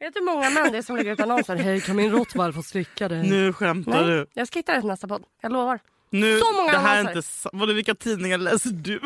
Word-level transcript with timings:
Vet 0.00 0.14
du 0.14 0.20
hur 0.20 0.26
många 0.26 0.50
män 0.50 0.72
det 0.72 0.78
är 0.78 0.82
som 0.82 0.96
lägger 0.96 1.12
ut 1.12 1.20
annonser? 1.20 1.56
Hej 1.66 1.80
kan 1.80 1.96
min 1.96 2.12
rottweiler 2.12 2.52
få 2.52 2.62
slicka 2.62 3.08
dig? 3.08 3.28
Nu 3.30 3.52
skämtar 3.52 3.92
Nej, 3.92 4.04
du. 4.10 4.26
jag 4.34 4.46
ska 4.48 4.58
hitta 4.58 4.72
det 4.72 4.80
till 4.80 4.88
nästa 4.88 5.08
podd. 5.08 5.22
Jag 5.40 5.52
lovar. 5.52 5.78
Nu, 6.10 6.38
Så 6.38 6.52
många 6.52 6.72
det 6.72 6.78
här 6.78 6.96
är 6.96 7.00
annonser. 7.00 7.16
inte 7.18 7.28
sa- 7.28 7.50
Vadå, 7.52 7.72
Vilka 7.72 7.94
tidningar 7.94 8.38
läser 8.38 8.70
du? 8.70 9.00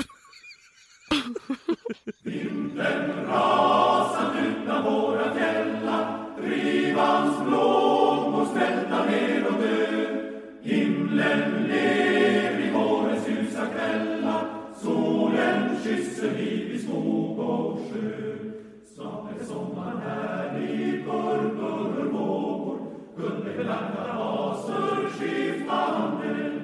Snart 19.04 19.40
är 19.40 19.44
sommaren 19.44 20.00
här 20.06 20.60
i 20.60 21.02
purpur 21.02 22.10
vågor. 22.12 22.78
Guldbelagda 23.16 24.18
vaser 24.18 25.08
skiftande 25.08 26.60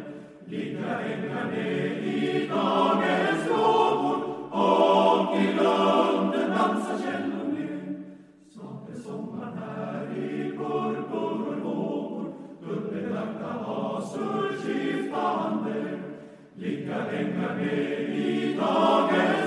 Ligga 0.47 1.01
ängar 1.01 1.51
ner 1.51 1.87
i 1.87 2.49
dagens 2.49 3.51
vågor. 3.51 4.19
Och 4.51 5.37
i 5.37 5.47
lunden 5.47 6.51
dansar 6.51 6.99
källor 6.99 7.69
Snart 8.52 8.91
är 8.95 9.01
sommaren 9.01 9.59
här 9.59 10.16
i 10.16 10.51
purpur 10.51 11.61
vågor. 11.63 12.33
Guldbelagda 12.65 13.65
vaser 13.66 14.57
skiftande 14.63 15.99
Ligga 16.55 17.13
i 18.11 18.55
dagens 18.61 19.40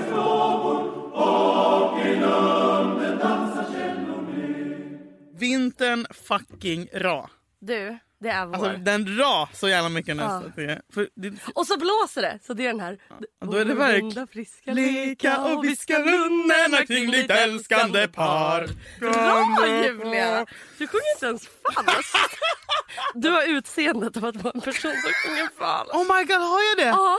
Vintern 5.78 6.06
fucking 6.28 6.88
ra. 6.92 7.30
Du, 7.60 7.98
det 8.20 8.28
är 8.28 8.46
vår. 8.46 8.54
Alltså 8.54 8.72
den 8.78 9.18
ra 9.18 9.48
så 9.52 9.68
jävla 9.68 9.88
mycket 9.88 10.16
nästan. 10.16 10.52
Ja. 10.56 11.04
det 11.14 11.32
Och 11.54 11.66
så 11.66 11.78
blåser 11.78 12.22
det. 12.22 12.38
Så 12.46 12.54
det 12.54 12.62
är 12.66 12.68
den 12.68 12.80
här. 12.80 12.98
då 13.40 13.56
är 13.56 13.64
det 13.64 13.74
verk- 13.74 14.32
friska 14.32 14.72
Leka 14.72 15.38
och 15.44 15.64
viska 15.64 15.98
lunnarna 15.98 16.86
kring 16.86 17.10
ditt 17.10 17.30
älskande 17.30 18.08
par. 18.08 18.68
Bra 19.00 19.66
Julia! 19.84 20.46
Du 20.78 20.86
sjunger 20.86 21.14
inte 21.14 21.26
ens 21.26 21.42
falskt. 21.74 22.14
Du 23.14 23.30
har 23.30 23.42
utseendet 23.48 24.16
av 24.16 24.24
att 24.24 24.36
vara 24.36 24.52
en 24.54 24.60
person 24.60 24.92
som 24.92 25.12
sjunger 25.24 25.48
falskt. 25.58 25.94
Oh 25.94 26.16
my 26.16 26.24
god, 26.24 26.36
har 26.40 26.62
jag 26.62 26.76
det? 26.76 26.84
Ja. 26.84 27.18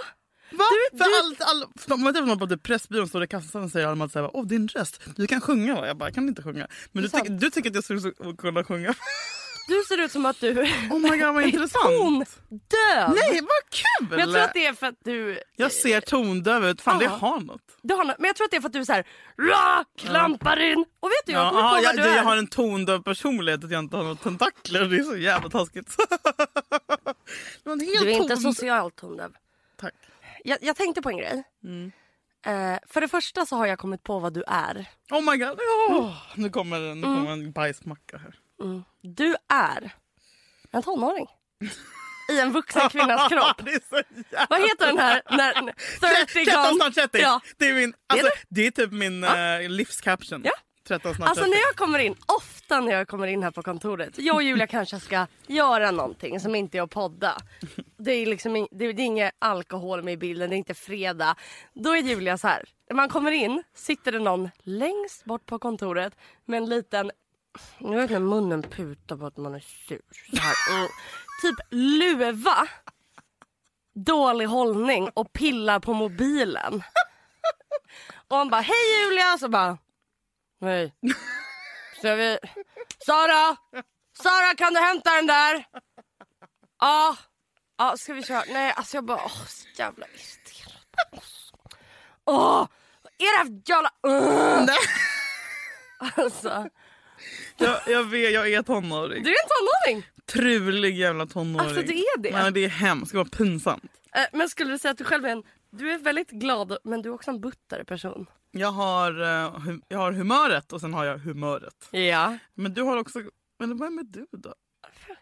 Va? 0.52 0.64
Du- 0.92 0.98
För 0.98 1.06
du- 1.06 1.18
allt, 1.20 1.42
all, 1.42 1.66
för 1.76 1.94
om 1.94 2.02
man 2.04 2.14
träffar 2.14 2.28
någon 2.28 2.40
på 2.50 2.58
Pressbyrån 2.58 3.08
står 3.08 3.20
det 3.20 3.24
i 3.24 3.28
kassan 3.28 3.64
och 3.64 3.72
säger 3.72 3.88
alla 3.88 4.06
att 4.06 4.16
åh 4.16 4.46
din 4.46 4.68
röst, 4.68 5.02
du 5.16 5.28
kan 5.28 5.42
sjunga 5.42 5.76
va? 5.76 5.88
Jag 5.88 5.98
bara, 5.98 6.06
jag 6.10 6.16
kan 6.16 6.28
inte 6.28 6.44
sjunga. 6.44 6.68
Men 6.92 7.04
du, 7.04 7.10
Det 7.10 7.18
är 7.18 7.22
tycker- 7.22 7.34
du 7.34 7.50
tycker 7.50 7.70
att 7.70 7.76
jag 7.76 7.84
skulle 7.84 8.02
så- 8.02 8.36
kunna 8.38 8.64
sjunga? 8.64 8.94
Du 9.68 9.84
ser 9.88 9.98
ut 10.02 10.12
som 10.12 10.26
att 10.26 10.40
du 10.40 10.52
Oh 10.92 11.00
my 11.00 11.10
god 11.18 11.34
vad 11.34 11.44
intressant. 11.48 11.84
tondöv. 11.86 12.28
Nej 13.16 13.42
vad 13.42 13.70
kul! 13.72 14.08
Men 14.10 14.20
jag 14.20 14.30
tror 14.30 14.40
att 14.44 14.54
det 14.54 14.66
är 14.66 14.74
för 14.74 14.88
att 14.88 14.96
du... 15.04 15.40
Jag 15.56 15.72
ser 15.72 16.02
tondöv 16.02 16.66
ut, 16.66 16.82
fan 16.82 17.00
det 17.00 17.06
Ja. 17.06 17.12
har 17.12 17.40
något. 17.40 17.62
du 17.82 17.94
har, 17.94 18.04
nå- 18.04 18.14
men 18.20 18.28
jag 18.28 18.36
tror 18.36 18.46
att 18.46 18.52
det 18.52 18.58
är 18.58 18.62
för 18.62 18.68
att 18.70 18.74
du 18.74 18.80
är 18.80 18.84
så 18.86 18.94
här, 18.94 19.06
ra, 19.38 19.86
klampar 19.98 20.60
in. 20.60 20.86
Och 21.00 21.10
vet 21.10 21.26
du, 21.26 21.32
jag 21.32 21.42
Ja, 21.46 21.50
kommer 21.50 21.62
på 21.62 21.68
aha, 21.68 21.76
vad 21.76 21.84
jag, 21.84 21.96
du 21.96 22.02
jag 22.02 22.18
är. 22.18 22.24
har 22.24 22.38
en 22.38 22.48
tondöv 22.48 23.04
personlighet 23.04 23.64
att 23.64 23.72
jag 23.72 23.80
inte 23.80 23.96
har 23.98 24.04
några 24.04 24.16
tentakler. 24.16 24.86
Det 24.86 24.96
är 24.98 25.04
så 25.04 25.18
jävla 25.18 25.50
taskigt. 25.50 25.96
Det 27.64 27.76
Du 27.76 28.12
är 28.12 28.22
inte 28.22 28.38
socialt 28.38 28.96
tondöv. 28.96 29.32
Tack. 29.80 29.94
Jag, 30.48 30.58
jag 30.62 30.76
tänkte 30.76 31.02
på 31.02 31.10
en 31.10 31.18
grej. 31.18 31.44
Mm. 31.64 31.92
Eh, 32.46 32.80
för 32.88 33.02
det 33.02 33.08
första 33.08 33.46
så 33.46 33.56
har 33.56 33.66
jag 33.66 33.80
kommit 33.80 34.04
på 34.04 34.20
vad 34.20 34.34
du 34.34 34.44
är. 34.48 34.86
Oh 35.12 35.32
my 35.32 35.38
god. 35.38 35.60
Oh, 35.90 36.16
nu 36.36 36.50
kommer, 36.50 36.96
nu 36.96 37.02
kommer 37.02 37.32
en 37.32 37.52
bajsmacka 37.52 38.18
här. 38.18 38.36
Du 39.02 39.36
är 39.54 39.92
en 40.72 40.84
tonåring. 40.84 41.28
I 42.32 42.40
en 42.40 42.52
vuxen 42.52 42.90
kvinnas 42.90 43.30
kropp. 43.30 43.66
det 43.66 43.72
är. 43.72 44.48
Vad 44.50 44.62
heter 44.62 44.88
den 44.88 44.98
här? 44.98 45.22
När, 45.30 45.54
30 46.26 46.46
13 46.46 46.64
gone- 46.64 46.76
snart 46.76 46.94
30. 46.94 47.18
Ja. 47.22 47.42
Det, 47.58 47.68
är 47.70 47.74
min, 47.74 47.94
alltså, 48.08 48.26
det? 48.28 48.34
det 48.50 48.68
är 48.68 48.72
typ 48.72 48.92
min 48.92 49.24
eh, 49.24 49.70
livscaption. 49.70 50.42
Ja. 50.46 50.52
13 50.88 51.16
snart 51.16 51.30
Alltså 51.30 51.44
30. 51.44 51.56
när 51.56 51.62
jag 51.62 51.76
kommer 51.76 52.00
in, 52.00 52.16
ofta 52.26 52.80
när 52.80 52.92
jag 52.92 53.08
kommer 53.08 53.28
in 53.28 53.44
här 53.44 53.52
på 53.52 53.64
kontoret. 53.64 54.18
Jag 54.18 54.36
och 54.36 54.44
Julia 54.44 54.68
kanske 54.68 55.00
ska 55.00 55.28
göra 55.48 55.92
någonting 55.92 56.40
som 56.40 56.56
inte 56.56 56.78
är 56.78 56.82
att 56.82 56.90
podda. 56.90 57.38
Det 57.98 58.12
är 58.12 58.26
liksom 58.26 58.68
det 58.72 58.86
är, 58.86 59.00
inget 59.00 59.34
alkohol 59.40 60.04
med 60.04 60.14
i 60.14 60.18
bilden, 60.18 60.50
det 60.50 60.56
är 60.56 60.58
inte 60.58 60.74
fredag. 60.74 61.36
Då 61.74 61.96
är 61.96 62.02
Julia 62.02 62.38
så 62.38 62.48
här. 62.48 62.70
När 62.90 62.96
man 62.96 63.10
kommer 63.10 63.32
in 63.32 63.64
sitter 63.76 64.12
det 64.12 64.20
någon 64.20 64.50
längst 64.60 65.26
bort 65.26 65.46
på 65.46 65.60
kontoret 65.60 66.14
med 66.46 66.58
en 66.58 66.70
liten 66.70 67.12
jag 67.78 67.90
vet 67.90 68.10
när 68.10 68.20
munnen 68.20 68.64
putar 68.64 69.18
på 69.18 69.26
att 69.26 69.38
man 69.38 69.56
är 69.56 69.60
sur. 69.60 70.02
Så 70.36 70.42
här. 70.42 70.84
Och 70.84 70.90
typ 71.42 71.56
luva. 71.72 72.68
Dålig 73.96 74.46
hållning 74.46 75.10
och 75.14 75.34
pillar 75.34 75.80
på 75.80 75.94
mobilen. 75.94 76.84
Och 78.28 78.38
han 78.38 78.50
bara 78.50 78.62
hej 78.62 79.04
Julia 79.04 79.38
så 79.38 79.50
bara 79.50 79.78
nej. 80.66 80.94
Så 82.02 82.16
vi 82.16 82.38
Sara! 83.06 83.56
Sara 84.24 84.56
kan 84.58 84.74
du 84.74 84.80
hämta 84.80 85.16
den 85.16 85.28
där? 85.28 85.66
Ja. 86.80 87.18
Ja 87.78 87.98
ska 87.98 88.14
vi 88.14 88.24
köra? 88.24 88.44
Nej 88.48 88.74
alltså 88.78 88.98
jag 88.98 89.06
bara 89.06 89.22
åh 89.26 89.46
så 89.48 89.68
jävla 89.78 90.06
irriterad 90.08 91.12
på 91.12 91.18
oss. 91.18 91.54
Åh! 92.26 92.68
Är 93.18 93.32
det 93.34 93.38
här 93.38 93.62
jävla... 93.66 93.90
Ugh. 94.08 94.66
Nej. 94.66 94.78
Alltså, 96.16 96.68
jag, 97.58 97.80
jag 97.88 98.04
vet, 98.04 98.32
jag 98.34 98.54
är 98.54 98.62
tonåring. 98.64 99.24
du 99.24 99.30
är 99.30 99.36
en 99.44 99.50
tonåring. 99.50 100.10
Trulig 100.26 100.98
jävla 100.98 101.26
tonåring. 101.26 101.68
Alltså, 101.68 101.82
det 101.82 101.94
är 101.94 102.18
det. 102.18 102.32
Nej, 102.32 102.52
det 102.52 102.64
är 102.66 102.70
hemskt. 102.70 103.12
Det 103.12 103.18
var 103.18 103.26
pinsamt. 103.26 103.92
Eh, 104.16 104.22
Men 104.34 104.50
skulle 104.50 104.72
du 104.72 104.78
säga 104.78 104.92
att 104.92 104.98
du 104.98 105.04
själv 105.04 105.26
är 105.26 105.30
en... 105.30 105.44
Du 105.70 105.92
är 105.92 105.98
väldigt 105.98 106.30
glad 106.32 106.78
men 106.84 107.02
du 107.02 107.10
är 107.10 107.14
också 107.14 107.32
en 107.32 107.42
buttare 107.42 107.86
person. 107.86 108.26
Jag 108.58 108.72
har, 108.72 109.22
eh, 109.22 109.76
jag 109.88 109.98
har 109.98 110.12
humöret 110.12 110.74
och 110.74 110.82
sen 110.82 110.94
har 110.94 111.06
jag 111.06 111.18
humöret. 111.18 111.88
Ja. 111.92 112.38
Men 112.54 112.74
du 112.74 112.82
har 112.82 112.98
också... 112.98 113.22
Men 113.60 113.78
vem 113.78 114.00
är 114.00 114.04
du 114.04 114.28
då? 114.32 114.54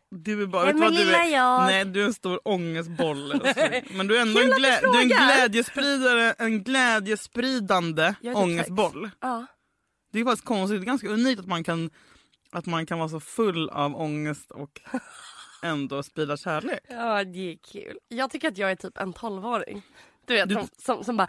Du 0.09 0.41
är 0.41 0.47
bara... 0.47 0.73
Du 0.73 0.85
är 0.85 0.89
du 0.89 0.97
lilla 0.97 1.25
jag. 1.25 1.65
Nej, 1.65 1.85
du 1.85 2.01
är 2.01 2.05
en 2.05 2.13
stor 2.13 2.47
ångestboll. 2.47 3.31
älskling. 3.31 3.83
Men 3.97 4.07
du 4.07 4.17
är 4.17 4.21
ändå 4.21 4.39
en, 4.41 4.47
glä, 4.47 4.79
du 4.81 4.97
är 4.97 5.01
en 5.01 5.07
glädjespridare, 5.07 6.33
en 6.37 6.63
glädjespridande 6.63 8.15
Jag 8.21 8.33
är 8.33 8.43
ångestboll. 8.43 9.09
Ja. 9.19 9.45
Det 10.11 10.19
är 10.19 10.23
faktiskt 10.23 10.45
konstigt, 10.45 10.81
det 10.81 10.83
är 10.83 10.85
ganska 10.85 11.07
unikt 11.07 11.39
att 11.39 11.47
man 11.47 11.63
kan, 11.63 11.89
att 12.51 12.65
man 12.65 12.85
kan 12.85 12.99
vara 12.99 13.09
så 13.09 13.19
full 13.19 13.69
av 13.69 13.95
ångest 13.95 14.51
och 14.51 14.81
ändå 15.63 16.03
sprida 16.03 16.37
kärlek. 16.37 16.79
ja, 16.89 17.23
det 17.23 17.51
är 17.51 17.57
kul. 17.57 17.97
Jag 18.07 18.29
tycker 18.29 18.47
att 18.47 18.57
jag 18.57 18.71
är 18.71 18.75
typ 18.75 18.97
en 18.97 19.13
tolvåring. 19.13 19.81
Du 20.27 20.33
vet, 20.33 20.49
Du- 20.49 20.55
som, 20.55 20.67
som, 20.77 21.03
som 21.03 21.17
bara... 21.17 21.27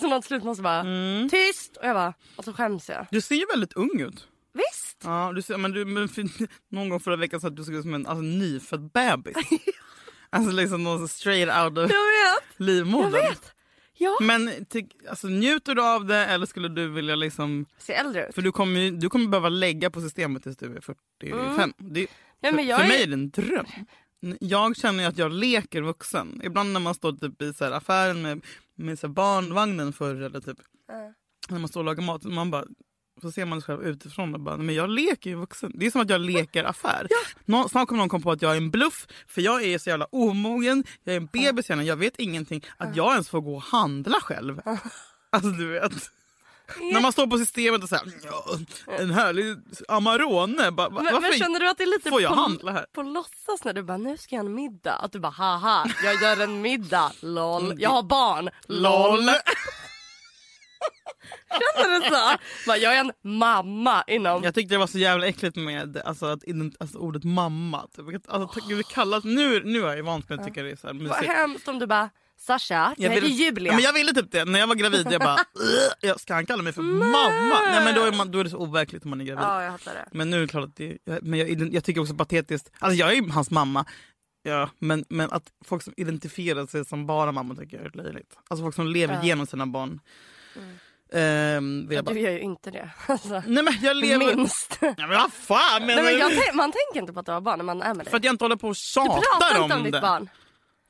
Som 0.00 0.10
något 0.10 0.24
slut 0.24 0.44
måste 0.44 0.62
bara... 0.62 0.80
Mm. 0.80 1.28
Tyst! 1.28 1.76
Och 1.76 1.86
jag 1.86 1.96
bara... 1.96 2.14
Och 2.36 2.44
så 2.44 2.52
skäms 2.52 2.88
jag. 2.88 3.06
Du 3.10 3.20
ser 3.20 3.34
ju 3.34 3.46
väldigt 3.46 3.72
ung 3.72 4.00
ut. 4.00 4.26
Visst! 4.52 5.02
Ja, 5.04 5.32
du 5.34 5.42
ser, 5.42 5.56
men 5.56 5.72
du, 5.72 5.84
men 5.84 6.08
någon 6.70 6.88
gång 6.88 7.00
förra 7.00 7.16
veckan 7.16 7.40
sa 7.40 7.48
att 7.48 7.56
du 7.56 7.64
såg 7.64 7.74
ut 7.74 7.82
som 7.82 7.94
en 7.94 8.06
alltså, 8.06 8.22
nyfödd 8.22 8.90
bebis. 8.90 9.36
alltså 10.30 10.52
liksom 10.52 10.84
någon 10.84 10.98
så 10.98 11.08
straight 11.08 11.48
out 11.64 11.78
of 11.78 11.84
vet! 11.90 11.96
Jag 12.58 12.66
livmodern. 12.66 13.12
vet! 13.12 13.52
Ja. 13.94 14.18
Men 14.20 14.50
alltså, 15.08 15.26
njuter 15.26 15.74
du 15.74 15.82
av 15.82 16.06
det 16.06 16.16
eller 16.26 16.46
skulle 16.46 16.68
du 16.68 16.88
vilja 16.88 17.14
liksom... 17.16 17.66
Ser 17.78 17.94
äldre 17.94 18.28
ut. 18.28 18.34
För 18.34 18.42
du 18.42 18.52
kommer, 18.52 18.80
ju- 18.80 18.90
du 18.90 19.08
kommer 19.08 19.28
behöva 19.28 19.48
lägga 19.48 19.90
på 19.90 20.00
systemet 20.00 20.42
tills 20.42 20.56
du 20.56 20.76
är 20.76 20.80
45. 20.80 21.72
Det, 21.78 22.06
Nej, 22.42 22.52
för, 22.54 22.60
jag 22.62 22.80
för 22.80 22.88
mig 22.88 23.02
är 23.02 23.06
det 23.06 23.12
en 23.12 23.30
dröm. 23.30 23.66
Jag 24.40 24.76
känner 24.76 25.08
att 25.08 25.18
jag 25.18 25.32
leker 25.32 25.82
vuxen. 25.82 26.40
Ibland 26.44 26.72
när 26.72 26.80
man 26.80 26.94
står 26.94 27.12
typ 27.12 27.42
i 27.42 27.54
så 27.54 27.64
här 27.64 27.72
affären 27.72 28.22
med, 28.22 28.44
med 28.74 28.98
så 28.98 29.06
här 29.06 29.14
barnvagnen 29.14 29.92
förr 29.92 30.14
eller 30.22 30.40
typ 30.40 30.58
Ja. 30.88 31.12
när 31.48 31.58
man 31.58 31.68
står 31.68 31.80
och 31.80 31.84
lagar 31.86 32.02
mat. 32.02 32.24
Man 32.24 32.50
bara, 32.50 32.64
så 33.22 33.32
ser 33.32 33.44
man 33.44 33.60
sig 33.62 33.66
själv 33.66 33.88
utifrån 33.88 34.34
och 34.34 34.40
bara, 34.40 34.56
men 34.56 34.74
jag 34.74 34.90
leker 34.90 35.30
ju 35.30 35.36
vuxen. 35.36 35.72
Det 35.74 35.86
är 35.86 35.90
som 35.90 36.00
att 36.00 36.10
jag 36.10 36.20
leker 36.20 36.64
affär. 36.64 37.06
Nå, 37.44 37.68
snart 37.68 37.88
kommer 37.88 37.98
någon 38.02 38.08
komma 38.08 38.22
på 38.22 38.30
att 38.32 38.42
jag 38.42 38.52
är 38.52 38.56
en 38.56 38.70
bluff 38.70 39.06
för 39.26 39.40
jag 39.42 39.64
är 39.64 39.78
så 39.78 39.90
jävla 39.90 40.04
omogen. 40.04 40.84
Jag 41.04 41.12
är 41.14 41.16
en 41.20 41.26
bebis 41.26 41.68
jag 41.68 41.96
vet 41.96 42.16
ingenting. 42.16 42.64
Att 42.76 42.96
jag 42.96 43.12
ens 43.12 43.28
får 43.28 43.40
gå 43.40 43.54
och 43.54 43.62
handla 43.62 44.20
själv. 44.20 44.60
Alltså 45.30 45.50
du 45.50 45.66
vet. 45.66 45.92
När 46.92 47.00
man 47.00 47.12
står 47.12 47.26
på 47.26 47.38
systemet 47.38 47.82
och 47.82 47.88
säger 47.88 48.04
en 48.86 49.10
härlig 49.10 49.56
Amarone. 49.88 50.70
Bara, 50.70 50.90
Men, 50.90 51.04
varför 51.04 51.20
men 51.20 51.32
känner 51.32 51.60
du 51.60 51.70
att 51.70 51.78
det 51.78 51.84
är 51.84 51.86
lite 51.86 52.10
får 52.10 52.22
jag 52.22 52.34
på, 52.34 52.40
handla 52.40 52.72
här? 52.72 52.86
på 52.92 53.02
låtsas 53.02 53.64
när 53.64 53.72
du 53.72 53.82
bara 53.82 53.96
nu 53.96 54.16
ska 54.16 54.36
jag 54.36 54.46
en 54.46 54.54
middag? 54.54 54.94
Att 54.94 55.12
du 55.12 55.20
bara 55.20 55.32
haha 55.32 55.86
jag 56.04 56.22
gör 56.22 56.44
en 56.44 56.60
middag, 56.60 57.12
lol. 57.20 57.74
Jag 57.78 57.90
har 57.90 58.02
barn, 58.02 58.50
lol. 58.66 59.30
Känner 61.76 62.00
du 62.00 62.06
så? 62.08 62.38
Bara, 62.66 62.76
jag 62.76 62.96
är 62.96 63.00
en 63.00 63.12
mamma 63.22 64.04
inom... 64.06 64.42
Jag 64.44 64.54
tyckte 64.54 64.74
det 64.74 64.78
var 64.78 64.86
så 64.86 64.98
jävla 64.98 65.26
äckligt 65.26 65.56
med 65.56 66.02
alltså, 66.04 66.26
att, 66.26 66.42
alltså, 66.78 66.98
ordet 66.98 67.24
mamma. 67.24 67.86
Typ. 67.96 68.30
Alltså, 68.30 68.60
oh. 68.60 68.82
kallas, 68.82 69.24
nu, 69.24 69.62
nu 69.64 69.86
är 69.86 69.96
jag 69.96 70.04
vant 70.04 70.28
med 70.28 70.40
att 70.40 70.46
tycka 70.46 70.62
det 70.62 70.70
är 70.70 70.76
så 70.76 70.86
här 70.86 70.94
Vad 70.94 71.02
mysigt. 71.02 71.26
hemskt 71.26 71.68
om 71.68 71.78
du 71.78 71.86
bara 71.86 72.10
Sasha, 72.40 72.94
du 72.96 73.02
Jag 73.02 73.10
heter 73.10 73.22
ville- 73.28 73.34
Julia. 73.44 73.72
Ja, 73.72 73.76
men 73.76 73.84
jag 73.84 73.92
ville 73.92 74.12
typ 74.12 74.30
det. 74.32 74.44
När 74.44 74.58
jag 74.60 74.66
var 74.66 74.74
gravid 74.74 75.06
jag 75.10 75.20
bara 75.20 75.34
"Ugh, 75.54 75.92
jag 76.00 76.20
ska 76.20 76.34
han 76.34 76.46
kalla 76.46 76.62
mig 76.62 76.72
för 76.72 76.82
mamma? 76.82 77.60
Nej 77.70 77.84
men 77.84 77.94
då 77.94 78.02
är, 78.02 78.12
man, 78.12 78.30
då 78.30 78.38
är 78.38 78.44
det 78.44 78.50
så 78.50 78.56
overkligt 78.58 79.04
om 79.04 79.10
man 79.10 79.20
är 79.20 79.24
gravid. 79.24 79.44
Ja, 79.44 79.62
jag 79.62 79.70
hatar 79.70 79.94
det. 79.94 80.08
Men 80.12 80.30
nu 80.30 80.36
är 80.36 80.40
det 80.40 80.48
klart 80.48 80.64
att 80.64 80.76
det, 80.76 80.98
jag- 81.04 81.22
men 81.22 81.38
jag, 81.38 81.74
jag 81.74 81.84
tycker 81.84 82.00
också 82.00 82.14
patetiskt, 82.14 82.70
alltså 82.78 82.96
jag 82.98 83.10
är 83.10 83.14
ju 83.14 83.28
hans 83.30 83.50
mamma. 83.50 83.84
Ja, 84.42 84.70
men, 84.78 85.04
men 85.08 85.30
att 85.32 85.42
folk 85.64 85.82
som 85.82 85.94
identifierar 85.96 86.66
sig 86.66 86.84
som 86.84 87.06
bara 87.06 87.32
mamma 87.32 87.54
tycker 87.54 87.76
jag 87.76 87.86
är 87.86 87.90
löjligt. 88.02 88.34
Alltså 88.48 88.64
folk 88.64 88.74
som 88.74 88.86
lever 88.86 89.14
Ja. 89.14 89.22
genom 89.24 89.46
sina 89.46 89.66
barn. 89.66 90.00
Ehm, 91.12 91.86
vill 91.88 91.96
jag 91.96 92.04
bara, 92.04 92.14
Du 92.14 92.20
gör 92.20 92.30
ju 92.30 92.40
inte 92.40 92.70
det. 92.70 92.90
Alltså, 93.06 93.42
nej 93.46 93.62
men 93.64 93.74
jag 93.82 93.96
lever... 93.96 94.36
minst. 94.36 94.78
Ja, 94.80 94.94
men 94.96 95.08
vad 95.10 95.32
fan 95.32 95.86
menar 95.86 96.02
Nej, 96.02 96.18
men 96.18 96.28
du? 96.30 96.36
jag, 96.36 96.54
man 96.54 96.72
tänker 96.72 97.00
inte 97.00 97.12
på 97.12 97.20
att 97.20 97.26
du 97.26 97.32
har 97.32 97.40
barn 97.40 97.58
när 97.58 97.64
man 97.64 97.82
är 97.82 97.94
med 97.94 98.06
dig. 98.06 98.10
För 98.10 98.16
att 98.16 98.24
jag 98.24 98.32
inte 98.34 98.44
håller 98.44 98.56
på 98.56 98.68
och 98.68 98.74
Du 98.74 98.78
tjatar 98.80 99.20
pratar 99.40 99.58
om, 99.58 99.62
inte 99.64 99.76
om 99.76 99.82
ditt 99.84 99.92
det. 99.92 100.00
barn. 100.00 100.28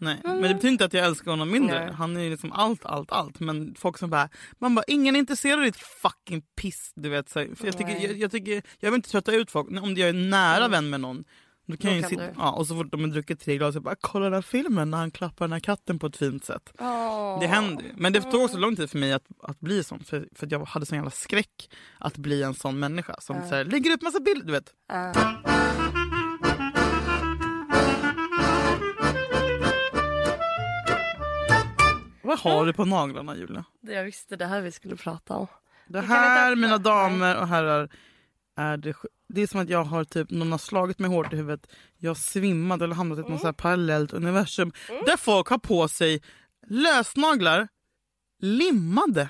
Nej, 0.01 0.21
men 0.25 0.43
det 0.43 0.49
betyder 0.55 0.69
inte 0.69 0.85
att 0.85 0.93
jag 0.95 1.07
älskar 1.07 1.31
honom 1.31 1.51
mindre. 1.51 1.85
Nej. 1.85 1.95
Han 1.95 2.17
är 2.17 2.31
liksom 2.31 2.53
allt, 2.53 2.85
allt, 2.87 3.13
allt. 3.13 3.41
Men 3.41 3.75
folk 3.79 3.99
som 3.99 4.11
bara, 4.11 4.29
man 4.59 4.75
bara, 4.75 4.85
ingen 4.87 5.15
är 5.17 5.21
intresserad 5.21 5.59
av 5.59 5.65
ditt 5.65 5.77
fucking 5.77 6.43
piss. 6.57 6.93
Du 6.95 7.09
vet, 7.09 7.29
så, 7.29 7.39
jag, 7.41 7.79
tycker, 7.79 8.01
jag, 8.07 8.17
jag, 8.19 8.31
tycker, 8.31 8.63
jag 8.79 8.91
vill 8.91 8.99
inte 8.99 9.11
trötta 9.11 9.33
ut 9.33 9.51
folk. 9.51 9.69
Om 9.83 9.95
jag 9.97 10.09
är 10.09 10.13
nära 10.13 10.69
vän 10.69 10.91
med 10.91 11.01
någon. 11.01 11.25
Då 11.67 11.77
kan 11.77 11.91
Då 11.91 11.97
jag 11.97 12.03
kan 12.03 12.11
sitta, 12.11 12.23
du. 12.27 12.33
ja, 12.37 12.53
och 12.53 12.67
så 12.67 12.75
fort 12.77 12.91
de 12.91 13.01
har 13.01 13.09
druckit 13.09 13.41
tre 13.41 13.57
glas, 13.57 13.75
jag 13.75 13.83
bara 13.83 13.97
kolla 14.01 14.25
den 14.25 14.35
här 14.35 14.43
filmen 14.43 14.91
när 14.91 14.99
han 14.99 15.11
klappar 15.11 15.45
den 15.45 15.53
här 15.53 15.61
katten 15.61 15.99
på 15.99 16.07
ett 16.07 16.17
fint 16.17 16.45
sätt. 16.45 16.73
Åh. 16.79 17.41
Det 17.41 17.47
händer. 17.47 17.85
Men 17.97 18.13
det 18.13 18.21
tog 18.23 18.43
också 18.45 18.59
lång 18.59 18.77
tid 18.77 18.91
för 18.91 18.99
mig 18.99 19.13
att, 19.13 19.25
att 19.43 19.61
bli 19.61 19.85
sån. 19.85 20.05
För, 20.05 20.29
för 20.35 20.49
jag 20.51 20.65
hade 20.65 20.87
sån 20.87 20.97
jävla 20.97 21.11
skräck 21.11 21.71
att 21.99 22.17
bli 22.17 22.43
en 22.43 22.55
sån 22.55 22.79
människa 22.79 23.17
som 23.21 23.37
Ja. 23.37 23.49
så 23.49 23.55
här, 23.55 23.65
lägger 23.65 23.91
upp 23.91 24.03
massa 24.03 24.21
bilder. 24.21 24.47
Du 24.47 24.53
vet. 24.53 24.73
Ja. 24.89 25.13
Vad 32.31 32.39
har 32.53 32.67
du 32.67 32.73
på 32.73 32.85
naglarna 32.85 33.37
Julia? 33.37 33.65
Det 33.83 33.93
jag 33.93 34.05
visste 34.05 34.37
det 34.37 34.47
här 34.47 34.61
vi 34.61 34.73
skulle 34.73 34.97
prata 34.97 35.35
om. 35.35 35.47
Det 35.89 36.01
här, 36.01 36.57
mina 36.57 36.79
damer 36.79 37.37
och 37.41 37.49
herrar, 37.49 37.89
är 38.57 38.77
det, 38.77 38.95
det 39.29 39.41
är 39.43 39.47
som 39.47 39.61
att 39.61 39.69
jag 39.69 39.85
har 39.85 40.05
typ, 40.05 40.31
någon 40.31 40.53
har 40.53 40.59
slagit 40.59 40.99
mig 40.99 41.11
hårt 41.11 41.33
i 41.33 41.37
huvudet. 41.37 41.67
Jag 41.99 42.11
har 42.11 42.15
svimmat 42.15 42.83
eller 42.83 42.95
hamnat 42.95 43.19
i 43.19 43.21
ett 43.21 43.29
något 43.29 43.41
så 43.41 43.47
här 43.47 43.53
parallellt 43.53 44.13
universum 44.13 44.73
där 45.07 45.17
folk 45.17 45.49
har 45.49 45.59
på 45.59 45.89
sig 45.89 46.23
lösnaglar 46.67 47.69
limmade. 48.43 49.29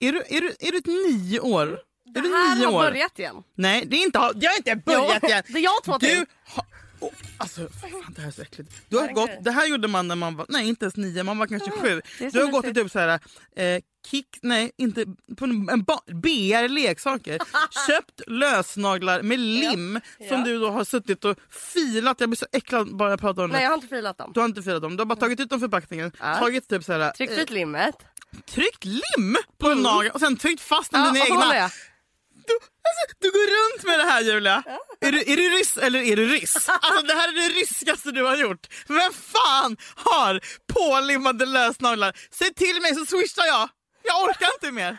Är, 0.00 0.12
du, 0.12 0.18
är, 0.18 0.40
du, 0.40 0.48
är 0.60 0.72
du 0.72 0.78
ett 0.78 0.86
nio 0.86 1.40
år? 1.40 1.62
Är 1.68 2.12
Det 2.14 2.20
du 2.20 2.28
här 2.28 2.56
nio 2.56 2.66
har 2.66 2.72
år? 2.74 2.78
börjat 2.90 3.18
igen. 3.18 3.42
Nej, 3.54 3.84
det 3.86 3.96
är 3.96 4.04
inte, 4.06 4.18
jag 4.18 4.50
har 4.50 4.56
inte 4.56 4.76
börjat 4.76 5.18
Jo, 5.22 5.28
igen. 5.28 5.42
Det 5.48 5.58
är 5.58 5.62
jag 5.62 5.84
två 5.84 5.98
till. 5.98 6.08
Du 6.18 6.26
har... 6.44 6.64
Oh, 7.00 7.10
alltså, 7.36 7.60
fan, 7.60 8.14
det 8.16 8.20
här 8.20 8.28
är 8.28 8.32
så 8.32 8.42
äckligt. 8.42 8.72
Du 8.88 8.96
har 8.98 9.08
gått, 9.12 9.30
det? 9.40 9.50
här 9.50 9.66
gjorde 9.66 9.88
man 9.88 10.08
när 10.08 10.14
man 10.16 10.36
var, 10.36 10.46
nej 10.48 10.68
inte 10.68 10.84
ens 10.84 10.96
nio, 10.96 11.22
man 11.22 11.38
var 11.38 11.46
kanske 11.46 11.70
sju. 11.70 12.00
Du 12.32 12.40
har 12.44 12.50
gått 12.50 12.64
i 12.64 12.68
mysigt. 12.68 12.82
typ 12.84 12.92
så 12.92 12.98
här, 12.98 13.20
eh, 13.56 13.80
kick, 14.10 14.38
nej 14.42 14.70
inte, 14.78 15.04
på 15.36 15.44
en, 15.44 15.68
en 15.68 15.82
ba, 15.82 15.98
BR 16.06 16.68
leksaker. 16.68 17.38
Köpt 17.86 18.20
lösnaglar 18.26 19.22
med 19.22 19.38
lim 19.38 20.00
som 20.28 20.38
Ja. 20.38 20.44
du 20.44 20.58
då 20.58 20.70
har 20.70 20.84
suttit 20.84 21.24
och 21.24 21.36
filat. 21.50 22.20
Jag 22.20 22.28
blir 22.28 22.36
så 22.36 22.46
äcklad 22.52 22.96
bara 22.96 23.10
jag 23.10 23.20
pratar 23.20 23.44
om 23.44 23.50
Nej 23.50 23.58
det. 23.58 23.62
jag 23.62 23.70
har 23.70 23.74
inte 23.74 23.88
filat 23.88 24.18
dem. 24.18 24.30
Du 24.34 24.40
har 24.40 24.46
inte 24.48 24.62
filat 24.62 24.82
dem, 24.82 24.96
du 24.96 25.00
har 25.00 25.06
bara 25.06 25.16
tagit 25.18 25.40
ut 25.40 25.50
dem 25.50 25.60
förpackningen, 25.60 26.12
Ja. 26.20 26.34
tagit 26.36 26.68
typ 26.68 26.84
så 26.84 26.92
här, 26.92 27.10
Tryckt 27.10 27.32
eh, 27.32 27.38
ut 27.38 27.50
limmet. 27.50 27.94
tryckt 28.46 28.84
lim 28.84 29.36
på 29.58 29.68
en 29.70 29.78
nagel 29.78 30.10
och 30.10 30.20
sen 30.20 30.36
tryckt 30.36 30.60
fast 30.62 30.90
den 30.92 31.00
Ja, 31.00 31.12
dina 31.12 31.24
egna. 31.24 31.70
Du, 32.48 32.54
alltså, 32.88 33.02
du 33.18 33.30
går 33.30 33.46
runt 33.58 33.82
med 33.84 33.98
det 33.98 34.04
här 34.12 34.20
Julia. 34.20 34.62
Är, 35.00 35.12
du, 35.12 35.18
är 35.32 35.36
du 35.36 35.48
ryss 35.48 35.76
eller 35.76 35.98
är 36.02 36.16
du 36.16 36.26
ryss? 36.28 36.68
Alltså, 36.68 37.02
det 37.06 37.14
här 37.14 37.28
är 37.28 37.32
det 37.32 37.48
ryskaste 37.60 38.10
du 38.10 38.22
har 38.24 38.36
gjort. 38.36 38.66
Vem 38.88 39.12
fan 39.12 39.76
har 39.96 40.40
pålimmade 40.74 41.46
lösnaglar? 41.46 42.16
Säg 42.30 42.54
till 42.54 42.80
mig 42.82 42.94
så 42.94 43.06
swishar 43.06 43.46
jag. 43.46 43.68
Jag 44.02 44.22
orkar 44.22 44.48
inte 44.54 44.70
mer. 44.72 44.96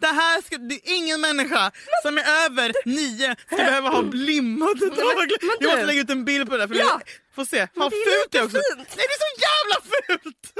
Det 0.00 0.06
här 0.06 0.42
ska, 0.42 0.56
det 0.58 0.74
är 0.74 0.80
ingen 0.96 1.20
människa 1.20 1.70
som 2.02 2.18
är 2.18 2.44
över 2.44 2.72
nio 2.84 3.36
ska 3.46 3.56
behöva 3.56 3.88
ha 3.88 4.00
limmade 4.12 4.86
naglar. 4.86 5.26
Jag 5.60 5.70
måste 5.70 5.84
lägga 5.86 6.00
ut 6.00 6.10
en 6.10 6.24
bild 6.24 6.50
på 6.50 6.56
det. 6.56 6.68
För 6.68 6.74
Ja. 6.74 7.00
får 7.34 7.44
se. 7.44 7.66
Fan 7.76 7.90
det 7.90 7.96
är 7.96 8.04
fult 8.20 8.32
det 8.32 8.42
också. 8.42 8.56
fint. 8.56 8.88
Nej 8.96 9.06
det 9.08 9.14
är 9.14 9.18
så 9.18 9.40
jävla 9.48 9.76
fult! 9.90 10.52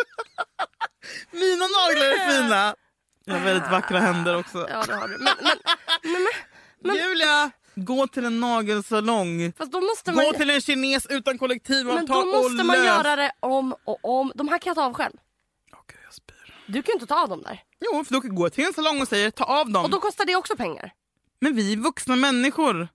Mina 1.30 1.66
naglar 1.66 2.06
är 2.06 2.32
fina. 2.36 2.74
Jag 3.30 3.38
har 3.38 3.44
väldigt 3.44 3.70
vackra 3.70 3.98
händer 3.98 4.36
också. 4.38 4.66
Ja 4.70 4.82
det 4.86 4.94
har 4.94 5.08
du. 5.08 5.18
Men, 5.18 5.34
men, 5.40 5.56
men, 6.12 6.22
men, 6.84 6.96
Julia, 6.96 7.50
gå 7.74 8.06
till 8.06 8.24
en 8.24 8.40
nagelsalong. 8.40 9.52
fast 9.58 9.72
då 9.72 9.80
måste 9.80 10.12
man, 10.12 10.24
Gå 10.24 10.32
till 10.32 10.50
en 10.50 10.60
kines 10.60 11.06
utan 11.06 11.22
men 11.24 11.38
kollektivavtal 11.38 12.06
då 12.06 12.24
måste 12.26 12.60
och 12.60 12.66
man 12.66 12.76
lös. 12.76 12.86
göra 12.86 13.16
det 13.16 13.32
om 13.40 13.74
och 13.84 13.98
om. 14.20 14.32
De 14.34 14.48
här 14.48 14.58
kan 14.58 14.70
jag 14.70 14.76
ta 14.76 14.84
av 14.84 14.94
själv. 14.94 15.12
Gud, 15.88 15.98
jag 16.04 16.14
spyr. 16.14 16.54
Du 16.66 16.82
kan 16.82 16.92
ju 16.92 16.94
inte 16.94 17.06
ta 17.06 17.22
av 17.22 17.28
dem 17.28 17.42
där. 17.42 17.62
Jo, 17.80 18.04
för 18.04 18.12
då 18.14 18.20
kan 18.20 18.34
gå 18.34 18.50
till 18.50 18.64
en 18.64 18.72
salong 18.72 19.00
och 19.02 19.08
säger 19.08 19.30
ta 19.30 19.44
av 19.44 19.70
dem. 19.70 19.84
Och 19.84 19.90
då 19.90 20.00
kostar 20.00 20.24
det 20.24 20.36
också 20.36 20.56
pengar. 20.56 20.92
Men 21.40 21.56
vi 21.56 21.72
är 21.72 21.76
vuxna 21.76 22.16
människor. 22.16 22.88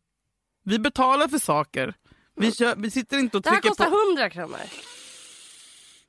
Vi 0.63 0.79
betalar 0.79 1.27
för 1.27 1.37
saker. 1.39 1.93
Vi, 2.35 2.51
kör, 2.51 2.75
vi 2.77 2.91
sitter 2.91 3.17
inte 3.17 3.37
och 3.37 3.43
Det 3.43 3.49
här 3.49 3.55
trycker 3.55 3.69
kostar 3.69 3.89
på... 3.89 3.97
100 4.09 4.29
kronor. 4.29 4.59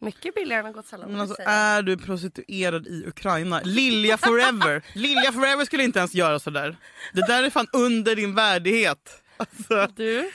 Mycket 0.00 0.34
billigare 0.34 0.66
än 0.66 0.72
Gott 0.72 0.86
Sällan. 0.86 1.10
Men 1.10 1.20
alltså, 1.20 1.36
är 1.46 1.82
du 1.82 1.96
prostituerad 1.96 2.86
i 2.86 3.04
Ukraina? 3.06 3.60
Lilja 3.64 4.16
forever. 4.18 4.82
Lilja 4.94 5.32
forever 5.32 5.64
skulle 5.64 5.84
inte 5.84 5.98
ens 5.98 6.14
göra 6.14 6.38
sådär. 6.38 6.76
Det 7.12 7.26
där 7.26 7.42
är 7.42 7.50
fan 7.50 7.66
under 7.72 8.16
din 8.16 8.34
värdighet. 8.34 9.22
Alltså, 9.36 9.88
Du, 9.96 10.30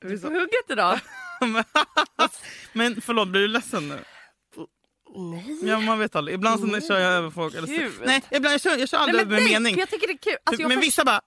du 0.00 0.12
är 0.14 0.18
på 0.18 0.28
hugget 0.28 0.70
idag. 0.70 1.00
men 2.72 3.00
förlåt, 3.00 3.28
blir 3.28 3.40
du 3.40 3.48
ledsen 3.48 3.88
nu? 3.88 3.98
Nej. 5.16 5.58
Ja, 5.62 5.80
man 5.80 5.98
vet 5.98 6.16
aldrig. 6.16 6.34
Ibland 6.34 6.60
så 6.80 6.88
kör 6.88 6.98
jag 7.00 7.12
över 7.12 7.30
folk. 7.30 7.54
Eller 7.54 7.66
så. 7.66 8.04
Nej, 8.04 8.22
ibland 8.30 8.54
jag 8.54 8.60
kör 8.60 8.76
jag 8.76 8.88
kör 8.88 8.98
aldrig 8.98 9.14
Nej, 9.28 9.36
över 9.36 9.50
med 9.52 9.62
mening. 9.62 9.78
jag 9.78 9.90
tycker 9.90 10.06
det 10.06 10.12
är 10.12 10.18
kul. 10.18 10.36
Alltså, 10.44 10.62
jag 10.62 10.68
men 10.68 10.78
först- 10.78 10.86
vissa 10.88 11.04
bara... 11.04 11.20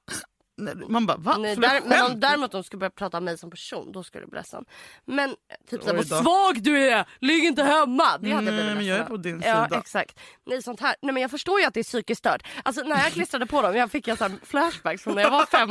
Man 0.88 1.06
bara 1.06 1.18
va? 1.18 1.38
Nej, 1.38 1.56
där, 1.56 1.82
men 1.86 2.06
om 2.06 2.20
däremot 2.20 2.52
de 2.52 2.64
skulle 2.64 2.80
börja 2.80 2.90
prata 2.90 3.18
om 3.18 3.26
mig 3.26 3.38
som 3.38 3.50
person, 3.50 3.92
då 3.92 4.04
skulle 4.04 4.24
jag 4.24 4.30
bli 4.30 4.40
ledsen. 4.40 4.66
Men 5.06 5.36
typ 5.70 5.84
såhär, 5.84 5.96
vad 5.96 6.08
svag 6.08 6.64
du 6.64 6.90
är, 6.90 7.06
ligg 7.20 7.44
inte 7.44 7.64
hemma. 7.64 8.18
Det 8.18 8.32
hade 8.32 8.46
jag 8.46 8.54
blivit 8.54 8.66
men 8.66 8.66
ledsen 8.66 8.86
jag 8.86 8.98
är 8.98 9.04
på 9.04 9.18
din 9.18 9.42
ja, 9.46 9.66
sida. 9.66 9.80
exakt. 9.80 10.20
Nej, 10.46 10.62
sånt 10.62 10.80
här. 10.80 10.96
Nej, 11.02 11.14
men 11.14 11.22
jag 11.22 11.32
förstår 11.32 11.60
ju 11.60 11.66
att 11.66 11.74
det 11.74 11.80
är 11.80 11.84
psykiskt 11.84 12.20
stört. 12.20 12.48
Alltså 12.64 12.82
när 12.84 13.04
jag 13.04 13.12
klistrade 13.12 13.46
på 13.46 13.62
dem, 13.62 13.76
jag 13.76 13.92
fick 13.92 14.08
jag 14.08 14.18
flashbacks 14.44 15.04
från 15.04 15.16
när 15.16 15.22
jag 15.22 15.32
var 15.32 15.46
15. 15.46 15.70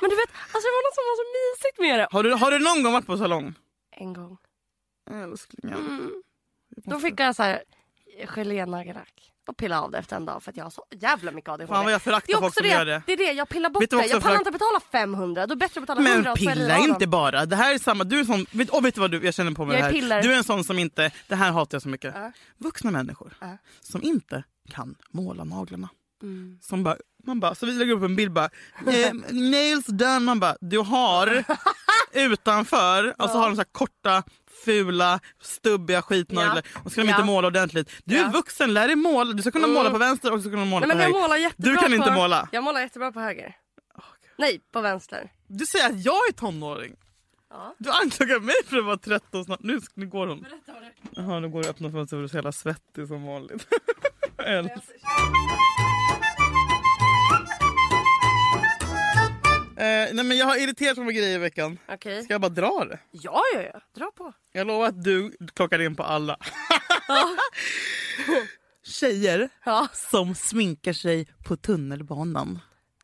Men 0.00 0.10
du 0.10 0.16
vet, 0.16 0.30
alltså 0.52 0.66
det 0.66 0.74
var 0.76 0.82
något 0.86 0.94
som 0.94 1.04
var 1.04 1.16
så 1.16 1.26
mysigt 1.36 1.78
med 1.78 1.98
det. 1.98 2.08
Har 2.10 2.22
du, 2.22 2.32
har 2.34 2.50
du 2.50 2.58
någon 2.58 2.82
gång 2.82 2.92
varit 2.92 3.06
på 3.06 3.16
salong? 3.16 3.54
En 3.90 4.12
gång. 4.12 4.38
Älsklingen. 5.10 5.78
Mm. 5.78 6.22
Då 6.84 6.98
fick 6.98 7.20
jag 7.20 7.36
så 7.36 7.42
här 7.42 7.62
gelénagellack 8.26 9.32
och 9.48 9.56
pilla 9.56 9.82
av 9.82 9.90
det 9.90 9.98
efter 9.98 10.16
en 10.16 10.24
dag 10.24 10.42
för 10.42 10.50
att 10.50 10.56
jag 10.56 10.64
har 10.64 10.70
så 10.70 10.84
jävla 10.90 11.30
mycket 11.32 11.48
ADHD. 11.50 11.66
Fan 11.74 11.84
vad 11.84 11.92
jag 11.92 12.02
föraktar 12.02 12.38
folk 12.40 12.54
som 12.54 12.62
det, 12.62 12.68
gör 12.68 12.84
det. 12.84 13.02
det 13.06 13.12
är 13.12 13.16
det, 13.16 13.32
jag 13.32 13.48
pillar 13.48 13.70
bort 13.70 13.80
det. 13.90 13.96
Jag 13.96 14.00
pallar 14.08 14.20
förakt- 14.20 14.38
inte 14.38 14.50
betala 14.50 14.80
500, 14.92 15.46
då 15.46 15.52
är 15.52 15.56
det 15.56 15.56
bättre 15.56 15.80
att 15.80 15.86
betala 15.86 16.00
100 16.00 16.22
Men 16.22 16.32
och 16.32 16.38
så 16.38 16.44
är 16.50 16.54
det 16.54 16.60
pilla 16.60 16.78
inte 16.78 17.06
bara. 17.06 17.46
Det 17.46 17.56
här 17.56 17.74
är 17.74 17.78
samma. 17.78 18.04
Du 18.04 18.20
är 18.20 18.24
sån, 18.24 18.46
vet, 18.50 18.70
och 18.70 18.84
vet 18.84 18.94
du 18.94 19.00
vad 19.00 19.10
du, 19.10 19.24
jag 19.24 19.34
känner 19.34 19.52
på 19.52 19.64
mig 19.64 19.76
Jag 19.76 19.84
det 19.84 19.88
är 19.88 19.92
här. 19.92 20.00
piller. 20.00 20.22
Du 20.22 20.32
är 20.32 20.36
en 20.36 20.44
sån 20.44 20.64
som 20.64 20.78
inte, 20.78 21.10
det 21.28 21.34
här 21.34 21.52
hatar 21.52 21.74
jag 21.76 21.82
så 21.82 21.88
mycket. 21.88 22.14
Ja. 22.16 22.32
Vuxna 22.58 22.90
människor 22.90 23.36
Ja. 23.40 23.58
som 23.80 24.02
inte 24.02 24.44
kan 24.70 24.94
måla 25.10 25.44
naglarna. 25.44 25.88
Mm. 26.22 26.58
Som 26.62 26.82
bara, 26.84 26.96
man 27.26 27.40
bara, 27.40 27.54
så 27.54 27.66
vi 27.66 27.72
lägger 27.72 27.92
upp 27.92 28.02
en 28.02 28.16
bild 28.16 28.32
bara, 28.32 28.50
eh, 28.86 29.12
nails 29.30 29.86
done. 29.86 30.18
Man 30.20 30.40
bara, 30.40 30.56
du 30.60 30.78
har 30.78 31.44
utanför, 32.12 33.14
alltså 33.18 33.38
har 33.38 33.46
de 33.48 33.54
så 33.56 33.60
här 33.60 33.68
korta, 33.72 34.22
fula, 34.64 35.20
stubbiga 35.42 36.02
skitnaglar 36.02 36.62
och 36.84 36.92
ska 36.92 37.00
de 37.00 37.08
Ja. 37.08 37.14
inte 37.14 37.26
måla 37.26 37.46
ordentligt. 37.48 37.90
Du 38.04 38.16
är 38.18 38.22
Ja. 38.22 38.28
vuxen, 38.30 38.74
lär 38.74 38.86
dig 38.86 38.96
måla. 38.96 39.32
Du 39.32 39.42
ska 39.42 39.50
kunna 39.50 39.66
måla 39.66 39.90
på 39.90 39.98
vänster 39.98 40.32
och 40.32 40.42
så 40.42 40.48
ska 40.48 40.56
du 40.58 40.64
måla 40.64 40.86
Nej, 40.86 40.96
men 40.96 41.12
på 41.12 41.18
höger. 41.18 41.52
Du 41.56 41.76
kan 41.76 41.94
inte 41.94 42.08
på, 42.08 42.14
måla. 42.14 42.48
Jag 42.52 42.64
målar 42.64 42.80
jättebra 42.80 43.12
på 43.12 43.20
höger. 43.20 43.56
Nej, 44.38 44.60
på 44.72 44.80
vänster. 44.80 45.32
Du 45.46 45.66
säger 45.66 45.86
att 45.86 46.04
jag 46.04 46.28
är 46.28 46.32
tonåring. 46.32 46.96
Ja. 47.50 47.74
Du 47.78 47.90
anklagar 47.90 48.40
mig 48.40 48.54
för 48.66 48.78
att 48.78 48.84
vara 48.84 48.96
13 48.98 49.44
snart. 49.44 49.60
Nu, 49.62 49.80
nu 49.94 50.06
går 50.06 50.26
hon. 50.26 50.40
Berätta 50.42 50.72
vad 50.72 50.82
du... 50.82 50.90
Jaha, 51.10 51.40
nu 51.40 51.48
går 51.48 51.62
det 51.62 51.68
att 51.68 51.74
öppna 51.76 51.90
fönstret 51.90 52.12
och 52.16 52.18
du 52.18 52.24
är 52.24 52.28
så 52.28 52.36
jävla 52.36 52.52
svettig 52.52 53.08
som 53.08 53.26
vanligt. 53.26 53.66
nej 60.12 60.24
men 60.24 60.36
jag 60.36 60.46
har 60.46 60.56
irriterat 60.56 60.96
mig 60.96 61.06
med 61.06 61.14
grejer 61.14 61.34
i 61.34 61.38
veckan. 61.38 61.78
Okej. 61.88 62.24
Ska 62.24 62.34
jag 62.34 62.40
bara 62.40 62.48
dra 62.48 62.84
det? 62.84 62.98
Ja, 63.10 63.42
ja, 63.54 63.60
ja. 63.62 63.80
Dra 63.96 64.10
på. 64.16 64.32
Jag 64.52 64.66
lovar 64.66 64.86
att 64.88 65.04
du 65.04 65.36
klockar 65.54 65.80
in 65.80 65.96
på 65.96 66.02
alla. 66.02 66.36
Tjejer 68.86 69.48
Ja. 69.64 69.88
som 69.92 70.34
sminkar 70.34 70.92
sig 70.92 71.28
på 71.46 71.56
tunnelbanan. 71.56 72.58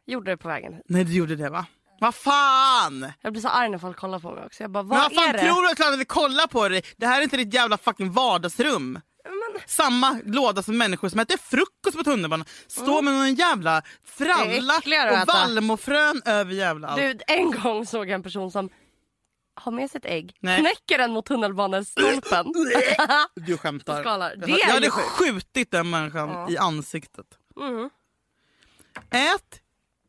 Gjorde 0.06 0.30
det 0.30 0.36
på 0.36 0.48
vägen 0.48 0.74
hit. 0.74 0.82
Nej 0.88 1.04
du 1.04 1.12
gjorde 1.12 1.36
det 1.36 1.50
va? 1.50 1.66
Vad 2.00 2.14
fan! 2.14 3.12
Jag 3.20 3.32
blir 3.32 3.42
så 3.42 3.48
arg 3.48 3.68
när 3.68 3.78
folk 3.78 3.96
kollar 3.96 4.18
på 4.18 4.34
mig 4.34 4.44
också. 4.44 4.62
Jag 4.62 4.70
bara, 4.70 4.82
vad 4.82 4.98
vad 4.98 5.14
fan 5.14 5.28
är 5.28 5.32
det? 5.32 5.38
tror 5.38 5.62
du 5.86 5.92
att 5.94 5.98
vi 6.00 6.04
kollar 6.04 6.46
på 6.46 6.68
dig? 6.68 6.82
Det 6.96 7.06
här 7.06 7.18
är 7.18 7.22
inte 7.22 7.36
ditt 7.36 7.54
jävla 7.54 7.78
fucking 7.78 8.12
vardagsrum. 8.12 9.00
Samma 9.66 10.20
låda 10.24 10.62
som 10.62 10.78
människor 10.78 11.08
som 11.08 11.20
äter 11.20 11.36
frukost 11.38 11.96
på 11.96 12.04
tunnelbanan. 12.04 12.46
Står 12.66 13.02
med 13.02 13.14
någon 13.14 13.34
jävla 13.34 13.82
fralla 14.04 14.76
och 15.22 15.26
vallmofrön 15.26 16.22
över 16.24 16.52
jävla 16.54 16.88
allt. 16.88 17.00
du, 17.00 17.18
en 17.26 17.50
gång 17.50 17.86
såg 17.86 18.06
jag 18.08 18.14
en 18.14 18.22
person 18.22 18.50
som 18.50 18.68
har 19.54 19.72
med 19.72 19.90
sig 19.90 19.98
ett 19.98 20.04
ägg, 20.06 20.36
Nej. 20.40 20.60
knäcker 20.60 20.98
den 20.98 21.12
mot 21.12 21.26
tunnelbanestolpen. 21.26 22.46
Du 23.34 23.58
skämtar. 23.58 24.04
Jag, 24.04 24.50
är 24.50 24.58
jag 24.66 24.74
hade 24.74 24.86
ju 24.86 24.90
sjukt. 24.90 25.08
skjutit 25.08 25.70
den 25.70 25.90
människan 25.90 26.28
Ja. 26.28 26.50
i 26.50 26.58
ansiktet. 26.58 27.26
Mm. 27.60 27.90
Ät 29.10 29.60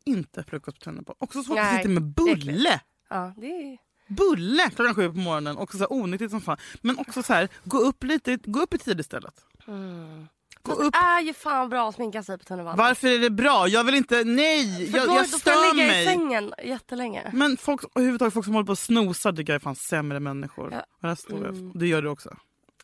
inte 0.04 0.44
frukost 0.44 0.78
på 0.78 0.84
tunnelbanan. 0.84 1.16
Också 1.20 1.42
så 1.42 1.52
att 1.52 1.56
Nej, 1.58 1.76
sitter 1.76 1.88
med 1.88 2.02
bulle. 2.02 2.80
Ja, 3.10 3.34
det 3.36 3.46
är... 3.46 3.78
Bulle 4.06 4.70
klockan 4.76 4.94
sju 4.94 5.08
på 5.12 5.18
morgonen. 5.18 5.56
Också 5.56 5.78
så 5.78 5.84
här 5.84 5.92
onyttigt 5.92 6.30
som 6.30 6.40
fan. 6.40 6.56
Men 6.80 6.98
också 6.98 7.22
så 7.22 7.32
här, 7.32 7.48
gå 7.64 7.78
upp 7.78 8.04
lite, 8.04 8.36
gå 8.36 8.60
upp 8.60 8.74
i 8.74 8.78
tid 8.78 9.00
istället. 9.00 9.34
Mm. 9.66 10.28
Gå 10.62 10.72
upp. 10.72 10.92
det 10.92 10.98
är 10.98 11.20
ju 11.20 11.34
fan 11.34 11.68
bra 11.68 11.88
att 11.88 11.94
sminka 11.94 12.22
sig 12.22 12.38
på 12.38 12.44
tunnelbanan. 12.44 12.78
Varför 12.78 13.08
är 13.08 13.18
det 13.18 13.30
bra? 13.30 13.68
Jag 13.68 13.84
vill 13.84 13.94
inte, 13.94 14.24
nej! 14.24 14.86
För 14.90 14.98
Jag, 14.98 15.08
då, 15.08 15.14
jag 15.14 15.24
då 15.24 15.28
får 15.28 15.38
stör 15.38 15.50
jag 15.50 15.76
ligga 15.76 15.86
i 15.86 15.88
mig. 15.88 16.06
sängen 16.06 16.52
jättelänge. 16.64 17.30
Men 17.32 17.56
folk, 17.56 17.80
överhuvudtaget 17.94 18.34
folk 18.34 18.44
som 18.44 18.54
håller 18.54 18.66
på 18.66 18.72
och 18.72 18.78
snosar 18.78 19.32
tycker 19.32 19.52
jag 19.52 19.60
är 19.60 19.62
fan 19.62 19.76
sämre 19.76 20.20
människor. 20.20 20.72
Ja. 20.72 20.80
Och 21.02 21.08
där 21.08 21.14
står 21.14 21.44
jag. 21.44 21.54
Mm. 21.56 21.72
Det 21.78 21.86
gör 21.86 22.02
du 22.02 22.08
också. 22.08 22.36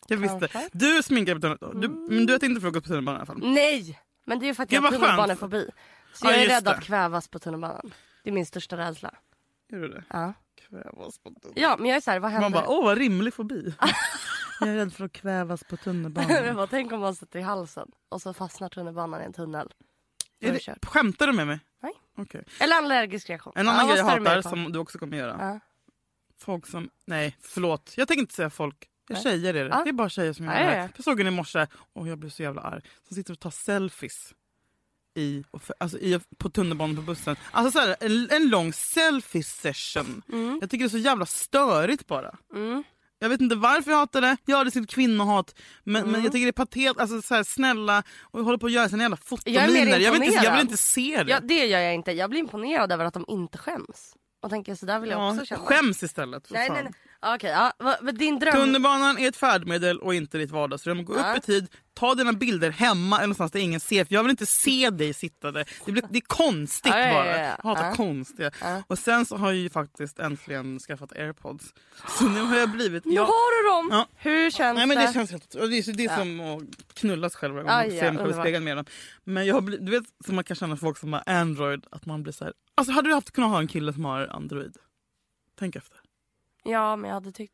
Jag 0.07 0.17
visste. 0.17 0.69
Du 0.71 1.03
sminkar 1.03 1.35
på 1.35 1.41
tunnelbanan. 1.41 1.81
Du, 1.81 1.87
men 2.15 2.25
du 2.25 2.35
äter 2.35 2.49
inte 2.49 2.61
frukost 2.61 2.83
på 2.83 2.87
tunnelbanan 2.87 3.17
i 3.17 3.19
alla 3.19 3.25
fall. 3.25 3.53
Nej! 3.53 3.99
Men 4.25 4.39
det 4.39 4.45
är 4.45 4.47
ju 4.47 4.53
för 4.55 4.63
att 4.63 4.71
jag 4.71 4.81
har 4.81 4.91
tunnelbanefobi. 4.91 5.69
Så 6.13 6.25
Ja, 6.27 6.31
jag 6.31 6.41
är 6.43 6.47
rädd 6.47 6.63
det. 6.63 6.71
att 6.71 6.83
kvävas 6.83 7.27
på 7.27 7.39
tunnelbanan. 7.39 7.93
Det 8.23 8.29
är 8.29 8.33
min 8.33 8.45
största 8.45 8.77
rädsla. 8.77 9.11
Gör 9.71 9.79
du 9.79 9.87
det? 9.87 10.03
Ja. 10.09 10.33
Ja 11.55 11.75
men 11.79 11.89
jag 11.89 11.97
är 11.97 12.01
såhär, 12.01 12.19
vad 12.19 12.31
händer? 12.31 12.49
Man 12.49 12.51
bara, 12.51 12.67
åh 12.69 12.83
vad 12.83 12.97
rimlig 12.97 13.33
fobi. 13.33 13.73
jag 14.59 14.69
är 14.69 14.75
rädd 14.75 14.93
för 14.93 15.05
att 15.05 15.11
kvävas 15.13 15.63
på 15.63 15.73
jag 15.73 15.81
tunnelbanan. 15.81 16.55
bara, 16.55 16.67
tänk 16.67 16.91
om 16.91 16.99
man 16.99 17.15
sätter 17.15 17.39
i 17.39 17.41
halsen 17.41 17.91
och 18.09 18.21
så 18.21 18.33
fastnar 18.33 18.69
tunnelbanan 18.69 19.21
i 19.21 19.25
en 19.25 19.33
tunnel. 19.33 19.73
Är 20.39 20.53
det 20.53 20.87
skämtar 20.87 21.27
du 21.27 21.33
med 21.33 21.47
mig? 21.47 21.59
Nej. 21.81 21.93
Okej. 22.17 22.43
Eller 22.59 22.75
allergisk 22.75 23.29
reaktion. 23.29 23.53
En 23.55 23.67
annan 23.67 23.81
Ja, 23.87 23.93
grej 23.93 23.97
jag 23.97 24.05
hatar 24.05 24.41
som 24.41 24.71
du 24.71 24.79
också 24.79 24.99
kommer 24.99 25.17
göra. 25.17 25.37
Ja. 25.39 25.59
Folk 26.39 26.67
som, 26.67 26.89
nej 27.05 27.37
förlåt. 27.41 27.93
Jag 27.97 28.07
tänker 28.07 28.21
inte 28.21 28.33
säga 28.33 28.49
folk. 28.49 28.87
Jag 29.07 29.15
Nej. 29.15 29.23
tjejer 29.23 29.53
är 29.53 29.63
det. 29.63 29.69
Ja. 29.69 29.83
Det 29.83 29.89
är 29.89 29.93
bara 29.93 30.09
tjejer 30.09 30.33
som 30.33 30.45
gör 30.45 30.51
det 30.53 30.57
här. 30.59 30.77
ja. 30.77 30.89
Jag 30.95 31.03
såg 31.03 31.19
en 31.19 31.27
i 31.27 31.31
morse 31.31 31.67
och 31.93 32.07
jag 32.07 32.17
blev 32.17 32.29
så 32.29 32.43
jävla 32.43 32.61
arg. 32.61 32.81
Som 33.07 33.15
sitter 33.15 33.33
och 33.33 33.39
tar 33.39 33.49
selfies. 33.51 34.33
I, 35.15 35.43
alltså 35.77 35.97
i, 35.97 36.19
på 36.37 36.49
tunnelbanan 36.49 36.95
på 36.95 37.01
bussen. 37.01 37.35
Alltså 37.51 37.71
så 37.71 37.79
här, 37.87 37.95
en, 37.99 38.29
en 38.31 38.49
lång 38.49 38.73
selfie 38.73 39.43
session. 39.43 40.21
Mm. 40.31 40.57
Jag 40.61 40.69
tycker 40.69 40.83
det 40.85 40.87
är 40.87 40.89
så 40.89 40.97
jävla 40.97 41.25
störigt 41.25 42.07
bara. 42.07 42.35
Mm. 42.55 42.83
Jag 43.19 43.29
vet 43.29 43.41
inte 43.41 43.55
varför 43.55 43.91
jag 43.91 43.97
hatar 43.97 44.21
det. 44.21 44.37
Jag 44.45 44.65
det 44.65 44.71
sitt 44.71 44.89
kvinnohat. 44.89 45.55
Men, 45.83 46.01
men 46.01 46.09
Mm. 46.09 46.23
jag 46.23 46.31
tycker 46.31 46.45
det 46.45 46.49
är 46.49 46.65
patet. 46.65 46.97
Alltså 46.99 47.21
så 47.21 47.35
här, 47.35 47.43
snälla. 47.43 48.03
Och 48.21 48.39
jag 48.39 48.43
håller 48.43 48.57
på 48.57 48.65
att 48.65 48.71
göra 48.71 48.89
sina 48.89 49.03
jävla 49.03 49.17
Jag 49.17 49.27
fotominer. 49.27 49.99
Jag 49.99 50.11
vill, 50.11 50.23
inte, 50.23 50.35
jag 50.45 50.51
vill 50.51 50.61
inte 50.61 50.77
se 50.77 51.23
det. 51.23 51.31
Ja, 51.31 51.39
det 51.39 51.65
gör 51.65 51.79
jag 51.79 51.93
inte. 51.93 52.11
Jag 52.11 52.29
blir 52.29 52.39
imponerad 52.39 52.91
över 52.91 53.05
att 53.05 53.13
de 53.13 53.25
inte 53.27 53.57
skäms. 53.57 54.13
Och 54.43 54.49
tänker 54.49 54.75
så 54.75 54.85
där 54.85 54.99
vill 54.99 55.09
jag 55.09 55.19
Ja, 55.19 55.31
också 55.33 55.45
känna. 55.45 55.65
Skäms 55.65 56.03
istället. 56.03 56.47
Nej, 56.49 56.67
fan. 56.67 56.73
nej, 56.75 56.83
nej. 56.83 56.93
Okej, 57.23 57.49
ja, 57.49 57.97
din 58.11 58.39
dröm... 58.39 58.53
Tunnelbanan 58.53 59.17
är 59.17 59.27
ett 59.27 59.35
färdmedel 59.35 59.99
och 59.99 60.13
inte 60.15 60.37
ditt 60.37 60.51
vardagsrum. 60.51 61.05
Gå 61.05 61.17
Ja. 61.17 61.31
upp 61.31 61.37
i 61.37 61.41
tid, 61.41 61.67
ta 61.93 62.15
dina 62.15 62.33
bilder 62.33 62.69
hemma 62.71 63.15
eller 63.17 63.27
någonstans 63.27 63.51
där 63.51 63.59
ingen 63.59 63.79
ser. 63.79 64.05
För 64.05 64.13
jag 64.13 64.23
vill 64.23 64.29
inte 64.29 64.45
se 64.45 64.89
dig 64.89 65.13
sitta 65.13 65.51
där. 65.51 65.69
Det, 65.85 65.91
blir, 65.91 66.03
det 66.09 66.17
är 66.17 66.21
konstigt 66.21 66.93
Ja, 66.95 67.13
bara. 67.13 67.27
ja. 67.41 67.55
Jag 67.63 67.69
hatar 67.69 67.95
konstiga. 67.95 68.51
Och 68.87 68.99
sen 68.99 69.25
så 69.25 69.37
har 69.37 69.47
jag 69.51 69.55
ju 69.61 69.69
faktiskt 69.69 70.19
äntligen 70.19 70.79
skaffat 70.79 71.11
airpods. 71.11 71.73
Så 72.07 72.23
nu 72.29 72.41
har 72.41 72.57
jag 72.57 72.69
blivit... 72.71 73.05
Nu 73.05 73.13
Jag, 73.13 73.25
har 73.25 73.63
du 73.63 73.89
dem! 73.89 74.05
Hur 74.15 74.51
känns 74.51 74.77
Nej 74.77 74.87
men 74.87 74.97
det? 74.97 75.05
det 75.07 75.13
känns 75.13 75.31
helt 75.31 75.51
Det 75.51 75.59
är, 75.59 75.93
det 75.93 76.05
är 76.05 76.17
som 76.17 76.39
att 76.39 76.93
knulla 76.93 77.29
sig 77.29 77.39
själv 77.39 77.53
varje 77.55 77.67
gång 77.67 77.75
man 77.75 77.89
ser 77.99 78.11
mig 78.11 78.29
i 78.31 78.33
spegeln 78.33 78.63
med 78.63 78.77
dem. 78.77 78.85
Men 79.23 79.45
jag 79.45 79.53
har 79.55 79.61
blivit, 79.61 79.85
du 79.85 79.91
vet 79.91 80.03
som 80.25 80.35
man 80.35 80.43
kan 80.43 80.55
känna 80.55 80.77
folk 80.77 80.97
som 80.97 81.13
har 81.13 81.23
Android, 81.25 81.85
att 81.91 82.05
man 82.05 82.23
blir 82.23 82.33
så 82.33 82.43
här. 82.43 82.53
Alltså 82.75 82.93
hade 82.93 83.09
du 83.09 83.13
haft 83.13 83.31
kunnat 83.31 83.49
ha 83.49 83.59
en 83.59 83.67
kille 83.67 83.93
som 83.93 84.05
har 84.05 84.27
Android? 84.27 84.77
Tänk 85.59 85.75
efter. 85.75 86.00
Ja, 86.63 86.95
men 86.95 87.07
jag 87.07 87.15
hade 87.15 87.31
tyckt... 87.31 87.53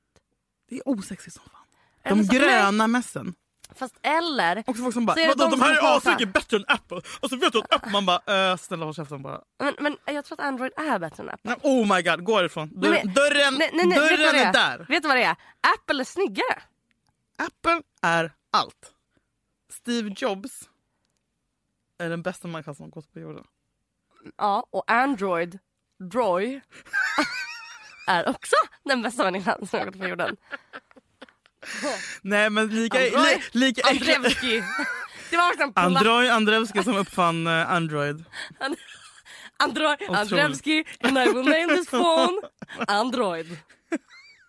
Det 0.69 0.75
är 0.75 0.81
osexigt 0.89 1.35
som 1.35 1.43
fan. 1.51 1.61
Eller 2.03 2.15
De 2.15 2.23
så- 2.25 2.31
nej, 2.33 2.41
gröna 2.41 2.87
mässen. 2.87 3.35
Fast 3.75 3.95
eller... 4.01 4.63
Också 4.67 4.83
folk 4.83 4.93
som 4.93 5.05
bara, 5.05 5.15
Så 5.15 5.33
de 5.33 5.51
de, 5.51 5.61
här 5.61 5.73
är 5.75 5.97
asmycket 5.97 6.33
bättre 6.33 6.57
än 6.57 6.65
Apple. 6.67 7.01
Och 7.21 7.29
så 7.29 7.35
vet 7.35 7.53
du 7.53 7.59
att 7.59 7.73
Apple, 7.73 7.91
man 7.91 8.05
bara 8.05 8.51
äh, 8.51 8.57
snälla 8.57 8.85
håll 8.85 8.93
käften 8.93 9.21
bara. 9.23 9.41
Men, 9.59 9.75
men 9.79 9.97
jag 10.05 10.25
tror 10.25 10.39
att 10.41 10.45
Android 10.47 10.71
är 10.77 10.99
bättre 10.99 11.23
än 11.23 11.29
Apple. 11.29 11.51
Nej, 11.51 11.57
oh 11.63 11.95
my 11.95 12.01
god, 12.01 12.23
gå 12.23 12.35
härifrån. 12.37 12.69
Dörr, 12.73 12.89
Nej, 12.91 13.01
men- 13.05 13.13
dörren 13.13 13.53
Nej, 13.53 13.69
nej, 13.73 13.87
nej, 13.87 13.97
dörren 13.99 14.35
är 14.35 14.45
är? 14.45 14.53
där. 14.53 14.85
Vet 14.89 15.01
du 15.03 15.07
vad 15.07 15.17
det 15.17 15.23
är? 15.23 15.35
Apple 15.75 15.99
är 16.01 16.03
snyggare. 16.05 16.61
Apple 17.37 17.81
är 18.01 18.31
allt. 18.51 18.93
Steve 19.73 20.13
Jobs 20.17 20.69
är 21.97 22.09
den 22.09 22.21
bästa 22.21 22.47
människan 22.47 22.75
som 22.75 22.89
gått 22.89 23.13
på 23.13 23.19
jorden. 23.19 23.43
Ja, 24.37 24.67
och 24.69 24.91
Android, 24.91 25.59
Droy, 25.99 26.61
är 28.07 28.29
också 28.29 28.55
den 28.83 29.01
bästa 29.01 29.23
människan 29.23 29.67
som 29.67 29.79
har 29.79 29.85
gått 29.85 29.99
på 29.99 30.07
jorden. 30.07 30.37
Nej 32.21 32.49
men 32.49 32.67
lika, 32.67 32.97
Android. 32.97 33.41
li, 33.51 33.65
lika. 33.65 33.89
Andrevski. 33.89 34.63
Det 35.29 35.37
var 35.37 35.49
också 35.49 35.63
en 35.63 35.73
platt... 35.73 35.85
Android 35.85 36.29
Andrevski 36.29 36.83
som 36.83 36.97
uppfann 36.97 37.47
eh, 37.47 37.71
Android. 37.71 38.25
Android, 39.57 39.97
Andrevski, 40.09 40.83
and 41.01 41.17
I 41.17 41.25
will 41.25 41.43
name 41.43 41.67
this 41.67 41.87
phone 41.89 42.41
Android. 42.87 43.57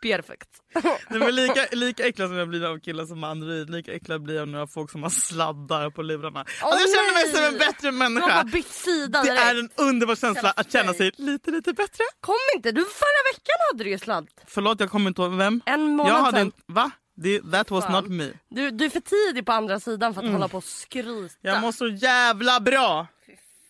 Perfekt. 0.02 0.48
Nej, 1.08 1.18
men 1.20 1.34
lika, 1.34 1.66
lika 1.72 2.06
äcklig 2.06 2.28
som 2.28 2.36
jag 2.36 2.48
blir 2.48 2.64
av 2.64 2.78
killar 2.80 3.06
som 3.06 3.22
har 3.22 3.30
Android, 3.30 3.70
lika 3.70 3.92
äcklig 3.92 4.20
blir 4.20 4.34
jag 4.36 4.48
nu 4.48 4.58
av 4.58 4.66
folk 4.66 4.90
som 4.90 5.02
har 5.02 5.10
sladdar 5.10 5.90
på 5.90 6.02
lurarna. 6.02 6.40
alltså, 6.40 6.60
jag 6.62 6.90
känner 6.96 7.12
mig 7.14 7.24
nej! 7.24 7.34
som 7.34 7.44
en 7.44 7.58
bättre 7.58 7.92
människa. 7.92 8.26
bara 8.28 8.44
bytt 8.44 8.66
sida 8.72 9.22
Det 9.22 9.28
direkt. 9.30 9.42
är 9.42 9.58
en 9.58 9.70
underbar 9.76 10.14
känsla 10.14 10.50
att 10.56 10.72
känna 10.72 10.94
sig. 10.94 11.12
lite 11.16 11.50
lite 11.50 11.72
bättre. 11.72 12.04
Kom 12.20 12.34
inte, 12.56 12.72
du 12.72 12.80
förra 12.84 13.32
veckan 13.34 13.56
hade 13.72 13.84
du 13.84 13.90
ju 13.90 13.98
sladd. 13.98 14.28
Förlåt 14.46 14.80
jag 14.80 14.90
kommer 14.90 15.08
inte 15.10 15.22
ihåg 15.22 15.34
vem. 15.36 15.60
En 15.66 15.96
månad 15.96 16.12
Jag 16.12 16.20
hade 16.20 16.40
en, 16.40 16.52
va? 16.66 16.90
Det, 17.16 17.40
that 17.52 17.70
was 17.70 17.84
Fan. 17.84 17.92
not 17.92 18.08
me. 18.12 18.32
Du, 18.50 18.70
du 18.70 18.84
är 18.84 18.90
för 18.90 19.00
tidig 19.00 19.46
på 19.46 19.52
andra 19.52 19.80
sidan 19.80 20.14
för 20.14 20.22
att 20.22 20.32
hålla 20.32 20.48
på 20.48 20.56
och 20.56 20.64
skryta. 20.64 21.10
Mm. 21.10 21.28
Jag 21.40 21.60
mår 21.60 21.72
så 21.72 21.88
jävla 21.88 22.60
bra. 22.60 23.06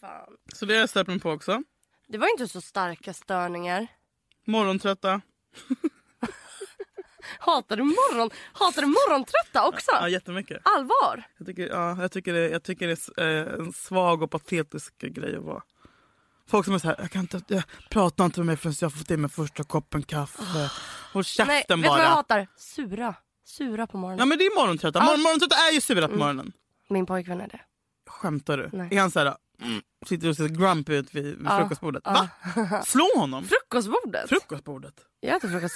Fan. 0.00 0.28
Så 0.54 0.64
det 0.66 0.74
har 0.74 0.80
jag 0.80 0.90
stört 0.90 1.06
mig 1.06 1.20
på 1.20 1.30
också. 1.30 1.62
Det 2.08 2.18
var 2.18 2.28
inte 2.30 2.48
så 2.48 2.60
starka 2.60 3.14
störningar. 3.14 3.86
Morgontrötta. 4.46 5.20
Hatar 7.38 7.76
du 7.76 7.82
morgon? 7.82 8.30
Hatar 8.52 8.82
du 8.82 8.88
morgontrötta 8.88 9.68
också? 9.68 9.90
Ja, 9.92 10.08
jättemycket. 10.08 10.58
Allvar? 10.64 11.22
Jag 11.38 11.46
tycker, 11.46 11.68
ja, 11.68 12.02
jag 12.02 12.12
tycker, 12.12 12.32
det, 12.32 12.48
jag 12.48 12.62
tycker 12.62 12.88
det 12.88 13.22
är 13.22 13.46
eh, 13.46 13.54
en 13.54 13.72
svag 13.72 14.22
och 14.22 14.30
patetisk 14.30 14.98
grej 14.98 15.36
att 15.36 15.42
vara. 15.42 15.62
Folk 16.48 16.64
som 16.64 16.74
är 16.74 16.78
så 16.78 16.88
här, 16.88 16.96
jag 16.98 17.10
kan 17.10 17.20
inte, 17.20 17.40
jag 17.48 17.62
pratar 17.90 18.24
inte 18.24 18.40
med 18.40 18.46
mig 18.46 18.56
förrän 18.56 18.74
jag 18.80 18.92
fått 18.94 19.10
i 19.10 19.16
mig 19.16 19.30
första 19.30 19.64
koppen 19.64 20.02
kaffe. 20.02 20.42
Håll 20.42 20.70
Nej, 21.14 21.24
käften 21.24 21.48
vet 21.48 21.68
du 21.68 21.74
vad 21.76 21.84
jag 21.84 22.06
bara. 22.06 22.14
hatar? 22.14 22.46
Sura. 22.56 23.14
Sura 23.44 23.86
på 23.86 23.96
morgonen. 23.98 24.18
Ja 24.18 24.24
men 24.24 24.38
det 24.38 24.44
är 24.44 24.60
morgontrötta. 24.60 25.00
Morgon, 25.04 25.22
morgontrötta 25.22 25.56
är 25.56 25.72
ju 25.72 25.80
sura 25.80 26.08
på 26.08 26.16
morgonen. 26.16 26.52
Min 26.88 27.06
pojkvän 27.06 27.40
är 27.40 27.48
det. 27.48 27.60
Skämtar 28.08 28.58
du? 28.58 28.70
Nej. 28.72 28.88
Är 28.96 29.00
han 29.00 29.10
så 29.10 29.18
här, 29.18 29.36
mm, 29.62 29.82
sitter 30.06 30.28
och 30.28 30.36
ser 30.36 30.48
grumpy 30.48 30.94
ut 30.94 31.14
vid, 31.14 31.24
vid 31.24 31.48
frukostbordet? 31.48 32.02
Ja. 32.04 32.28
Va? 32.70 32.82
Slå 32.86 33.08
honom? 33.16 33.44
Frukostbordet? 33.44 34.28
Frukostbordet? 34.28 34.94
jag 35.20 35.36
äter 35.36 35.48
frukost 35.48 35.74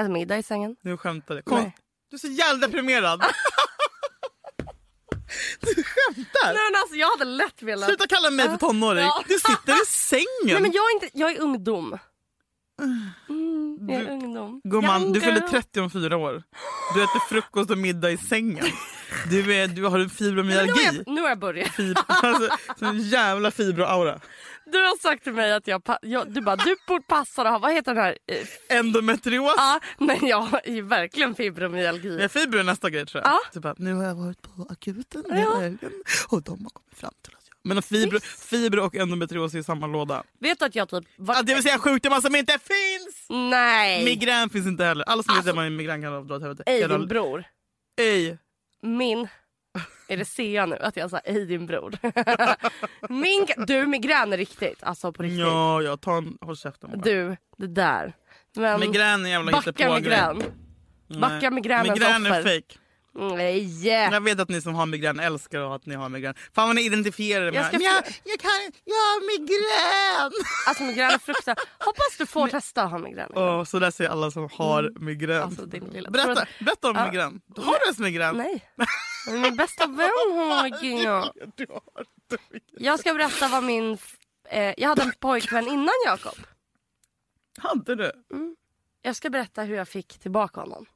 äter 0.00 0.08
middag 0.08 0.38
i 0.38 0.42
sängen. 0.42 0.76
Du. 0.82 0.96
Kom. 0.96 1.22
Nej. 1.50 1.76
Du 2.10 2.16
är 2.16 2.18
så 2.18 2.26
jävla 2.26 2.66
deprimerad. 2.66 3.20
du 5.60 5.82
skämtar? 5.84 6.44
Nej 6.54 6.62
men 6.72 6.80
alltså 6.80 6.96
jag 6.96 7.10
hade 7.10 7.24
lätt 7.24 7.62
velat... 7.62 7.88
Sluta 7.88 8.06
kalla 8.06 8.30
mig 8.30 8.48
för 8.48 8.56
tonåring. 8.56 9.04
Ja. 9.04 9.22
Du 9.28 9.34
sitter 9.34 9.82
i 9.82 9.86
sängen. 9.86 10.24
Nej 10.44 10.60
men 10.60 10.72
jag 10.72 10.84
är 10.90 10.94
inte, 10.94 11.08
jag 11.12 11.30
är 11.32 11.40
ungdom. 11.40 11.98
Mm, 13.28 13.88
jag 13.90 14.00
är 14.00 14.04
Du- 14.04 14.10
ungdom. 14.12 14.60
Gumman, 14.64 15.12
du 15.12 15.20
fyller 15.20 15.40
girl. 15.40 15.48
30 15.50 15.80
om 15.80 15.90
fyra 15.90 16.16
år. 16.16 16.42
Du 16.94 17.02
äter 17.04 17.28
frukost 17.28 17.70
och 17.70 17.78
middag 17.78 18.10
i 18.10 18.16
sängen. 18.16 18.66
Du, 19.30 19.54
är, 19.54 19.68
du 19.68 19.84
har 19.84 19.98
en 19.98 20.00
Men 20.00 20.00
nu, 20.00 20.04
har 20.04 20.08
fibromyalgi. 20.08 20.84
jag, 20.84 21.06
nu 21.14 21.20
har 21.20 21.28
jag 21.28 21.38
börjat. 21.38 21.68
Fib- 21.68 22.02
alltså, 22.08 22.48
jävla 22.94 23.50
fibroaura. 23.50 24.20
Du 24.72 24.78
har 24.78 24.98
sagt 24.98 25.24
till 25.24 25.32
mig 25.32 25.52
att 25.52 25.66
jag, 25.66 25.82
jag 26.02 26.32
du 26.32 26.40
bara 26.40 26.56
du 26.56 26.76
borde 26.86 27.04
passa 27.04 27.42
att 27.42 27.48
ha, 27.48 27.58
vad 27.58 27.72
heter 27.72 27.94
den 27.94 28.04
här? 28.04 28.18
Eh, 28.26 28.78
Endometrios. 28.78 29.54
Ja, 29.56 29.80
men 29.98 30.26
jag 30.26 30.40
har 30.40 30.60
ju 30.66 30.82
verkligen 30.82 31.34
fibromyalgi. 31.34 32.18
Ja, 32.22 32.28
fibro 32.28 32.58
är 32.58 32.64
nästa 32.64 32.90
grej 32.90 33.06
tror 33.06 33.22
jag. 33.24 33.32
Ja. 33.32 33.40
Typ 33.52 33.64
att, 33.64 33.78
nu 33.78 33.94
har 33.94 34.04
jag 34.04 34.14
varit 34.14 34.42
på 34.42 34.66
akuten 34.70 35.24
Ja. 35.28 35.58
helgen 35.60 35.92
och 36.28 36.42
de 36.42 36.50
har 36.50 36.70
kommit 36.70 36.94
fram 36.96 37.12
till 37.22 37.34
att 37.34 37.42
jag... 37.48 37.54
Men 37.62 37.82
fibro, 37.82 38.20
fibro 38.20 38.84
och 38.86 38.94
endometrios 38.96 39.54
är 39.54 39.58
i 39.58 39.64
samma 39.64 39.86
låda. 39.86 40.22
Vet 40.40 40.58
du 40.58 40.64
att 40.64 40.74
jag 40.74 40.88
typ... 40.88 41.04
Var... 41.16 41.34
Ja, 41.34 41.42
det 41.42 41.54
vill 41.54 41.62
säga 41.62 41.78
sjukdomar 41.78 42.20
som 42.20 42.36
inte 42.36 42.52
finns! 42.52 43.26
Nej! 43.50 44.04
Migrän 44.04 44.50
finns 44.50 44.66
inte 44.66 44.84
heller. 44.84 45.04
Alla 45.04 45.22
som 45.22 45.32
vet 45.34 45.38
Alltså- 45.38 45.50
att 45.50 45.56
man 45.56 45.64
har 45.64 45.70
migrän 45.70 46.02
kan 46.02 46.26
dra 46.26 46.34
åt 46.36 46.42
helvete. 46.42 46.62
Ej 46.66 46.88
din 46.88 47.06
bror. 47.08 47.44
Ej. 48.00 48.38
Min... 48.82 49.28
Är 50.08 50.16
det 50.16 50.24
Sea 50.24 50.66
nu 50.66 50.76
att 50.76 50.96
jag 50.96 51.10
sa 51.10 51.18
ej 51.18 51.46
din 51.46 51.66
bror? 51.66 51.98
Min... 53.08 53.46
Du 53.66 53.86
migrän 53.86 54.32
är 54.32 54.36
riktigt. 54.36 54.82
Alltså 54.82 55.12
på 55.12 55.22
riktigt. 55.22 55.38
Ja, 55.40 55.82
jag 55.82 56.00
tar 56.00 56.16
en... 56.16 56.38
Håll 56.40 56.56
käften 56.56 56.90
bara. 56.90 57.00
Du, 57.00 57.36
det 57.56 57.66
där. 57.66 58.12
Men 58.56 58.80
Migrän 58.80 59.26
är 59.26 59.30
jävla 59.30 59.52
backa 59.52 59.70
hittepågrej. 59.70 60.02
migrän. 60.02 60.42
Backa 61.20 61.50
migränens 61.50 61.88
Migrän 61.88 62.26
är 62.26 62.30
offer. 62.30 62.42
fake. 62.42 62.78
Nej! 63.18 63.88
Jag 63.88 64.20
vet 64.20 64.40
att 64.40 64.48
ni 64.48 64.60
som 64.60 64.74
har 64.74 64.86
migrän 64.86 65.20
älskar 65.20 65.74
att 65.74 65.86
ni 65.86 65.94
har 65.94 66.08
migrän. 66.08 66.34
Fan 66.54 66.66
vad 66.68 66.76
ni 66.76 66.82
identifierar 66.84 67.46
er 67.46 67.52
med 67.52 67.60
Jag 67.60 67.72
jag, 67.74 67.82
jag, 67.82 68.04
jag, 68.24 68.38
kan, 68.40 68.50
jag 68.84 68.94
har 68.94 69.38
migrän! 69.38 70.32
Alltså 70.66 70.82
migrän 70.84 71.10
är 71.10 71.18
fruktansvärt. 71.18 71.58
Hoppas 71.78 72.16
du 72.18 72.26
får 72.26 72.48
testa 72.48 72.82
att 72.82 72.90
ha 72.90 72.98
migrän. 72.98 73.30
Åh, 73.34 73.64
så 73.64 73.78
där 73.78 73.90
säger 73.90 74.10
alla 74.10 74.30
som 74.30 74.48
har 74.52 74.92
migrän. 75.00 75.42
Alltså, 75.42 75.66
lilla- 75.92 76.10
berätta, 76.10 76.46
berätta 76.60 76.90
om 76.90 76.96
Ja. 76.96 77.06
migrän. 77.06 77.40
Har 77.56 77.72
du 77.78 77.84
ens 77.84 77.98
migrän? 77.98 78.36
Nej. 78.36 78.68
Min 79.42 79.56
bästa 79.56 79.86
vän 79.86 79.96
har 80.34 80.62
migrän. 80.64 81.24
Jag 82.78 83.00
ska 83.00 83.14
berätta 83.14 83.48
vad 83.48 83.64
min... 83.64 83.98
Eh, 84.50 84.74
jag 84.78 84.88
hade 84.88 85.02
en 85.02 85.12
pojkvän 85.20 85.68
innan 85.68 85.94
Jakob. 86.06 86.38
Hade 87.58 87.94
du? 87.94 88.12
Jag 89.02 89.16
ska 89.16 89.30
berätta 89.30 89.62
hur 89.62 89.76
jag 89.76 89.88
fick 89.88 90.18
tillbaka 90.18 90.60
honom. 90.60 90.86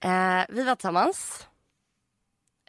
Eh, 0.00 0.44
vi 0.48 0.64
var 0.64 0.74
tillsammans. 0.74 1.48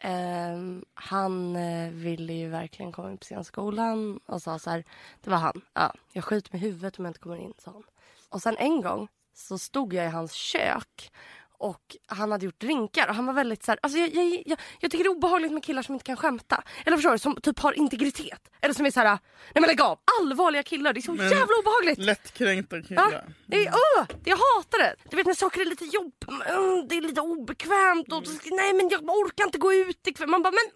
Eh, 0.00 0.58
han 0.94 1.56
eh, 1.56 1.90
ville 1.90 2.32
ju 2.32 2.48
verkligen 2.48 2.92
komma 2.92 3.10
in 3.10 3.18
på 3.18 3.24
scenskolan 3.24 4.20
och 4.26 4.42
sa 4.42 4.58
så 4.58 4.70
här. 4.70 4.84
Det 5.20 5.30
var 5.30 5.36
han. 5.38 5.60
Ja, 5.74 5.94
jag 6.12 6.24
skjuter 6.24 6.52
med 6.52 6.60
huvudet 6.60 6.98
om 6.98 7.04
jag 7.04 7.10
inte 7.10 7.20
kommer 7.20 7.36
in, 7.36 7.54
sa 7.58 7.70
han. 7.70 7.84
Och 8.28 8.42
sen 8.42 8.56
en 8.56 8.82
gång 8.82 9.08
så 9.34 9.58
stod 9.58 9.94
jag 9.94 10.06
i 10.06 10.08
hans 10.08 10.32
kök 10.32 11.12
och 11.58 11.96
han 12.06 12.32
hade 12.32 12.44
gjort 12.46 12.60
drinkar 12.60 13.08
och 13.08 13.14
han 13.14 13.26
var 13.26 13.32
väldigt 13.34 13.64
så 13.64 13.70
här, 13.72 13.78
alltså 13.82 13.98
jag, 13.98 14.14
jag, 14.14 14.42
jag, 14.46 14.58
jag 14.80 14.90
tycker 14.90 15.04
det 15.04 15.08
är 15.08 15.16
obehagligt 15.16 15.52
med 15.52 15.64
killar 15.64 15.82
som 15.82 15.94
inte 15.94 16.04
kan 16.04 16.16
skämta. 16.16 16.62
Eller 16.86 16.96
förstår 16.96 17.12
du, 17.12 17.18
som 17.18 17.36
typ 17.40 17.58
har 17.58 17.72
integritet. 17.72 18.48
Eller 18.60 18.74
som 18.74 18.86
är 18.86 18.90
så 18.90 19.00
här, 19.00 19.06
nej 19.06 19.18
men 19.54 19.62
lägg 19.62 19.80
av, 19.80 19.98
allvarliga 20.20 20.62
killar, 20.62 20.92
det 20.92 21.00
är 21.00 21.02
så 21.02 21.12
Men- 21.12 21.30
jävla 21.30 21.54
obehagligt. 21.60 21.98
Lättkränkta 21.98 22.76
Ja, 22.76 22.82
killar. 22.82 23.24
det 23.46 23.56
är, 23.66 23.68
öh, 23.68 24.06
jag 24.24 24.36
hatar 24.36 24.78
det. 24.78 24.94
Du 25.10 25.16
vet 25.16 25.26
när 25.26 25.34
saker 25.34 25.60
är 25.60 25.64
lite 25.64 25.84
jobb, 25.84 26.14
mm, 26.28 26.88
det 26.88 26.96
är 26.96 27.00
lite 27.00 27.20
obekvämt 27.20 28.12
och 28.12 28.22
nej 28.50 28.72
men 28.74 28.88
jag 28.88 29.02
orkar 29.02 29.44
inte 29.44 29.58
gå 29.58 29.72
ut 29.74 30.06
ikväll. 30.06 30.28
Man 30.28 30.42
bara 30.42 30.50
men 30.52 30.70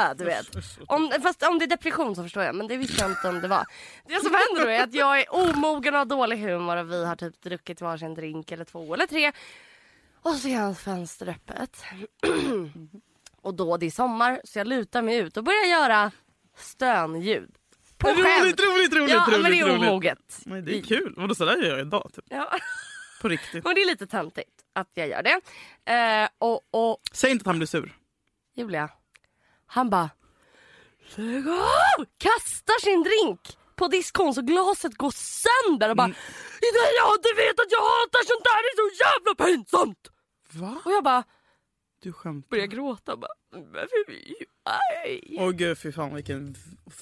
öh, 0.00 0.10
du 0.16 0.24
vet. 0.24 0.46
Om, 0.86 1.12
fast 1.22 1.42
om 1.42 1.58
det 1.58 1.64
är 1.64 1.66
depression 1.66 2.16
så 2.16 2.22
förstår 2.22 2.42
jag 2.42 2.54
men 2.54 2.66
det 2.68 2.76
visste 2.76 3.02
jag 3.02 3.10
inte 3.10 3.28
om 3.28 3.40
det 3.40 3.48
var. 3.48 3.64
Det 4.08 4.20
som 4.20 4.34
händer 4.34 4.64
då 4.64 4.70
är 4.70 4.82
att 4.84 4.94
jag 4.94 5.20
är 5.20 5.34
omogen 5.34 5.94
och 5.94 5.98
har 5.98 6.04
dålig 6.04 6.36
humor 6.38 6.76
och 6.76 6.90
vi 6.92 7.04
har 7.04 7.16
typ 7.16 7.42
druckit 7.42 7.80
varsin 7.80 8.14
drink 8.14 8.52
eller 8.52 8.64
två 8.64 8.94
eller 8.94 9.06
tre. 9.06 9.32
Och 10.22 10.34
så 10.34 10.48
är 10.48 10.56
hans 10.58 10.80
fönster 10.80 11.28
öppet. 11.28 11.82
och 13.42 13.54
då 13.54 13.76
det 13.76 13.86
är 13.86 13.90
sommar 13.90 14.40
så 14.44 14.58
jag 14.58 14.66
lutar 14.66 15.02
mig 15.02 15.16
ut 15.16 15.36
och 15.36 15.44
börjar 15.44 15.64
göra 15.64 16.10
stönljud. 16.56 17.50
På 17.98 18.06
skämt. 18.08 18.60
Roligt, 18.60 18.60
roligt, 18.94 19.10
Ja 19.10 19.26
roligt. 19.28 19.42
men 19.42 19.50
det 19.50 19.58
är 19.60 19.74
omoget. 19.74 20.40
Det 20.44 20.78
är 20.78 20.82
kul. 20.82 21.14
Vadå 21.16 21.34
sådär 21.34 21.56
gör 21.62 21.70
jag 21.78 21.86
idag 21.86 22.10
typ. 22.14 22.24
Ja. 22.28 22.50
På 23.22 23.28
riktigt. 23.28 23.66
Och 23.66 23.74
det 23.74 23.80
är 23.82 23.86
lite 23.86 24.06
töntigt 24.06 24.50
att 24.72 24.90
jag 24.94 25.08
gör 25.08 25.22
det. 25.22 25.40
Eh, 25.92 26.28
och, 26.38 26.60
och 26.70 27.00
Säg 27.12 27.30
inte 27.30 27.42
att 27.42 27.46
han 27.46 27.58
blir 27.58 27.66
sur. 27.66 27.96
Julia, 28.54 28.88
han 29.66 29.90
bara 29.90 30.10
Lägg 31.14 31.48
av! 31.48 32.04
Kastar 32.18 32.80
sin 32.80 33.02
drink 33.02 33.58
på 33.82 33.88
diskon 33.88 34.34
så 34.34 34.42
glaset 34.42 34.94
går 35.02 35.12
sönder 35.42 35.88
och 35.90 35.96
bara 35.96 36.10
Mm. 36.10 36.16
"Det- 36.60 36.94
Ja 37.00 37.08
du 37.26 37.30
vet 37.42 37.56
att 37.62 37.72
jag 37.76 37.82
hatar 37.92 38.22
sånt 38.30 38.44
där, 38.48 38.58
det 38.64 38.70
är 38.74 38.78
så 38.82 38.90
jävla 39.04 39.32
pinsamt! 39.44 40.02
Va? 40.60 40.72
Och 40.84 40.92
jag 40.92 41.04
bara 41.04 41.24
Du 42.02 42.12
skämtar? 42.12 42.48
börjar 42.50 42.66
gråta 42.66 43.16
bara. 43.16 43.32
Åh 45.38 45.50
gud 45.50 45.78
fy 45.78 45.92
fan 45.92 46.14
vilken... 46.14 46.54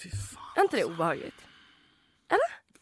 Fy 0.02 0.10
fan. 0.10 0.52
Är 0.56 0.62
inte 0.62 0.76
det 0.76 0.84
obehagligt? 0.84 1.34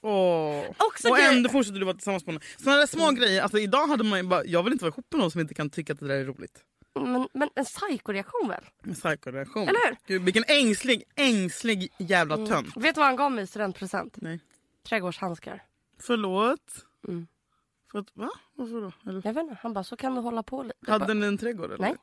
Åh. 0.02 0.64
Också 0.78 1.08
och 1.08 1.18
ändå 1.18 1.50
fortsätter 1.50 1.78
du 1.78 1.84
vara 1.84 1.94
tillsammans 1.96 2.26
med 2.26 2.34
honom. 2.34 2.48
Sådana 2.58 2.78
där 2.78 2.86
små 2.86 3.10
grejer, 3.10 3.42
alltså 3.42 3.58
idag 3.58 3.86
hade 3.86 4.04
man 4.04 4.28
bara, 4.28 4.44
jag 4.44 4.62
vill 4.62 4.72
inte 4.72 4.84
vara 4.84 4.92
ihop 4.94 5.06
med 5.12 5.20
någon 5.20 5.30
som 5.30 5.40
inte 5.40 5.54
kan 5.54 5.70
tycka 5.70 5.92
att 5.92 5.98
det 6.00 6.08
där 6.08 6.14
är 6.14 6.24
roligt. 6.24 6.64
Men, 7.06 7.28
men 7.34 7.50
en 7.54 7.64
psykoreaktion 7.64 8.48
väl? 8.48 8.64
En 8.84 8.94
psykoreaktion. 8.94 9.62
Eller 9.68 9.86
hur? 9.88 9.96
Gud, 10.06 10.22
vilken 10.22 10.44
ängslig, 10.48 11.04
ängslig 11.16 11.92
jävla 11.98 12.36
tönt. 12.36 12.76
Vet 12.76 12.94
du 12.94 12.98
vad 12.98 13.06
han 13.06 13.16
gav 13.16 13.32
mig 13.32 13.44
i 13.44 13.46
studentpresent? 13.46 14.14
Nej. 14.16 14.40
Trädgårdshandskar. 14.88 15.62
Förlåt? 16.00 16.84
Mm. 17.08 17.26
För 17.92 17.98
att, 17.98 18.06
va? 18.14 18.30
Varför 18.54 18.80
då? 18.80 19.10
Eller, 19.10 19.22
Jag 19.24 19.32
vet 19.32 19.42
inte, 19.42 19.56
han 19.62 19.72
bara 19.72 19.84
så 19.84 19.96
kan 19.96 20.14
du 20.14 20.20
hålla 20.20 20.42
på 20.42 20.62
lite. 20.62 20.90
Hade 20.92 21.04
bara, 21.06 21.14
ni 21.14 21.26
en 21.26 21.38
trädgård 21.38 21.66
eller? 21.72 21.78
Nej. 21.78 21.96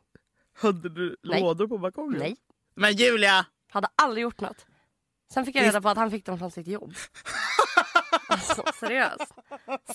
Hade 0.58 0.90
du 0.90 1.18
Nej. 1.24 1.42
lådor 1.42 1.68
på 1.68 1.78
balkongen? 1.78 2.20
Nej. 2.20 2.36
Men 2.76 2.94
Julia! 2.96 3.46
Hade 3.70 3.88
aldrig 3.96 4.22
gjort 4.24 4.42
något. 4.42 4.66
Sen 5.34 5.46
fick 5.46 5.56
jag 5.56 5.64
reda 5.64 5.82
på 5.82 5.90
att 5.90 5.98
han 5.98 6.12
fick 6.12 6.26
dem 6.26 6.40
från 6.40 6.52
sitt 6.52 6.68
jobb. 6.68 6.94
alltså 8.28 8.64
seriöst. 8.80 9.34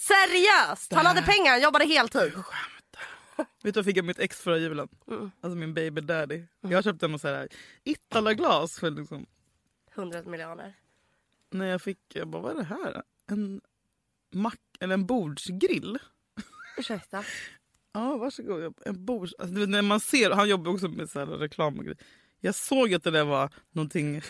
Seriöst! 0.01 0.93
Han 0.93 1.07
hade 1.07 1.23
pengar, 1.23 1.51
han 1.51 1.63
jobbade 1.63 1.85
heltid. 1.85 2.33
Vet 3.63 3.63
du 3.63 3.71
vad 3.71 3.77
jag 3.77 3.85
fick 3.85 3.99
av 3.99 4.05
mitt 4.05 4.19
ex 4.19 4.41
förra 4.41 4.59
julen? 4.59 4.89
Mm. 5.09 5.31
Alltså 5.41 5.57
min 5.57 5.75
baby 5.75 6.01
daddy. 6.01 6.43
Jag 6.61 6.85
köpte 6.85 7.07
en 7.07 7.19
så 7.19 7.29
här 7.29 7.49
Itala-glas 7.85 8.79
för 8.79 8.91
liksom... 8.91 9.27
100 9.95 10.23
miljoner. 10.23 10.75
När 11.51 11.67
jag 11.67 11.83
fick, 11.83 11.99
jag 12.09 12.29
bara 12.29 12.43
vad 12.43 12.53
är 12.53 12.57
det 12.57 12.65
här? 12.65 13.03
En 13.27 13.61
mack, 14.33 14.61
eller 14.81 14.95
en 14.95 15.07
bordsgrill? 15.07 15.99
Ursäkta. 16.79 17.25
Ja 17.93 18.17
varsågod. 18.17 18.75
En 18.85 19.05
bords... 19.05 19.35
Alltså, 19.39 19.55
vet, 19.55 19.69
när 19.69 19.83
man 19.83 20.01
ser, 20.01 20.31
han 20.31 20.49
jobbar 20.49 20.73
också 20.73 20.89
med 20.89 21.11
så 21.11 21.19
här 21.19 21.27
reklam 21.27 21.79
och 21.79 21.85
grejer. 21.85 21.99
Jag 22.41 22.55
såg 22.55 22.95
att 22.95 23.03
det 23.03 23.11
där 23.11 23.25
var 23.25 23.51
någonting 23.71 24.15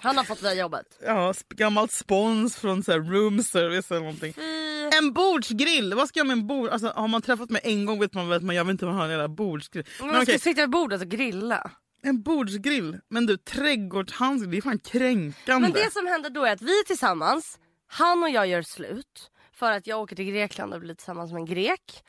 han 0.00 0.16
har 0.16 0.24
fått. 0.24 0.42
Det 0.42 0.54
jobbet. 0.54 0.98
Ja, 1.04 1.34
gammalt 1.48 1.92
spons 1.92 2.56
från 2.56 2.82
så 2.82 2.92
här 2.92 2.98
room 2.98 3.42
service 3.42 3.90
eller 3.90 4.00
någonting. 4.00 4.34
En 5.00 5.12
bordsgrill! 5.12 5.94
Vad 5.94 6.08
ska 6.08 6.20
jag 6.20 6.26
med 6.26 6.34
en 6.34 6.46
bord... 6.46 6.68
Alltså, 6.68 6.88
har 6.96 7.08
man 7.08 7.22
träffat 7.22 7.50
mig 7.50 7.60
en 7.64 7.86
gång 7.86 8.00
vet 8.00 8.14
man 8.14 8.32
att 8.32 8.42
man 8.42 8.56
jag 8.56 8.64
vill 8.64 8.70
inte 8.72 8.86
ha 8.86 9.04
en 9.04 9.10
jävla 9.10 9.28
bordsgrill. 9.28 9.84
Men 9.98 10.06
Man 10.06 10.16
ska 10.16 10.22
okej, 10.22 10.38
sitta 10.38 10.60
vid 10.60 10.70
bordet 10.70 11.00
och 11.02 11.08
grilla. 11.08 11.70
en 12.02 12.22
bordsgrill. 12.22 12.98
Men 13.08 13.26
du, 13.26 13.36
trädgårdshandskar, 13.36 14.50
det 14.50 14.56
är 14.56 14.62
fan 14.62 14.78
kränkande. 14.78 15.68
Men 15.68 15.72
det 15.72 15.92
som 15.92 16.06
händer 16.06 16.30
då 16.30 16.44
är 16.44 16.52
att 16.52 16.62
vi 16.62 16.84
tillsammans, 16.86 17.58
han 17.86 18.22
och 18.22 18.30
jag 18.30 18.46
gör 18.46 18.62
slut. 18.62 19.30
För 19.52 19.72
att 19.72 19.86
jag 19.86 20.00
åker 20.00 20.16
till 20.16 20.24
Grekland 20.24 20.74
och 20.74 20.80
blir 20.80 20.94
tillsammans 20.94 21.32
med 21.32 21.40
en 21.40 21.46
grek. 21.46 22.02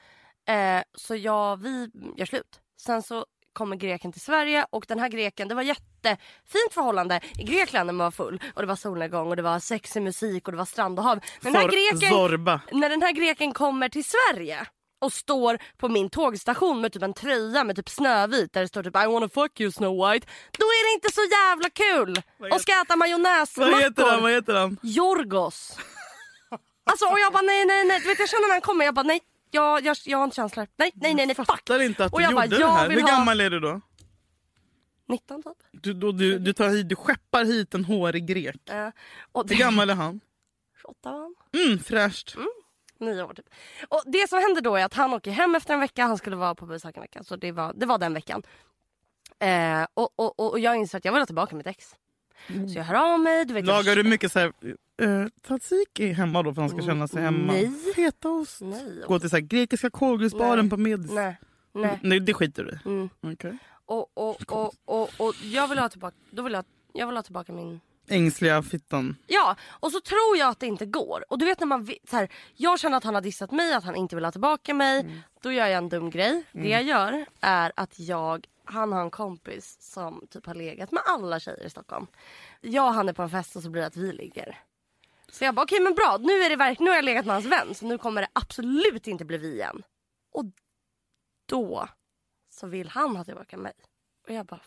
Eh, 0.48 0.84
så 0.98 1.16
jag, 1.16 1.62
vi 1.62 1.90
gör 2.18 2.26
slut. 2.26 2.60
Sen 2.78 3.02
så 3.04 3.26
kommer 3.54 3.76
greken 3.76 4.12
till 4.12 4.22
Sverige 4.22 4.66
och 4.70 4.86
den 4.88 5.00
här 5.00 5.10
greken, 5.10 5.48
det 5.48 5.56
var 5.56 5.62
jättefint 5.62 6.74
förhållande 6.74 7.20
i 7.38 7.44
Grekland 7.44 7.88
när 7.88 7.94
man 7.94 8.04
var 8.06 8.12
full. 8.12 8.42
Och 8.56 8.62
det 8.62 8.68
var 8.68 8.76
solnedgång 8.76 9.28
och 9.30 9.36
det 9.36 9.42
var 9.42 9.60
sexig 9.60 10.02
musik 10.02 10.48
och 10.48 10.52
det 10.52 10.58
var 10.58 10.66
strand 10.66 11.00
och 11.00 11.06
hav. 11.06 11.20
Men 11.42 11.54
den 11.54 11.62
här 11.62 11.70
greken, 11.70 12.10
Zorba. 12.10 12.62
när 12.72 12.90
den 12.90 13.02
här 13.02 13.12
greken 13.12 13.54
kommer 13.54 13.90
till 13.90 14.04
Sverige 14.06 14.66
och 15.02 15.14
står 15.14 15.60
på 15.78 15.90
min 15.90 16.10
tågstation 16.10 16.82
med 16.82 16.94
typ 16.94 17.04
en 17.04 17.14
tröja 17.14 17.64
med 17.64 17.76
typ 17.76 17.90
Snövit 17.90 18.54
där 18.54 18.62
det 18.62 18.68
står 18.68 18.84
typ 18.84 18.96
I 18.96 19.06
wanna 19.08 19.30
fuck 19.30 19.60
you 19.60 19.72
Snow 19.72 20.12
White. 20.12 20.28
Då 20.52 20.66
är 20.66 20.90
det 20.90 20.94
inte 20.94 21.12
så 21.12 21.22
jävla 21.22 21.70
kul! 21.70 22.24
Och 22.54 22.62
ska 22.62 22.72
äta 22.72 22.76
Vad 22.76 22.82
heter 22.82 22.90
han? 22.90 23.00
majonnäsmackor. 23.00 24.22
Vad 24.22 24.32
heter 24.32 24.54
han? 24.56 24.78
Jorgos. 24.84 25.78
Alltså 26.84 27.06
och 27.06 27.20
jag 27.20 27.34
bara 27.34 27.42
nej 27.42 27.66
nej 27.66 27.86
nej. 27.86 28.00
Du 28.00 28.08
vet 28.08 28.20
jag 28.20 28.30
känner 28.30 28.48
när 28.48 28.54
han 28.54 28.62
kommer 28.62 28.86
jag 28.86 28.94
bara 28.94 29.04
nej. 29.04 29.20
Jag, 29.52 29.86
jag, 29.86 29.98
jag 30.06 30.18
har 30.18 30.24
inte 30.26 30.36
känslor. 30.36 30.68
Nej 30.76 30.92
nej 30.96 31.14
nej, 31.14 31.26
nej 31.26 31.36
fuck. 31.36 31.48
Fattar 31.48 31.82
inte 31.82 32.06
att 32.06 32.12
du 32.12 32.22
jag 32.22 32.32
gjorde 32.32 32.36
bara, 32.42 32.48
det 32.48 32.60
jag 32.60 32.68
här. 32.72 32.90
Hur 32.90 33.02
ha- 33.02 33.08
gammal 33.08 33.42
är 33.42 33.50
du 33.50 33.60
då? 33.60 33.82
19 35.08 35.44
typ. 35.44 35.54
Du, 35.72 35.94
då, 35.94 36.12
du, 36.12 36.40
du, 36.40 36.54
tar 36.54 36.70
hit, 36.70 36.90
du 36.90 36.96
skeppar 36.96 37.46
hit 37.46 37.74
en 37.74 37.86
hårig 37.86 38.26
grek. 38.28 38.70
Eh, 38.70 38.90
och 39.32 39.44
Hur 39.44 39.50
det, 39.50 39.56
gammal 39.56 39.90
är 39.90 39.96
han? 39.96 40.20
28 40.82 41.12
var 41.12 41.20
han. 41.22 41.36
Mm, 41.68 41.80
fräscht. 41.80 42.36
Nio 43.00 43.24
år 43.24 43.34
typ. 43.34 43.46
Och 43.90 44.04
det 44.06 44.30
som 44.30 44.40
händer 44.40 44.62
då 44.62 44.76
är 44.76 44.86
att 44.86 44.94
han 44.94 45.14
åker 45.14 45.32
hem 45.32 45.56
efter 45.56 45.74
en 45.74 45.80
vecka. 45.80 46.04
Han 46.06 46.18
skulle 46.18 46.36
vara 46.36 46.56
på 46.56 46.66
besök 46.66 46.96
en 46.98 47.02
vecka. 47.02 47.24
Så 47.24 47.36
det 47.36 47.52
var, 47.52 47.74
det 47.76 47.86
var 47.86 47.98
den 47.98 48.14
veckan. 48.14 48.44
Eh, 49.40 49.86
och, 49.94 50.10
och, 50.16 50.40
och, 50.40 50.60
jag 50.60 50.76
inser 50.76 50.98
att 50.98 51.06
jag 51.06 51.12
vill 51.12 51.22
ha 51.22 51.26
tillbaka 51.26 51.56
mitt 51.56 51.68
ex. 51.68 51.86
Så 52.48 52.74
jag 52.78 52.84
hör 52.84 53.14
av 53.14 53.20
mig. 53.20 53.46
Du 53.46 53.54
vet, 53.54 53.66
jag- 53.68 53.74
Lagar 53.76 53.96
du 53.96 54.04
mycket 54.04 54.32
så 54.32 54.40
här, 54.40 54.54
uh, 55.02 55.28
tzatziki 55.48 56.12
hemma 56.12 56.44
då 56.44 56.54
för 56.54 56.62
att 56.62 56.72
han 56.72 56.80
ska 56.80 56.88
känna 56.88 57.08
sig 57.08 57.22
hemma? 57.22 57.54
Nej. 57.54 57.72
Fetaost? 57.96 58.62
Nej. 58.62 59.04
Gå 59.08 59.20
till 59.20 59.30
så 59.30 59.36
här, 59.36 59.42
grekiska 59.42 59.90
kålgrusbaren 59.90 60.66
Nej. 60.66 60.70
på 60.70 60.78
Medis? 60.78 61.12
Nej. 61.12 61.38
Nej. 61.74 62.00
Nej, 62.04 62.20
det 62.20 62.34
skiter 62.34 62.64
du 62.64 62.72
i. 62.72 62.78
Mm. 62.86 63.10
Okej. 63.22 63.58
Och, 63.86 64.12
och, 64.14 64.42
och, 64.48 64.74
och, 64.86 65.10
och 65.18 65.36
jag 65.44 65.68
vill 65.68 65.80
ha 65.80 65.90
tillbaka, 65.90 66.16
då 66.32 66.42
vill 66.42 66.54
jag, 66.54 66.66
jag 66.94 67.08
vill 67.08 67.16
ha 67.16 67.24
tillbaka 67.24 67.54
min 67.54 67.80
Ängsliga 68.08 68.64
fittan. 68.64 69.16
Ja, 69.28 69.56
och 69.70 69.92
så 69.92 70.02
tror 70.02 70.38
jag 70.38 70.50
att 70.50 70.60
det 70.60 70.68
inte 70.68 70.86
går. 70.86 71.26
Och 71.30 71.38
du 71.38 71.46
vet 71.46 71.60
när 71.60 71.68
man 71.68 71.88
så 72.10 72.16
här, 72.16 72.30
jag 72.56 72.80
känner 72.80 72.98
att 72.98 73.04
han 73.04 73.14
har 73.16 73.22
dissat 73.22 73.52
mig, 73.52 73.74
att 73.74 73.84
han 73.84 73.96
inte 73.96 74.16
vill 74.16 74.26
ha 74.26 74.32
tillbaka 74.32 74.74
mig. 74.74 75.24
Då 75.42 75.52
gör 75.52 75.68
jag 75.68 75.78
en 75.78 75.90
dum 75.90 76.10
grej. 76.10 76.44
Det 76.52 76.70
jag 76.70 76.84
gör 76.84 77.26
är 77.42 77.72
att 77.76 78.00
jag, 78.00 78.48
han 78.66 78.92
har 78.92 79.02
en 79.02 79.12
kompis 79.12 79.78
som 79.80 80.28
typ 80.30 80.46
har 80.46 80.56
legat 80.56 80.92
med 80.92 81.04
alla 81.06 81.40
tjejer 81.40 81.66
i 81.66 81.70
Stockholm. 81.70 82.08
Jag 82.62 82.88
och 82.88 82.94
han 82.94 83.10
är 83.10 83.14
på 83.14 83.22
en 83.22 83.30
fest 83.30 83.56
och 83.56 83.64
så 83.64 83.70
blir 83.70 83.82
det 83.82 83.88
att 83.88 83.98
vi 83.98 84.12
ligger. 84.12 84.60
Så 85.32 85.44
jag 85.44 85.56
bara 85.56 85.64
okej 85.64 85.80
men 85.80 85.94
bra, 85.96 86.18
nu, 86.22 86.32
är 86.34 86.50
det 86.50 86.56
verk- 86.56 86.80
nu 86.80 86.90
har 86.90 86.96
jag 86.96 87.06
legat 87.06 87.26
med 87.26 87.36
hans 87.36 87.46
vän 87.46 87.76
så 87.76 87.86
nu 87.86 87.98
kommer 87.98 88.22
det 88.22 88.28
absolut 88.34 89.08
inte 89.08 89.26
bli 89.26 89.38
vi 89.38 89.54
igen. 89.54 89.84
Och 90.34 90.46
då 91.46 91.88
så 92.50 92.68
vill 92.68 92.90
han 92.90 93.16
ha 93.16 93.24
tillbaka 93.24 93.58
mig. 93.58 93.74
Och 94.28 94.34
jag 94.34 94.46
bara 94.46 94.62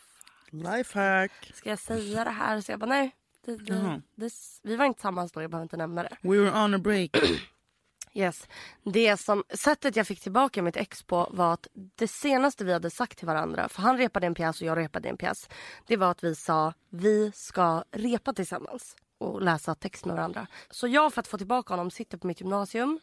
Lifehack. 0.50 1.52
ska 1.54 1.70
jag 1.70 1.78
säga 1.78 2.24
det 2.24 2.30
här? 2.30 2.60
Så 2.60 2.72
jag 2.72 2.80
bara 2.80 2.86
nej. 2.90 3.16
Det, 3.44 3.56
det, 3.56 3.74
Jaha. 3.74 4.02
det, 4.14 4.32
vi 4.62 4.76
var 4.76 4.84
inte 4.84 4.98
tillsammans 4.98 5.32
då, 5.32 5.42
jag 5.42 5.50
behöver 5.50 5.62
inte 5.64 5.76
nämna 5.76 6.02
det. 6.02 6.16
We 6.22 6.38
were 6.38 6.64
on 6.64 6.74
a 6.74 6.78
break. 6.78 7.10
Yes. 8.16 8.48
Det 8.82 9.16
som, 9.16 9.44
sättet 9.50 9.96
jag 9.96 10.06
fick 10.06 10.20
tillbaka 10.20 10.62
mitt 10.62 10.76
ex 10.76 11.02
på 11.02 11.28
var 11.32 11.52
att 11.52 11.66
det 11.74 12.08
senaste 12.08 12.64
vi 12.64 12.72
hade 12.72 12.90
sagt 12.90 13.18
till 13.18 13.26
varandra, 13.26 13.68
för 13.68 13.82
han 13.82 13.98
repade 13.98 14.26
en 14.26 14.34
pjäs 14.34 14.60
och 14.60 14.66
jag 14.66 14.78
repade 14.78 15.08
en 15.08 15.16
pjäs. 15.16 15.48
Det 15.86 15.96
var 15.96 16.10
att 16.10 16.24
vi 16.24 16.34
sa 16.34 16.72
vi 16.90 17.32
ska 17.34 17.84
repa 17.90 18.32
tillsammans 18.32 18.96
och 19.24 19.42
läsa 19.42 19.74
text 19.74 20.04
med 20.04 20.16
varandra. 20.16 20.46
Så 20.70 20.88
jag 20.88 21.12
för 21.12 21.20
att 21.20 21.28
få 21.28 21.38
tillbaka 21.38 21.72
honom 21.72 21.90
sitter 21.90 22.18
på 22.18 22.26
mitt 22.26 22.40
gymnasium 22.40 23.00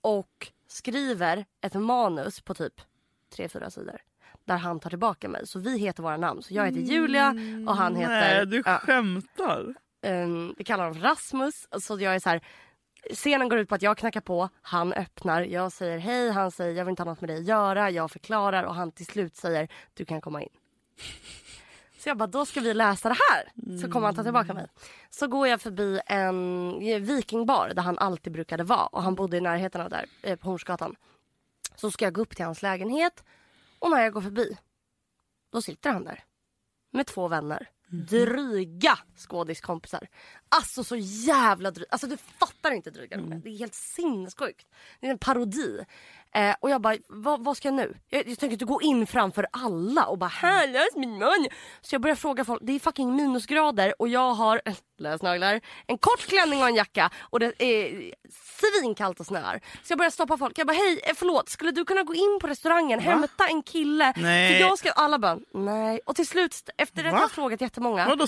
och 0.00 0.52
skriver 0.68 1.44
ett 1.60 1.74
manus 1.74 2.40
på 2.40 2.54
typ 2.54 2.74
tre, 3.34 3.48
fyra 3.48 3.70
sidor. 3.70 4.00
Där 4.44 4.56
han 4.56 4.80
tar 4.80 4.90
tillbaka 4.90 5.28
mig. 5.28 5.46
Så 5.46 5.58
vi 5.58 5.78
heter 5.78 6.02
våra 6.02 6.16
namn. 6.16 6.42
Så 6.42 6.54
jag 6.54 6.66
heter 6.66 6.80
Julia 6.80 7.34
och 7.68 7.76
han 7.76 7.96
heter... 7.96 8.20
Nej, 8.20 8.46
du 8.46 8.62
ja, 8.66 8.78
skämtar. 8.78 9.74
um, 10.06 10.54
vi 10.58 10.64
kallar 10.64 10.84
honom 10.84 11.02
Rasmus. 11.02 11.68
Så 11.80 12.00
jag 12.00 12.14
är 12.14 12.18
så 12.18 12.28
här, 12.28 12.40
scenen 13.14 13.48
går 13.48 13.58
ut 13.58 13.68
på 13.68 13.74
att 13.74 13.82
jag 13.82 13.98
knackar 13.98 14.20
på, 14.20 14.48
han 14.62 14.92
öppnar, 14.92 15.42
jag 15.42 15.72
säger 15.72 15.98
hej, 15.98 16.30
han 16.30 16.50
säger 16.50 16.74
jag 16.74 16.84
vill 16.84 16.90
inte 16.90 17.02
ha 17.02 17.10
något 17.10 17.20
med 17.20 17.30
dig 17.30 17.38
att 17.38 17.46
göra, 17.46 17.90
jag 17.90 18.10
förklarar 18.10 18.62
och 18.62 18.74
han 18.74 18.92
till 18.92 19.06
slut 19.06 19.36
säger 19.36 19.68
du 19.94 20.04
kan 20.04 20.20
komma 20.20 20.42
in. 20.42 20.48
Så 21.98 22.08
jag 22.08 22.16
bara, 22.16 22.26
då 22.26 22.46
ska 22.46 22.60
vi 22.60 22.74
läsa 22.74 23.08
det 23.08 23.16
här. 23.30 23.52
Så 23.80 23.90
kommer 23.90 24.06
han 24.06 24.14
ta 24.14 24.22
tillbaka 24.22 24.54
mig. 24.54 24.66
Så 25.10 25.26
går 25.26 25.48
jag 25.48 25.60
förbi 25.60 26.00
en 26.06 26.78
vikingbar 27.04 27.72
där 27.74 27.82
han 27.82 27.98
alltid 27.98 28.32
brukade 28.32 28.64
vara. 28.64 28.86
Och 28.86 29.02
han 29.02 29.14
bodde 29.14 29.36
i 29.36 29.40
närheten 29.40 29.80
av 29.80 29.90
där, 29.90 30.06
eh, 30.22 30.36
på 30.36 30.48
Hornsgatan. 30.48 30.96
Så 31.76 31.90
ska 31.90 32.04
jag 32.04 32.14
gå 32.14 32.20
upp 32.20 32.36
till 32.36 32.44
hans 32.44 32.62
lägenhet. 32.62 33.24
Och 33.78 33.90
när 33.90 34.02
jag 34.02 34.12
går 34.12 34.20
förbi, 34.20 34.58
då 35.52 35.62
sitter 35.62 35.90
han 35.90 36.04
där. 36.04 36.24
Med 36.92 37.06
två 37.06 37.28
vänner. 37.28 37.68
Dryga 37.88 38.98
skådiskompisar. 39.16 40.08
Alltså 40.48 40.84
så 40.84 40.96
jävla 40.96 41.70
dryga. 41.70 41.88
Alltså 41.90 42.06
du 42.06 42.16
fattar 42.16 42.70
inte 42.70 42.90
dryga 42.90 43.16
är. 43.16 43.40
Det 43.44 43.48
är 43.48 43.58
helt 43.58 43.74
sinnessjukt. 43.74 44.66
Det 45.00 45.06
är 45.06 45.10
en 45.10 45.18
parodi. 45.18 45.84
Eh, 46.36 46.54
och 46.60 46.70
jag 46.70 46.80
bara, 46.80 46.96
vad, 47.08 47.44
vad 47.44 47.56
ska 47.56 47.68
jag 47.68 47.74
nu? 47.74 47.94
Jag, 48.10 48.28
jag 48.28 48.38
tänker 48.38 48.52
inte 48.52 48.64
gå 48.64 48.82
in 48.82 49.06
framför 49.06 49.46
alla 49.52 50.06
och 50.06 50.18
bara 50.18 50.28
här 50.30 50.68
läs 50.68 50.96
min 50.96 51.18
mun. 51.18 51.46
Så 51.80 51.94
jag 51.94 52.02
börjar 52.02 52.16
fråga 52.16 52.44
folk. 52.44 52.60
Det 52.64 52.72
är 52.72 52.78
fucking 52.78 53.16
minusgrader 53.16 53.94
och 53.98 54.08
jag 54.08 54.34
har, 54.34 54.60
läs 54.98 55.22
naglar, 55.22 55.60
en 55.86 55.98
kort 55.98 56.20
klänning 56.26 56.62
och 56.62 56.68
en 56.68 56.74
jacka 56.74 57.10
och 57.20 57.40
det 57.40 57.62
är 57.62 58.12
svinkallt 58.80 59.20
och 59.20 59.26
snöar. 59.26 59.60
Så 59.82 59.92
jag 59.92 59.98
börjar 59.98 60.10
stoppa 60.10 60.36
folk. 60.38 60.58
Jag 60.58 60.66
bara 60.66 60.72
hej 60.76 61.00
eh, 61.04 61.14
förlåt 61.16 61.48
skulle 61.48 61.70
du 61.70 61.84
kunna 61.84 62.02
gå 62.02 62.14
in 62.14 62.38
på 62.40 62.46
restaurangen 62.46 63.00
hämta 63.00 63.46
en 63.46 63.62
kille? 63.62 64.12
Nej. 64.16 64.52
För 64.52 64.60
jag 64.60 64.78
ska, 64.78 64.90
alla 64.90 65.18
bara 65.18 65.38
nej. 65.54 66.00
Och 66.06 66.16
till 66.16 66.26
slut 66.26 66.68
efter 66.78 67.04
att 67.04 67.12
Va? 67.12 67.18
jag 67.20 67.30
frågat 67.30 67.60
jättemånga. 67.60 68.06
Vadå? 68.08 68.26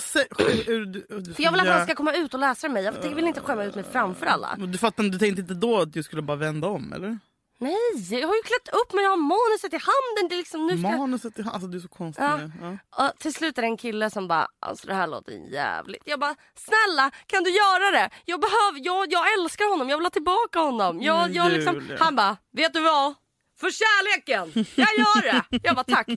du- 0.85 1.33
För 1.35 1.43
jag 1.43 1.51
vill 1.51 1.61
att 1.61 1.67
han 1.67 1.83
ska 1.85 1.95
komma 1.95 2.13
ut 2.13 2.33
och 2.33 2.39
läsa 2.39 2.69
mig. 2.69 2.83
Jag 2.83 2.91
vill 3.15 3.27
inte 3.27 3.41
skämma 3.41 3.63
ut 3.63 3.75
mig 3.75 3.83
framför 3.91 4.25
alla. 4.25 4.55
Du 4.57 4.77
fattar 4.77 5.03
du 5.03 5.19
tänkte 5.19 5.41
inte 5.41 5.53
då 5.53 5.81
att 5.81 5.93
du 5.93 6.03
skulle 6.03 6.21
bara 6.21 6.37
vända 6.37 6.67
om 6.67 6.93
eller? 6.93 7.19
Nej, 7.61 7.75
jag 8.09 8.27
har 8.27 8.35
ju 8.35 8.41
klätt 8.41 8.69
upp 8.81 8.93
mig, 8.93 9.03
jag 9.03 9.09
har 9.11 9.17
manuset 9.17 9.73
i 9.73 9.79
handen. 9.89 10.29
Det 10.29 10.35
är 10.35 10.37
liksom, 10.37 10.67
nu 10.67 10.77
ska... 10.77 10.97
Manuset, 10.97 11.33
alltså 11.47 11.67
du 11.67 11.77
är 11.77 11.81
så 11.81 11.87
konstig. 11.87 12.23
Ja. 12.23 12.39
Ja. 12.61 13.05
Och 13.05 13.19
till 13.19 13.33
slut 13.33 13.57
är 13.57 13.61
det 13.61 13.67
en 13.67 13.77
kille 13.77 14.09
som 14.09 14.27
bara, 14.27 14.47
alltså 14.59 14.87
det 14.87 14.93
här 14.93 15.07
låter 15.07 15.31
jävligt. 15.31 16.01
Jag 16.05 16.19
bara, 16.19 16.35
snälla 16.55 17.11
kan 17.25 17.43
du 17.43 17.49
göra 17.49 17.91
det? 17.91 18.09
Jag 18.25 18.39
behöver, 18.41 18.79
jag, 18.83 19.11
jag 19.11 19.33
älskar 19.39 19.69
honom, 19.69 19.89
jag 19.89 19.97
vill 19.97 20.05
ha 20.05 20.09
tillbaka 20.11 20.59
honom. 20.59 21.01
Jag, 21.01 21.21
Men 21.21 21.33
jag 21.33 21.51
liksom, 21.51 21.89
han 21.99 22.15
bara, 22.15 22.37
vet 22.51 22.73
du 22.73 22.81
vad? 22.81 23.13
För 23.59 23.69
kärleken, 23.71 24.65
jag 24.75 24.97
gör 24.97 25.21
det. 25.21 25.59
Jag 25.63 25.75
bara 25.75 25.83
tack. 25.83 26.07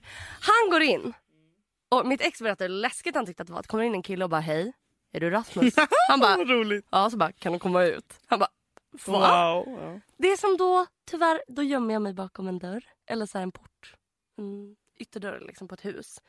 Han 0.40 0.70
går 0.70 0.82
in. 0.82 1.14
Och 1.90 2.06
mitt 2.06 2.20
ex 2.20 2.40
berättade 2.40 2.72
hur 2.72 2.80
läskigt 2.80 3.14
han 3.14 3.26
tyckte 3.26 3.42
att 3.42 3.46
det 3.46 3.52
var. 3.52 3.60
Att 3.60 3.66
kommer 3.66 3.84
in 3.84 3.94
en 3.94 4.02
kille 4.02 4.24
och 4.24 4.30
bara, 4.30 4.40
hej, 4.40 4.72
är 5.12 5.20
du 5.20 5.30
Rasmus? 5.30 5.74
Han 6.08 6.20
bara, 6.20 6.36
ja 6.90 7.10
så 7.10 7.16
bara, 7.16 7.32
kan 7.32 7.52
du 7.52 7.58
komma 7.58 7.84
ut? 7.84 8.14
Han 8.26 8.38
bara? 8.38 8.48
Wow. 9.06 9.20
Ja. 9.20 10.00
Det 10.16 10.28
är 10.32 10.36
som 10.36 10.56
då, 10.56 10.86
tyvärr, 11.10 11.42
då 11.48 11.62
gömmer 11.62 11.94
jag 11.94 12.02
mig 12.02 12.14
bakom 12.14 12.48
en 12.48 12.58
dörr. 12.58 12.84
Eller 13.06 13.26
så 13.26 13.38
här 13.38 13.42
en 13.42 13.52
port. 13.52 13.94
En 14.38 14.76
ytterdörr 14.98 15.40
liksom 15.40 15.68
på 15.68 15.74
ett 15.74 15.84
hus. 15.84 16.22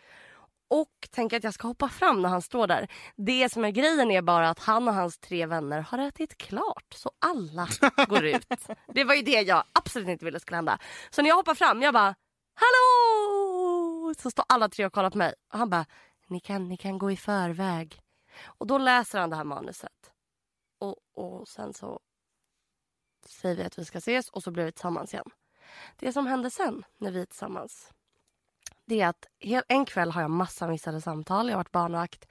Och 0.68 1.08
tänker 1.12 1.38
att 1.38 1.44
jag 1.44 1.54
ska 1.54 1.68
hoppa 1.68 1.90
fram 1.90 2.22
när 2.22 2.30
han 2.30 2.42
står 2.42 2.68
där. 2.68 2.88
Det 3.16 3.52
som 3.52 3.66
är 3.66 3.70
grejen 3.70 4.12
är 4.12 4.22
bara 4.22 4.50
att 4.50 4.60
han 4.60 4.88
och 4.88 4.94
hans 4.94 5.20
tre 5.20 5.46
vänner 5.46 5.82
har 5.82 5.98
ätit 5.98 6.38
klart. 6.38 6.94
Så 6.96 7.12
alla 7.20 7.68
går 8.08 8.26
ut. 8.26 8.48
Det 8.88 9.04
var 9.04 9.16
ju 9.16 9.22
det 9.22 9.42
jag 9.42 9.64
absolut 9.74 10.10
inte 10.10 10.26
ville 10.26 10.40
skulle 10.40 10.56
hända. 10.56 10.80
Så 11.10 11.22
när 11.22 11.30
jag 11.30 11.36
hoppar 11.36 11.56
fram, 11.56 11.82
jag 11.82 11.94
bara 11.94 12.16
Hallå! 12.56 14.14
Så 14.18 14.32
står 14.32 14.46
alla 14.50 14.70
tre 14.70 14.86
och 14.86 14.94
kollar 14.94 15.10
på 15.10 15.18
mig. 15.18 15.34
Och 15.54 15.60
han 15.60 15.70
bara 15.70 15.86
ni 16.28 16.40
kan, 16.40 16.68
ni 16.70 16.78
kan 16.78 16.98
gå 16.98 17.12
i 17.12 17.18
förväg. 17.18 18.02
Och 18.44 18.68
då 18.68 18.78
läser 18.78 19.20
han 19.20 19.30
det 19.30 19.36
här 19.36 19.44
manuset. 19.44 20.12
Och, 20.80 20.96
och 21.16 21.48
sen 21.48 21.74
så 21.74 22.00
säger 23.26 23.56
vi 23.56 23.64
att 23.64 23.78
vi 23.80 23.86
ska 23.86 23.98
ses 23.98 24.30
och 24.30 24.44
så 24.44 24.52
blir 24.52 24.66
vi 24.66 24.72
tillsammans 24.72 25.14
igen. 25.14 25.30
Det 25.96 26.14
som 26.14 26.28
hände 26.28 26.50
sen 26.50 26.84
när 26.98 27.12
vi 27.12 27.22
är 27.22 27.26
tillsammans 27.26 27.92
det 28.86 29.02
är 29.02 29.08
att 29.08 29.28
en 29.68 29.86
kväll 29.86 30.12
har 30.12 30.22
jag 30.22 30.32
massa 30.32 30.68
missade 30.68 31.02
samtal. 31.02 31.48
Jag 31.48 31.54
har 31.54 31.60
varit 31.60 31.72
barnvakt 31.72 32.28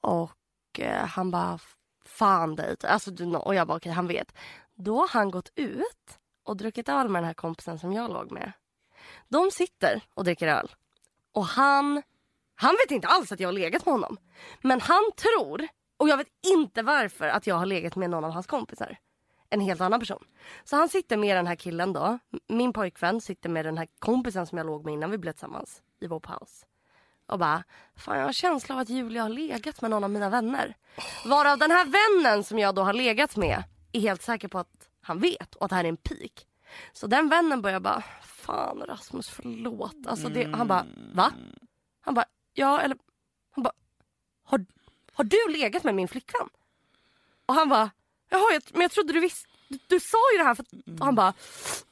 och 0.00 0.80
eh, 0.80 1.06
han 1.06 1.30
bara 1.30 1.58
fan 2.04 2.56
dig. 2.56 2.76
Alltså, 2.82 3.10
och 3.38 3.54
jag 3.54 3.66
bara 3.66 3.76
okej 3.76 3.92
han 3.92 4.06
vet. 4.06 4.32
Då 4.74 5.00
har 5.00 5.08
han 5.08 5.30
gått 5.30 5.52
ut 5.54 6.18
och 6.42 6.56
druckit 6.56 6.88
öl 6.88 7.08
med 7.08 7.22
den 7.22 7.26
här 7.26 7.34
kompisen 7.34 7.78
som 7.78 7.92
jag 7.92 8.10
låg 8.10 8.32
med. 8.32 8.52
De 9.28 9.50
sitter 9.50 10.02
och 10.14 10.24
dricker 10.24 10.48
öl 10.48 10.74
och 11.32 11.44
han 11.44 12.02
han 12.54 12.76
vet 12.84 12.90
inte 12.90 13.08
alls 13.08 13.32
att 13.32 13.40
jag 13.40 13.48
har 13.48 13.52
legat 13.52 13.86
med 13.86 13.92
honom. 13.92 14.18
Men 14.62 14.80
han 14.80 15.10
tror, 15.16 15.68
och 15.96 16.08
jag 16.08 16.16
vet 16.16 16.28
inte 16.46 16.82
varför, 16.82 17.28
att 17.28 17.46
jag 17.46 17.54
har 17.54 17.66
legat 17.66 17.96
med 17.96 18.10
någon 18.10 18.24
av 18.24 18.30
hans 18.30 18.46
kompisar. 18.46 18.98
En 19.50 19.60
helt 19.60 19.80
annan 19.80 20.00
person. 20.00 20.24
Så 20.64 20.76
han 20.76 20.88
sitter 20.88 21.16
med 21.16 21.36
den 21.36 21.46
här 21.46 21.56
killen 21.56 21.92
då. 21.92 22.18
Min 22.48 22.72
pojkvän 22.72 23.20
sitter 23.20 23.48
med 23.48 23.64
den 23.64 23.78
här 23.78 23.88
kompisen 23.98 24.46
som 24.46 24.58
jag 24.58 24.66
låg 24.66 24.84
med 24.84 24.94
innan 24.94 25.10
vi 25.10 25.18
blev 25.18 25.32
tillsammans. 25.32 25.82
I 26.00 26.06
vår 26.06 26.20
paus. 26.20 26.66
Och 27.26 27.38
bara, 27.38 27.64
fan 27.96 28.16
jag 28.16 28.22
har 28.22 28.28
en 28.28 28.34
känsla 28.34 28.74
av 28.74 28.80
att 28.80 28.88
Julia 28.88 29.22
har 29.22 29.28
legat 29.28 29.80
med 29.80 29.90
någon 29.90 30.04
av 30.04 30.10
mina 30.10 30.30
vänner. 30.30 30.76
Varav 31.26 31.58
den 31.58 31.70
här 31.70 31.86
vännen 31.86 32.44
som 32.44 32.58
jag 32.58 32.74
då 32.74 32.82
har 32.82 32.92
legat 32.92 33.36
med 33.36 33.62
är 33.92 34.00
helt 34.00 34.22
säker 34.22 34.48
på 34.48 34.58
att 34.58 34.88
han 35.00 35.18
vet 35.18 35.54
och 35.54 35.64
att 35.64 35.70
det 35.70 35.76
här 35.76 35.84
är 35.84 35.88
en 35.88 35.96
pik. 35.96 36.46
Så 36.92 37.06
den 37.06 37.28
vännen 37.28 37.62
börjar 37.62 37.80
bara, 37.80 38.02
fan 38.22 38.82
Rasmus 38.88 39.28
förlåt. 39.28 40.06
Alltså 40.06 40.28
det, 40.28 40.44
Han 40.56 40.68
bara, 40.68 40.86
va? 41.14 41.32
Han 42.00 42.14
bara, 42.14 42.26
ja 42.52 42.80
eller... 42.80 42.98
Han 43.50 43.62
bara, 43.62 43.74
har, 44.44 44.66
har 45.12 45.24
du 45.24 45.52
legat 45.52 45.84
med 45.84 45.94
min 45.94 46.08
flickvän? 46.08 46.48
Och 47.46 47.54
han 47.54 47.68
bara, 47.68 47.90
jaha 48.28 48.52
jag, 48.52 48.62
men 48.72 48.82
jag 48.82 48.90
trodde 48.90 49.12
du 49.12 49.20
visste. 49.20 49.48
Du, 49.68 49.78
du 49.86 50.00
sa 50.00 50.18
ju 50.32 50.38
det 50.38 50.44
här. 50.44 50.54
För, 50.54 50.64
och 51.00 51.06
han 51.06 51.14
bara, 51.14 51.32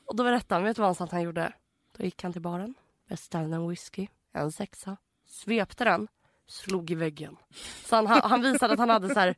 och 0.06 0.16
då 0.16 0.24
berättade 0.24 0.54
han, 0.54 0.64
vet 0.64 0.76
du 0.76 0.82
vad 0.82 0.98
han 0.98 1.08
han 1.10 1.22
gjorde? 1.22 1.52
Då 1.96 2.04
gick 2.04 2.22
han 2.22 2.32
till 2.32 2.42
baren, 2.42 2.74
beställde 3.08 3.56
en 3.56 3.68
whisky, 3.68 4.06
en 4.34 4.52
sexa, 4.52 4.96
svepte 5.28 5.84
den, 5.84 6.08
slog 6.48 6.90
i 6.90 6.94
väggen. 6.94 7.36
Så 7.84 7.96
han, 7.96 8.06
han 8.06 8.42
visade 8.42 8.72
att 8.72 8.78
han 8.78 8.90
hade 8.90 9.14
så 9.14 9.20
här 9.20 9.34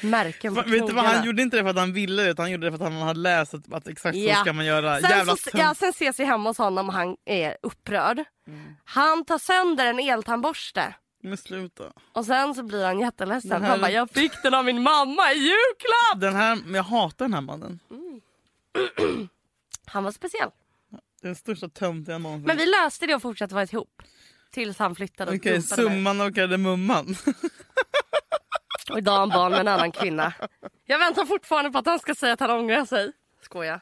märken 0.00 0.54
på 0.54 0.62
Vet 0.62 0.86
du 0.86 0.92
vad, 0.92 1.04
han 1.04 1.26
gjorde 1.26 1.42
inte 1.42 1.56
det 1.56 1.62
för 1.62 1.70
att 1.70 1.76
han 1.76 1.92
ville 1.92 2.30
utan 2.30 2.42
han 2.42 2.50
gjorde 2.50 2.66
det 2.70 2.78
för 2.78 2.84
att 2.84 2.92
han 2.92 3.02
hade 3.02 3.20
läst 3.20 3.54
att, 3.54 3.72
att 3.72 3.88
exakt 3.88 4.16
Ja. 4.16 4.34
så 4.34 4.40
ska 4.40 4.52
man 4.52 4.66
göra. 4.66 5.00
Sen, 5.00 5.10
Jävla 5.10 5.36
så, 5.36 5.50
ja, 5.52 5.74
sen 5.74 5.90
ses 5.90 6.20
vi 6.20 6.24
hemma 6.24 6.50
hos 6.50 6.58
honom 6.58 6.88
och 6.88 6.94
han 6.94 7.16
är 7.24 7.56
upprörd. 7.62 8.24
Mm. 8.46 8.76
Han 8.84 9.24
tar 9.24 9.38
sönder 9.38 9.86
en 9.86 9.98
eltandborste. 9.98 10.94
Men 11.22 11.36
sluta. 11.36 11.92
Och 12.12 12.24
sen 12.26 12.54
så 12.54 12.62
blir 12.62 12.84
han 12.84 12.98
jätteledsen. 13.00 13.50
Den 13.50 13.62
här- 13.62 13.70
Han 13.70 13.80
bara, 13.80 13.90
jag 13.90 14.10
fick 14.10 14.32
den 14.42 14.54
av 14.54 14.64
min 14.64 14.82
mamma 14.82 15.32
i 15.32 15.38
julklapp! 15.38 16.20
Den 16.20 16.34
här, 16.34 16.58
jag 16.74 16.82
hatar 16.82 17.24
den 17.24 17.34
här 17.34 17.40
mannen. 17.40 17.80
Han 19.86 20.04
var 20.04 20.12
speciell. 20.12 20.50
Den 21.22 21.34
största 21.36 21.68
töntiga 21.68 22.18
någonsin. 22.18 22.46
Men 22.46 22.56
vi 22.56 22.66
löste 22.66 23.06
det 23.06 23.14
och 23.14 23.22
fortsatte 23.22 23.54
vara 23.54 23.64
ihop. 23.64 24.02
Tills 24.50 24.78
han 24.78 24.94
flyttade 24.94 25.36
Okej, 25.36 25.52
mig. 25.52 25.62
summan 25.62 26.20
och 26.20 26.34
kardemumman. 26.34 27.16
Och 28.90 28.98
idag 28.98 29.12
har 29.12 29.18
han 29.18 29.28
barn 29.28 29.50
med 29.50 29.60
en 29.60 29.68
annan 29.68 29.92
kvinna. 29.92 30.32
Jag 30.86 30.98
väntar 30.98 31.24
fortfarande 31.24 31.70
på 31.70 31.78
att 31.78 31.86
han 31.86 31.98
ska 31.98 32.14
säga 32.14 32.32
att 32.32 32.40
han 32.40 32.50
ångrar 32.50 32.84
sig. 32.84 33.12
Skoja. 33.42 33.80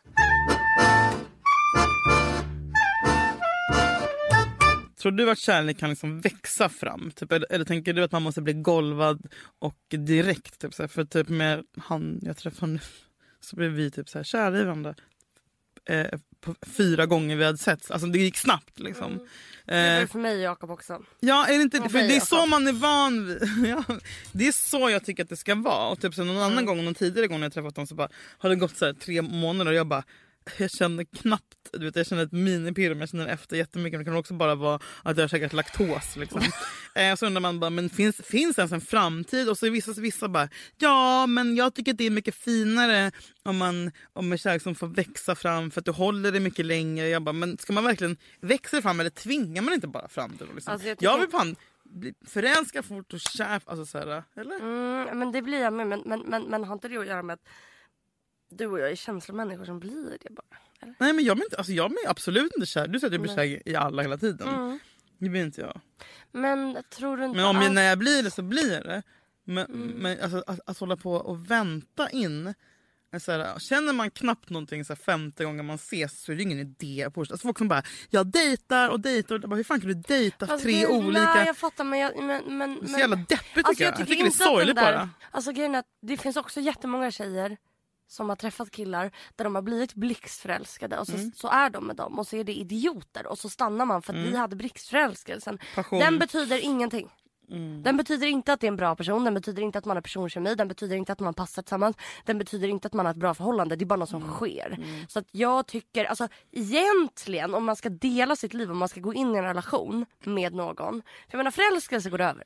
Tror 4.99 5.13
du 5.13 5.31
att 5.31 5.39
kärlek 5.39 5.79
kan 5.79 5.91
liksom 5.91 6.21
växa 6.21 6.69
fram? 6.69 7.11
Typ, 7.11 7.33
eller, 7.33 7.53
eller 7.53 7.65
tänker 7.65 7.93
du 7.93 8.03
att 8.03 8.13
man 8.13 8.23
måste 8.23 8.43
bli 8.43 8.53
golvad 8.53 9.27
och 9.59 9.79
direkt? 9.89 10.59
Typ, 10.59 10.75
så 10.75 10.83
här, 10.83 10.89
för 10.89 11.05
typ 11.05 11.29
med 11.29 11.65
han 11.77 12.19
jag 12.23 12.37
träffade 12.37 12.73
nu 12.73 12.79
så 13.41 13.57
blev 13.57 13.71
vi 13.71 13.91
typ 13.91 14.09
så 14.09 14.19
här 14.19 14.25
kära 14.25 14.59
i 14.61 14.65
varandra. 14.65 14.95
Eh, 15.89 16.19
fyra 16.67 17.07
gånger 17.07 17.37
vi 17.37 17.45
hade 17.45 17.59
setts. 17.59 17.91
Alltså 17.91 18.09
det 18.09 18.19
gick 18.19 18.37
snabbt 18.37 18.79
liksom. 18.79 19.13
Det 19.13 19.75
var 19.75 19.95
Eh, 19.95 20.01
det 20.01 20.07
för 20.07 20.19
mig 20.19 20.37
och 20.37 20.43
Jakob 20.43 20.71
också. 20.71 21.03
Ja, 21.21 21.47
är 21.47 21.57
det 21.57 21.63
inte 21.63 21.89
för 21.89 21.99
det 21.99 22.17
är 22.17 22.21
så 22.21 22.47
man 22.47 22.67
är 22.67 22.73
van 22.73 23.27
vid. 23.27 23.43
Ja, 23.69 23.85
det 24.33 24.49
är 24.49 24.53
så 24.53 24.91
jag 24.91 25.05
tycker 25.05 25.23
att 25.23 25.29
det 25.29 25.37
ska 25.37 25.55
vara. 25.55 25.89
Och 25.89 26.01
typ 26.01 26.15
så 26.15 26.25
någon 26.25 26.37
Mm. 26.37 26.53
annan 26.53 26.67
gång, 26.67 26.85
någon 26.85 26.95
tidigare 26.95 27.27
gång 27.27 27.41
när 27.41 27.47
jag 27.47 27.53
träffat 27.53 27.75
dem 27.75 27.87
så 27.87 27.95
bara 27.95 28.09
har 28.39 28.49
det 28.51 28.57
gått 28.57 28.77
så 28.77 28.95
tre 28.95 29.23
månader 29.23 29.71
och 29.71 29.77
jag 29.79 29.87
bara 29.87 30.05
jag 30.57 30.71
känner 30.71 31.05
knappt, 31.05 31.55
du 31.73 31.85
vet, 31.85 31.97
jag 31.97 32.07
känner 32.07 32.23
ett 32.23 32.33
minipirr 32.33 32.89
men 32.91 33.01
jag 33.01 33.09
känner 33.09 33.27
efter 33.27 33.57
jättemycket. 33.57 34.01
Det 34.01 34.05
kan 34.05 34.17
också 34.17 34.35
bara 34.35 34.55
vara 34.55 34.81
att 35.03 35.17
jag 35.17 35.23
har 35.25 35.29
käkat 35.29 35.53
laktos. 35.53 36.17
Liksom. 36.17 36.41
eh, 36.95 37.15
så 37.15 37.27
undrar 37.27 37.41
man 37.41 37.61
bara, 37.61 37.71
men 37.71 37.91
finns, 37.91 38.17
finns 38.17 38.59
ens 38.59 38.73
en 38.73 38.81
framtid? 38.81 39.49
Och 39.49 39.59
så 39.59 39.71
vissa, 39.71 39.93
vissa 39.93 40.29
bara, 40.29 40.49
ja 40.79 41.27
men 41.27 41.57
jag 41.57 41.75
tycker 41.75 41.93
att 41.93 41.99
det 41.99 42.07
är 42.07 42.11
mycket 42.11 42.35
finare 42.35 43.11
om 43.43 43.57
man 43.57 43.91
om 44.13 44.33
en 44.33 44.39
kärlek 44.39 44.63
som 44.63 44.75
får 44.75 44.87
växa 44.87 45.35
fram 45.35 45.71
för 45.71 45.81
att 45.81 45.85
du 45.85 45.93
håller 45.93 46.33
det 46.33 46.41
mycket 46.41 46.67
längre. 46.67 47.09
Jag 47.09 47.23
bara, 47.23 47.33
men 47.33 47.59
ska 47.59 47.73
man 47.73 47.85
verkligen 47.85 48.17
växa 48.41 48.83
fram 48.83 49.01
eller 49.01 49.11
tvingar 49.11 49.63
man 49.63 49.75
inte 49.75 49.89
bara 49.89 50.09
fram 50.09 50.37
det? 50.39 50.45
Liksom? 50.55 50.73
Alltså, 50.73 50.89
jag 50.89 50.97
jag, 51.01 51.15
tycker- 51.15 51.21
vill 51.21 51.31
fan 51.31 51.57
förälskad 52.27 52.85
fort 52.85 53.13
och 53.13 53.21
kär. 53.21 53.61
Alltså, 53.65 53.87
så 53.87 53.99
här, 53.99 54.23
eller? 54.37 54.57
Mm, 54.57 55.19
men 55.19 55.33
det 55.33 55.43
blir 55.43 55.61
jag 55.61 55.73
med. 55.73 55.87
Men, 55.87 56.03
men, 56.07 56.21
men, 56.21 56.43
men 56.43 56.65
har 56.65 56.73
inte 56.73 56.89
det 56.89 56.97
att 56.97 57.07
göra 57.07 57.23
med 57.23 57.35
att 57.35 57.49
du 58.51 58.67
och 58.67 58.81
jag 58.81 58.91
är 58.91 58.97
känslomänniskor 58.97 59.65
som 59.65 59.81
blir 59.81 60.19
det 60.23 60.31
bara? 60.31 60.57
Eller? 60.83 60.95
Nej 60.99 61.13
men 61.13 61.25
jag 61.25 61.37
blir, 61.37 61.45
inte, 61.47 61.57
alltså, 61.57 61.73
jag 61.73 61.91
blir 61.91 62.09
absolut 62.11 62.53
inte 62.57 62.67
kär. 62.67 62.89
Du 62.89 63.01
säger 63.01 63.07
att 63.09 63.13
du 63.13 63.19
blir 63.19 63.35
kär 63.35 63.69
i 63.69 63.75
alla 63.77 64.03
hela 64.03 64.17
tiden. 64.19 64.49
Mm. 64.49 64.79
Det 65.19 65.29
blir 65.29 65.41
inte 65.45 65.61
jag. 65.61 65.81
Men 66.33 66.83
tror 66.91 67.17
du 67.17 67.25
inte 67.25 67.37
Men 67.37 67.47
om 67.47 67.63
jag, 67.63 67.73
när 67.73 67.83
jag 67.83 67.99
blir 67.99 68.23
det 68.23 68.31
så 68.31 68.43
blir 68.43 68.73
jag 68.75 68.85
det. 68.85 69.03
Men, 69.45 69.67
Mm. 69.67 69.89
men 69.89 70.21
alltså, 70.23 70.45
att, 70.47 70.61
att 70.67 70.79
hålla 70.79 70.97
på 70.97 71.13
och 71.13 71.51
vänta 71.51 72.11
in. 72.11 72.55
Så 73.21 73.33
här, 73.33 73.59
känner 73.59 73.93
man 73.93 74.11
knappt 74.11 74.51
någonting 74.51 74.85
så 74.85 74.93
här, 74.93 74.97
femte 75.03 75.45
gången 75.45 75.67
man 75.67 75.77
ses 75.77 76.23
så 76.23 76.33
är 76.33 76.37
det 76.37 76.43
ingen 76.43 76.59
idé. 76.59 77.11
På, 77.15 77.21
alltså, 77.21 77.37
folk 77.39 77.59
som 77.59 77.69
bara 77.69 77.83
“jag 78.11 78.27
dejtar 78.27 78.89
och 78.89 79.01
dejtar”. 79.01 79.35
Och 79.35 79.43
jag 79.43 79.51
bara, 79.51 79.57
hur 79.57 79.65
fan 79.65 79.81
kan 79.81 79.89
du 79.89 79.95
dejta 79.95 80.47
Fast 80.47 80.65
tre 80.65 80.81
det- 80.81 80.87
olika? 80.87 81.35
Nej 81.35 81.47
jag 81.47 81.57
fattar 81.57 81.85
men 81.85 81.99
jag, 81.99 82.23
men, 82.23 82.59
men, 82.59 82.79
det 82.81 82.87
är 82.87 82.93
så 82.93 82.99
jävla 82.99 83.17
deppigt 83.17 83.55
tycker 83.55 83.69
Alltså, 83.69 83.83
jag. 83.85 84.01
Jag, 84.01 84.07
tycker 84.09 84.23
det 84.25 84.29
är 84.29 84.31
sorgligt 84.31 84.77
bara. 84.77 85.11
Alltså 85.31 85.53
grejen 85.53 85.75
är 85.75 85.79
att 85.79 85.87
det 86.03 86.17
finns 86.17 86.37
också 86.37 86.61
jättemånga 86.61 87.11
tjejer 87.11 87.57
som 88.09 88.29
har 88.29 88.37
träffat 88.37 88.71
killar 88.71 89.11
där 89.37 89.45
de 89.45 89.55
har 89.55 89.63
blivit 89.63 89.95
blixtförälskade 89.95 90.99
och 90.99 91.07
så, 91.07 91.15
Mm. 91.15 91.33
så 91.33 91.49
är 91.49 91.71
de 91.71 91.87
med 91.87 91.97
dem 91.97 92.19
och 92.19 92.27
så 92.27 92.37
är 92.37 92.45
det 92.45 92.55
idioter 92.55 93.27
och 93.27 93.39
så 93.39 93.49
stannar 93.49 93.85
man 93.85 94.03
för 94.03 94.13
att 94.15 94.19
vi 94.19 94.37
hade 94.37 94.57
blixtförälskelsen. 94.57 95.59
Passion. 95.75 95.99
Den 95.99 96.19
betyder 96.19 96.65
ingenting. 96.65 97.09
Mm. 97.51 97.83
Den 97.83 97.97
betyder 97.97 98.27
inte 98.27 98.53
att 98.53 98.61
det 98.61 98.67
är 98.67 98.69
en 98.69 98.77
bra 98.77 98.97
person, 98.97 99.25
den 99.25 99.35
betyder 99.35 99.63
inte 99.63 99.79
att 99.79 99.85
man 99.85 99.97
har 99.97 100.03
personkemi, 100.03 100.55
den 100.55 100.69
betyder 100.69 100.97
inte 100.97 101.13
att 101.13 101.21
man 101.21 101.35
passar 101.35 101.63
tillsammans, 101.63 101.97
den 102.25 102.39
betyder 102.39 102.69
inte 102.69 102.87
att 102.87 102.93
man 102.95 103.07
har 103.07 103.11
ett 103.11 103.19
bra 103.19 103.35
förhållande. 103.35 103.77
Det 103.77 103.85
är 103.85 103.87
bara 103.87 103.97
något 103.99 104.09
som 104.09 104.23
Mm. 104.23 104.35
sker. 104.35 104.79
Så 105.09 105.19
att 105.19 105.25
jag 105.31 105.67
tycker, 105.67 106.05
alltså 106.05 106.29
egentligen 106.53 107.55
om 107.55 107.65
man 107.65 107.77
ska 107.77 107.89
dela 107.89 108.37
sitt 108.37 108.55
liv, 108.55 108.71
om 108.71 108.79
man 108.79 108.89
ska 108.89 109.01
gå 109.01 109.15
in 109.15 109.35
i 109.35 109.39
en 109.39 109.45
relation 109.45 110.07
med 110.25 110.55
någon. 110.55 111.03
För 111.03 111.29
jag 111.31 111.39
menar 111.39 111.51
förälskelse 111.51 112.11
går 112.11 112.21
över. 112.21 112.45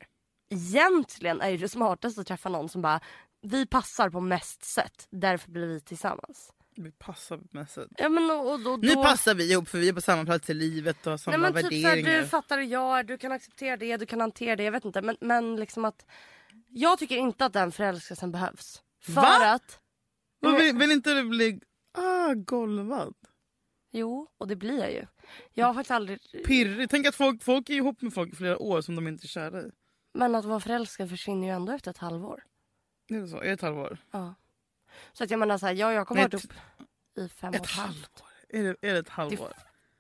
Egentligen 0.51 1.41
är 1.41 1.59
det 1.59 1.69
smartaste 1.69 2.21
att 2.21 2.27
träffa 2.27 2.49
någon 2.49 2.69
som 2.69 2.83
bara, 2.83 3.01
vi 3.43 3.67
passar 3.67 4.11
på 4.11 4.21
mest 4.21 4.65
sätt, 4.65 5.09
därför 5.11 5.51
blir 5.51 5.67
vi 5.67 5.81
tillsammans. 5.81 6.53
Vi 6.77 6.93
passar 6.93 7.41
mest. 7.51 7.79
Ja, 7.97 8.09
men 8.09 8.31
och, 8.31 8.53
och, 8.53 8.61
då, 8.61 8.77
Nu 8.77 8.95
då... 8.95 9.03
passar 9.03 9.35
vi 9.35 9.53
ihop 9.53 9.69
för 9.69 9.79
vi 9.79 9.89
är 9.89 9.93
på 9.93 10.01
samma 10.01 10.25
plats 10.25 10.51
i 10.51 10.55
livet 10.55 11.07
och 11.07 11.11
har 11.11 11.19
samma 11.19 11.37
Nej, 11.37 11.53
men 11.53 11.63
typ 11.63 11.83
såhär, 11.83 11.97
värderingar. 11.97 12.23
du 12.23 12.27
fattar 12.27 12.59
hur 12.59 12.65
jag 12.65 13.07
du 13.07 13.19
kan 13.19 13.33
acceptera 13.33 13.77
det, 13.77 13.97
du 13.97 14.07
kan 14.07 14.21
hantera 14.21 14.57
det. 14.57 14.63
Jag 14.63 14.73
vet 14.73 14.85
inte. 14.85 15.03
Men, 15.03 15.17
men 15.21 15.57
liksom 15.57 15.85
att... 15.85 16.07
Jag 16.69 16.99
tycker 16.99 17.17
inte 17.17 17.45
att 17.45 17.53
den 17.53 17.73
förälskelsen 17.73 18.33
behövs. 18.33 18.83
För 19.05 19.13
Va? 19.13 19.53
att... 19.53 19.81
Men 20.43 20.57
vill, 20.57 20.77
vill 20.77 20.91
inte 20.91 21.15
du 21.15 21.25
bli 21.25 21.61
ah, 21.99 22.35
golvad? 22.35 23.15
Jo, 23.93 24.29
och 24.39 24.49
det 24.49 24.57
blir 24.57 24.79
jag 24.79 24.93
ju. 24.93 25.07
Jag 25.53 25.67
har 25.67 25.75
faktiskt 25.75 25.91
aldrig... 25.91 26.19
Pirrig. 26.47 26.91
Tänk 26.91 27.07
att 27.07 27.15
folk, 27.15 27.43
folk 27.43 27.71
är 27.71 27.75
ihop 27.75 28.03
med 28.03 28.15
folk 28.15 28.33
i 28.33 28.37
flera 28.37 28.59
år 28.59 28.81
som 28.81 28.97
de 28.97 29.09
inte 29.09 29.27
är 29.27 29.29
kära 29.29 29.61
i. 29.63 29.71
Men 30.15 30.35
att 30.35 30.45
vara 30.45 30.61
förälskad 30.61 31.11
försvinner 31.11 31.47
ju 31.47 31.55
ändå 31.55 31.73
efter 31.73 31.91
ett 31.91 31.99
halvår. 31.99 32.43
Är 33.15 33.21
det 33.21 33.29
så? 33.29 33.37
Är 33.41 33.45
det 33.47 33.53
ett 33.53 33.63
halvår? 33.63 33.99
Ja. 34.11 34.35
Så 35.13 35.25
att 35.25 35.31
jag 35.31 35.41
menar 35.41 35.59
såhär, 35.59 35.73
jag, 35.75 35.93
jag 35.93 36.07
kommer 36.07 36.21
ha 36.21 36.27
Ett- 36.27 36.33
varit 36.35 36.45
upp 36.45 36.53
i 37.19 37.29
fem 37.29 37.49
och 37.49 37.55
Ett 37.55 37.63
ett 37.63 37.71
halvt. 37.71 37.89
halvår? 37.89 38.29
Är 38.49 38.63
det, 38.81 38.89
är 38.89 38.93
det 38.95 38.99
ett 39.01 39.09
halvår? 39.09 39.53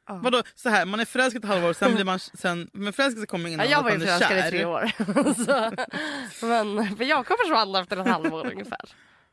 Ja. 0.08 0.14
Vadå, 0.24 0.42
så 0.54 0.68
här, 0.68 0.86
man 0.86 1.00
är 1.00 1.04
förälskad 1.04 1.44
ett 1.44 1.48
halvår, 1.50 1.72
sen 1.72 1.94
blir 1.94 2.04
man... 2.04 2.18
Sen, 2.34 2.70
men 2.72 2.92
förälskelse 2.92 3.26
kommer 3.26 3.48
Ja, 3.48 3.52
innan 3.54 3.70
jag 3.70 3.78
att 3.78 3.84
var 3.84 3.90
ju 3.90 3.98
man 3.98 4.08
är 4.08 4.18
förälskad 4.18 4.38
i 4.38 4.42
kär. 4.42 4.50
tre 4.50 4.64
år. 4.64 4.92
så, 6.40 6.46
men 6.46 6.96
för 6.96 7.04
Jakob 7.04 7.36
försvann 7.38 7.74
efter 7.74 7.96
ett 7.96 8.06
halvår 8.06 8.46
ungefär. 8.52 8.80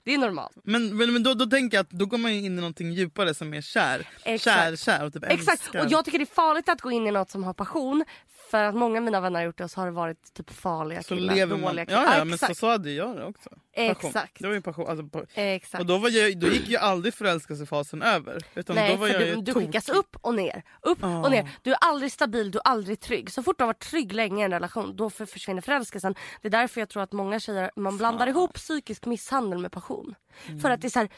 Det 0.04 0.14
är 0.14 0.18
normalt. 0.18 0.58
Men, 0.64 0.98
men, 0.98 1.14
men 1.14 1.24
då, 1.24 1.34
då 1.34 1.46
tänker 1.46 1.78
jag 1.78 1.84
att 1.84 1.90
då 1.90 2.06
går 2.06 2.18
man 2.18 2.32
in 2.32 2.46
i 2.46 2.50
någonting 2.50 2.92
djupare 2.92 3.34
som 3.34 3.54
är 3.54 3.62
kär. 3.62 4.08
Exakt. 4.24 4.56
Kär, 4.60 4.76
kär 4.76 5.06
och 5.06 5.14
typ 5.14 5.24
Exakt, 5.24 5.62
älskar. 5.62 5.86
och 5.86 5.92
jag 5.92 6.06
tycker 6.06 6.18
det 6.20 6.24
är 6.24 6.34
farligt 6.36 6.70
att 6.70 6.82
gå 6.82 6.92
in 6.92 7.08
i 7.08 7.12
något 7.12 7.30
som 7.30 7.44
har 7.44 7.54
passion. 7.54 8.06
För 8.50 8.64
att 8.64 8.76
många 8.76 8.98
av 8.98 9.04
mina 9.04 9.22
vänner 9.22 9.40
har 9.40 9.46
gjort 9.46 9.58
det 9.58 9.64
och 9.64 9.72
så 9.72 9.80
har 9.82 9.86
det 9.86 9.92
varit 9.92 10.34
typ 10.34 10.50
farliga 10.50 11.04
så 11.04 11.16
killar, 11.16 11.36
lever 11.36 11.56
man... 11.58 11.66
dåliga 11.66 11.86
killar. 11.86 12.04
Ja, 12.04 12.18
ja 12.18 12.26
men 12.26 12.38
så, 12.38 12.56
så 12.56 12.70
hade 12.70 12.92
jag 12.92 13.16
det 13.16 13.26
också. 13.26 13.50
Passion. 13.50 13.60
Exakt. 13.92 14.40
Det 14.40 14.48
var 14.48 14.54
ju 14.54 14.62
passion. 14.62 14.88
Alltså, 14.88 15.08
på, 15.08 15.26
exakt. 15.34 15.80
och 15.82 15.86
då, 15.86 15.98
var 15.98 16.10
jag, 16.10 16.40
då 16.40 16.48
gick 16.48 16.70
ju 16.70 16.78
aldrig 16.78 17.14
förälskelsefasen 17.14 18.02
över. 18.02 18.42
Utan 18.56 18.76
Nej, 18.76 18.92
då 18.92 18.98
var 18.98 19.08
jag 19.08 19.22
du, 19.22 19.42
du 19.42 19.54
skickas 19.54 19.90
upp 19.90 20.16
och 20.22 20.36
ner. 20.36 20.64
Upp 20.82 20.98
Ja. 21.02 21.24
och 21.24 21.32
ner. 21.32 21.50
Du 21.62 21.72
är 21.72 21.78
aldrig 21.82 22.12
stabil, 22.12 22.52
du 22.52 22.58
är 22.58 22.68
aldrig 22.68 23.00
trygg. 23.00 23.32
Så 23.32 23.44
fort 23.44 23.58
du 23.58 23.64
har 23.64 23.68
varit 23.68 23.80
trygg 23.80 24.14
länge 24.14 24.42
i 24.42 24.46
en 24.46 24.52
relation, 24.52 24.96
då 24.96 25.10
för- 25.10 25.26
försvinner 25.26 25.62
förälskelsen. 25.62 26.16
Det 26.42 26.48
är 26.48 26.52
därför 26.52 26.82
jag 26.82 26.90
tror 26.90 27.04
att 27.04 27.12
många 27.12 27.40
tjejer, 27.40 27.72
man 27.76 27.98
blandar 27.98 28.28
ihop 28.28 28.54
psykisk 28.54 29.06
misshandel 29.06 29.60
med 29.60 29.72
passion. 29.72 30.16
Mm. 30.48 30.60
För 30.60 30.70
att 30.70 30.82
det 30.82 30.88
är 30.88 30.90
så 30.90 31.00
här, 31.00 31.10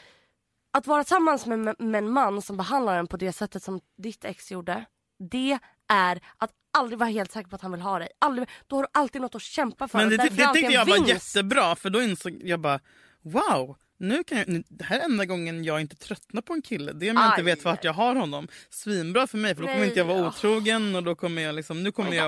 att 0.72 0.86
vara 0.86 1.04
tillsammans 1.04 1.46
med, 1.46 1.58
med 1.78 1.98
en 1.98 2.10
man 2.10 2.42
som 2.42 2.56
behandlar 2.56 2.98
en 2.98 3.06
på 3.06 3.16
det 3.16 3.32
sättet 3.32 3.62
som 3.62 3.80
ditt 3.98 4.24
ex 4.24 4.52
gjorde. 4.52 4.84
Det 5.30 5.58
är 5.88 6.20
att 6.38 6.50
aldrig 6.72 6.98
vara 6.98 7.10
helt 7.10 7.32
säker 7.32 7.50
på 7.50 7.56
att 7.56 7.62
han 7.62 7.72
vill 7.72 7.80
ha 7.80 7.98
dig. 7.98 8.08
Aldrig, 8.18 8.48
då 8.66 8.76
har 8.76 8.82
du 8.82 8.88
alltid 8.92 9.20
något 9.22 9.34
att 9.34 9.42
kämpa 9.42 9.88
för. 9.88 9.98
Men 9.98 10.08
det, 10.08 10.16
det, 10.16 10.28
det 10.28 10.52
tyckte 10.54 10.72
jag 10.72 10.86
var 10.86 10.94
vinst. 10.94 11.36
jättebra 11.36 11.76
för 11.76 11.90
då 11.90 12.02
insåg 12.02 12.40
jag 12.44 12.60
bara 12.60 12.80
wow. 13.22 13.76
Nu 13.96 14.24
kan 14.24 14.38
jag, 14.38 14.48
nu, 14.48 14.62
det 14.68 14.84
här 14.84 15.00
är 15.00 15.04
enda 15.04 15.24
gången 15.24 15.64
jag 15.64 15.80
inte 15.80 15.96
tröttnar 15.96 16.42
på 16.42 16.52
en 16.52 16.62
kille. 16.62 16.92
Det 16.92 17.08
är 17.08 17.10
om 17.10 17.16
jag 17.16 17.26
inte 17.26 17.36
Aj. 17.36 17.42
vet 17.42 17.64
vart 17.64 17.84
jag 17.84 17.92
har 17.92 18.14
honom. 18.14 18.48
Svinbra 18.70 19.26
för 19.26 19.38
mig 19.38 19.54
för 19.54 19.62
då 19.62 19.66
kommer 19.66 19.78
Nej, 19.78 19.88
inte 19.88 20.00
jag 20.00 20.06
vara 20.06 20.28
otrogen 20.28 20.94
och 20.96 21.02
då 21.02 21.14
kommer 21.14 21.42
jag 21.42 21.54
liksom, 21.54 21.82
nu 21.82 21.92
kommer 21.92 22.08
Inte 22.08 22.24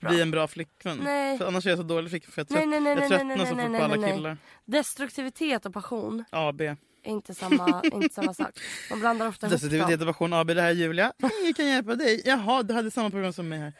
jag 0.00 0.10
bli 0.12 0.20
en 0.20 0.30
bra 0.30 0.48
flickvän. 0.48 1.00
Nej. 1.04 1.38
För 1.38 1.46
annars 1.46 1.66
är 1.66 1.70
jag 1.70 1.78
så 1.78 1.82
dålig 1.82 2.10
flickvän 2.10 2.32
för 2.32 2.40
jag, 2.40 2.46
Nej, 2.50 2.60
trött, 2.60 2.82
nej, 2.82 2.94
nej, 2.94 3.02
jag 3.02 3.08
tröttnar 3.08 3.36
så 3.36 3.56
fort 3.56 3.78
på 3.78 3.84
alla 3.84 4.12
killar. 4.12 4.36
Destruktivitet 4.64 5.66
och 5.66 5.72
passion 5.74 6.24
AB. 6.30 6.62
Är 7.04 7.10
inte 7.10 7.34
samma, 7.34 7.82
inte 7.92 8.14
samma 8.14 8.34
sak. 8.34 8.50
Man 8.90 9.00
blandar 9.00 9.26
ofta 9.28 9.46
ihop 9.46 9.52
Destruktivitet 9.52 10.00
dem. 10.00 10.08
och 10.08 10.14
passion 10.14 10.32
AB, 10.32 10.46
det 10.46 10.62
här 10.62 10.68
är 10.68 10.72
Julia. 10.74 11.12
Jag 11.44 11.56
kan 11.56 11.66
hjälpa 11.66 11.94
dig. 11.94 12.22
Jaha, 12.24 12.62
du 12.62 12.74
hade 12.74 12.90
samma 12.90 13.10
program 13.10 13.32
som 13.32 13.48
mig 13.48 13.58
här. 13.58 13.72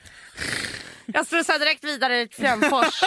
Jag 1.06 1.26
stressar 1.26 1.58
direkt 1.58 1.84
vidare 1.84 2.26
till 2.26 2.36
Frändfors. 2.44 3.00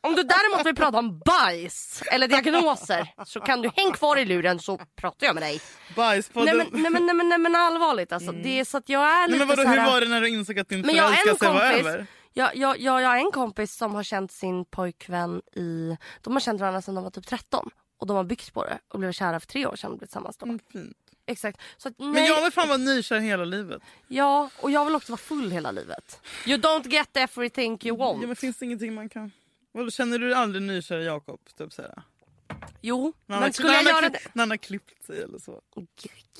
Om 0.00 0.14
du 0.14 0.22
däremot 0.22 0.66
vill 0.66 0.74
prata 0.76 0.98
om 0.98 1.18
bajs 1.18 2.02
eller 2.12 2.28
diagnoser 2.28 3.08
så 3.26 3.40
kan 3.40 3.62
du 3.62 3.70
häng 3.76 3.92
kvar 3.92 4.16
i 4.16 4.24
luren 4.24 4.58
så 4.58 4.78
pratar 4.96 5.26
jag 5.26 5.34
med 5.34 5.42
dig. 5.42 5.60
Bajspodden. 5.96 6.56
Nej 6.56 6.66
men, 6.72 6.82
nej, 6.82 6.90
men, 6.92 7.06
nej, 7.06 7.14
men, 7.14 7.28
nej, 7.28 7.38
men 7.38 7.54
allvarligt 7.56 8.12
alltså. 8.12 8.32
Det 8.32 8.60
är 8.60 8.64
så 8.64 8.76
att 8.78 8.88
jag 8.88 9.02
är 9.02 9.20
Nej, 9.20 9.28
lite 9.28 9.38
men 9.38 9.48
vadå, 9.48 9.62
så 9.62 9.68
här, 9.68 9.84
hur 9.84 9.90
var 9.92 10.00
det 10.00 10.08
när 10.08 10.20
du 10.20 10.28
insåg 10.28 10.58
att 10.58 10.68
din 10.68 10.80
Men 10.80 10.94
jag 10.94 11.04
har 11.04 11.10
en 11.10 11.16
förälskelse 11.16 11.52
var 11.52 11.60
kompis. 11.70 11.86
över? 11.86 12.06
Jag, 12.32 12.56
jag, 12.56 12.80
jag, 12.80 13.02
jag 13.02 13.08
har 13.08 13.16
en 13.16 13.30
kompis 13.32 13.76
som 13.76 13.94
har 13.94 14.02
känt 14.02 14.32
sin 14.32 14.64
pojkvän 14.64 15.40
i... 15.56 15.96
De 16.20 16.32
har 16.32 16.40
känt 16.40 16.60
varandra 16.60 16.82
sedan 16.82 16.94
de 16.94 17.04
var 17.04 17.10
typ 17.10 17.26
13. 17.26 17.70
Och 18.02 18.08
de 18.08 18.16
har 18.16 18.24
byggt 18.24 18.52
på 18.52 18.64
det 18.64 18.78
och 18.88 18.98
blev 18.98 19.12
kära 19.12 19.40
för 19.40 19.46
tre 19.46 19.66
år 19.66 19.76
sedan 19.76 19.92
och 19.92 19.98
blivit 19.98 20.10
tillsammans 20.10 20.36
då. 20.36 20.46
Mm, 20.46 20.58
fint. 20.72 20.96
Exakt. 21.26 21.60
Så 21.76 21.88
att, 21.88 21.98
nej, 21.98 22.08
Men 22.08 22.24
jag 22.24 22.42
vill 22.42 22.52
fan 22.52 22.68
vara 22.68 22.78
nykär 22.78 23.18
hela 23.18 23.44
livet. 23.44 23.82
Ja, 24.08 24.50
och 24.60 24.70
jag 24.70 24.84
vill 24.84 24.94
också 24.94 25.12
vara 25.12 25.18
full 25.18 25.50
hela 25.50 25.70
livet. 25.70 26.20
You 26.46 26.58
don't 26.58 26.88
get 26.88 27.16
everything 27.16 27.78
you 27.82 27.96
want. 27.96 28.20
Ja, 28.20 28.26
men 28.26 28.36
finns 28.36 28.58
det 28.58 28.64
ingenting 28.64 28.94
man 28.94 29.08
kan... 29.08 29.30
Vadå, 29.72 29.90
känner 29.90 30.18
du 30.18 30.34
aldrig 30.34 30.62
nykär 30.62 30.98
Jakob? 30.98 31.40
Typ 31.58 31.72
såhär. 31.72 32.02
Jo, 32.80 33.12
När 33.26 33.40
men 33.40 33.52
skulle 33.52 33.72
jag 33.72 33.84
göra 33.84 34.08
det... 34.08 34.20
När 34.32 34.42
han 34.42 34.50
har 34.50 34.56
klippt 34.56 35.04
sig 35.06 35.22
eller 35.22 35.38
så. 35.38 35.60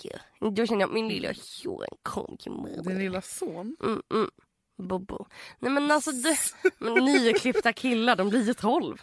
Gud, 0.03 0.55
Då 0.57 0.66
känner 0.66 0.81
jag 0.81 0.92
min 0.92 1.09
lilla 1.09 1.35
tjoen 1.35 1.88
kom 2.03 2.37
till 2.37 2.53
mig. 2.53 2.83
Din 2.83 2.98
lilla 2.98 3.22
son. 3.22 3.77
Mm, 3.83 4.03
mm. 4.14 4.31
Bobo. 4.79 5.27
Nej 5.59 5.72
men 5.72 5.90
alltså 5.90 6.12
det, 6.12 6.38
men 6.79 7.05
nyklippta 7.05 7.72
killar 7.72 8.16
de 8.16 8.29
blir 8.29 8.46
ju 8.46 8.55
12. 8.55 9.03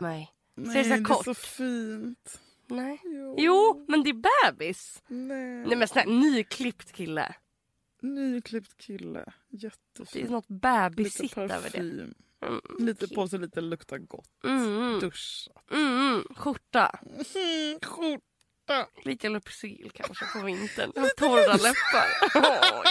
Mig. 0.00 0.32
Nej, 0.54 0.72
Ser 0.72 0.78
det 0.78 0.84
så 0.84 0.90
här 0.90 0.96
det 0.96 1.02
är 1.02 1.04
kort? 1.04 1.24
så 1.24 1.34
fint. 1.34 2.40
Nej. 2.66 3.00
Jo. 3.04 3.34
Jo, 3.38 3.84
men 3.88 4.02
det 4.02 4.10
är 4.10 4.50
bebis. 4.50 5.02
Nej. 5.08 5.66
Nej 5.66 5.76
men 5.76 5.88
snälla, 5.88 6.12
nyklippt 6.12 6.92
kille. 6.92 7.34
Nyklippt 8.02 8.76
kille. 8.76 9.24
Det 9.48 9.56
är 9.56 9.70
Jättefint. 9.98 10.30
något 10.30 10.48
bebisigt 10.48 11.38
över 11.38 11.70
det. 11.70 11.78
Mm. 11.78 12.14
Lite 12.78 13.08
på 13.08 13.28
sig 13.28 13.38
lite 13.38 13.60
luktar 13.60 13.98
gott. 13.98 14.44
Mm, 14.44 14.62
mm. 14.76 15.00
Duscha. 15.00 15.50
Mm, 15.70 15.86
mm. 16.00 16.24
Skjorta. 16.36 16.98
Mm, 17.06 17.78
skjorta. 17.82 18.24
Lite 19.04 19.28
Lypsyl 19.28 19.90
kanske 19.94 20.24
på 20.38 20.44
vintern. 20.44 20.92
Torra 21.16 21.52
läppar. 21.52 22.06
Oj. 22.34 22.86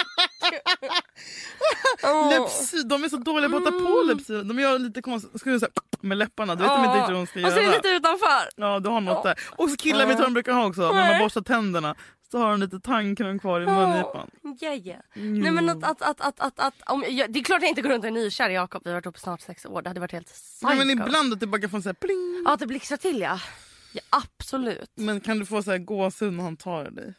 Åh. 2.03 2.29
Lypsyl, 2.29 2.87
de 2.87 3.03
är 3.03 3.09
så 3.09 3.17
dåliga 3.17 3.49
på 3.49 3.57
att 3.57 3.63
ta 3.65 3.71
på 3.71 3.77
Mm. 3.77 4.07
Lypsyl. 4.17 4.47
De 4.47 4.59
gör 4.59 4.79
lite 4.79 5.01
konstigt. 5.01 5.43
Med 6.01 6.17
läpparna. 6.17 6.55
Du 6.55 6.61
vet 6.63 6.69
de 6.71 6.83
Ja. 6.83 6.95
inte 7.01 7.13
vad 7.13 7.21
de 7.21 7.27
ska 7.27 7.45
Och 7.45 7.51
så 7.51 7.57
är 7.57 7.61
det 7.61 7.65
göra. 7.65 7.75
lite 7.75 7.87
utanför. 7.89 8.49
Ja, 8.55 8.79
du 8.79 8.89
har 8.89 9.01
något 9.01 9.21
Ja. 9.23 9.29
där. 9.29 9.39
Och 9.57 9.69
så 9.69 9.77
killar 9.77 10.05
vet 10.05 10.17
du 10.17 10.21
vad 10.21 10.27
de 10.29 10.33
brukar 10.33 10.53
ha 10.53 10.65
också. 10.67 10.91
När 10.91 11.11
man 11.11 11.19
borstar 11.19 11.41
tänderna 11.41 11.95
så 12.31 12.37
har 12.37 12.51
de 12.51 12.59
lite 12.59 12.79
tandkräm 12.79 13.39
kvar 13.39 13.61
i 13.61 13.65
mungipan. 13.65 14.29
Ja, 14.59 14.73
ja. 14.73 14.95
Nej 15.13 15.51
men 15.51 15.69
att, 15.69 15.83
att, 15.83 16.01
att, 16.01 16.21
att, 16.21 16.39
att, 16.39 16.59
att 16.59 16.73
om, 16.85 17.03
jag, 17.07 17.33
det 17.33 17.39
är 17.39 17.43
klart 17.43 17.61
jag 17.61 17.69
inte 17.69 17.81
går 17.81 17.89
runt 17.89 18.03
och 18.03 18.07
är 18.07 18.11
nykär 18.11 18.49
Jakob. 18.49 18.81
Vi 18.85 18.89
har 18.89 18.95
varit 18.95 19.05
ihop 19.05 19.19
snart 19.19 19.41
sex 19.41 19.65
år. 19.65 19.81
Det 19.81 19.89
hade 19.89 19.99
varit 19.99 20.11
helt 20.11 20.27
psycho. 20.27 20.67
Nej, 20.67 20.77
men 20.77 20.89
ibland 20.89 21.33
att 21.33 21.39
det 21.39 21.47
bara 21.47 21.61
kan 21.61 21.69
få 21.69 21.81
så 21.81 21.89
här 21.89 21.93
pling. 21.93 22.43
Ja, 22.45 22.53
att 22.53 22.59
det 22.59 22.67
blixtrar 22.67 22.97
till 22.97 23.19
ja. 23.21 23.39
Ja 23.91 24.01
absolut. 24.09 24.91
Men 24.95 25.21
kan 25.21 25.39
du 25.39 25.45
få 25.45 25.63
så 25.63 25.71
här 25.71 25.77
gåshud 25.77 26.33
när 26.33 26.43
han 26.43 26.57
tar 26.57 26.91
dig? 26.91 27.13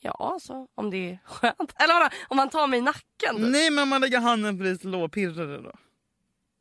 Ja, 0.00 0.38
så 0.42 0.68
om 0.74 0.90
det 0.90 1.10
är 1.10 1.18
skönt. 1.24 1.72
Eller 1.82 1.94
vadå? 1.94 2.08
Om 2.28 2.36
man 2.36 2.50
tar 2.50 2.66
mig 2.66 2.78
i 2.78 2.82
nacken? 2.82 3.36
typ. 3.36 3.48
Nej 3.50 3.70
men 3.70 3.82
om 3.82 3.88
man 3.88 4.00
lägger 4.00 4.20
handen 4.20 4.58
på 4.58 4.64
ditt 4.64 4.84
lår, 4.84 5.08
pirrar 5.08 5.46
det 5.46 5.62
då? 5.62 5.72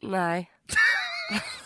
Nej. 0.01 0.51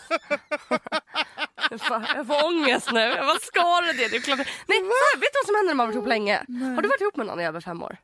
Fan, 1.78 2.06
jag 2.14 2.26
får 2.26 2.46
ångest 2.46 2.92
nu. 2.92 3.14
Bara 3.14 3.38
ska 3.38 3.80
det 3.80 3.92
det? 3.92 4.16
är 4.16 4.20
klart. 4.20 4.38
Nej, 4.38 4.78
här, 4.78 5.20
vet 5.20 5.32
du 5.32 5.38
vad 5.38 5.46
som 5.46 5.54
händer 5.54 5.70
när 5.70 5.74
man 5.74 5.86
varit 5.86 5.94
ihop 5.94 6.08
länge? 6.08 6.36
Har 6.74 6.82
du 6.82 6.88
varit 6.88 7.00
ihop 7.00 7.16
med 7.16 7.26
någon 7.26 7.40
i 7.40 7.44
över 7.46 7.60
fem 7.60 7.82
år? 7.82 7.96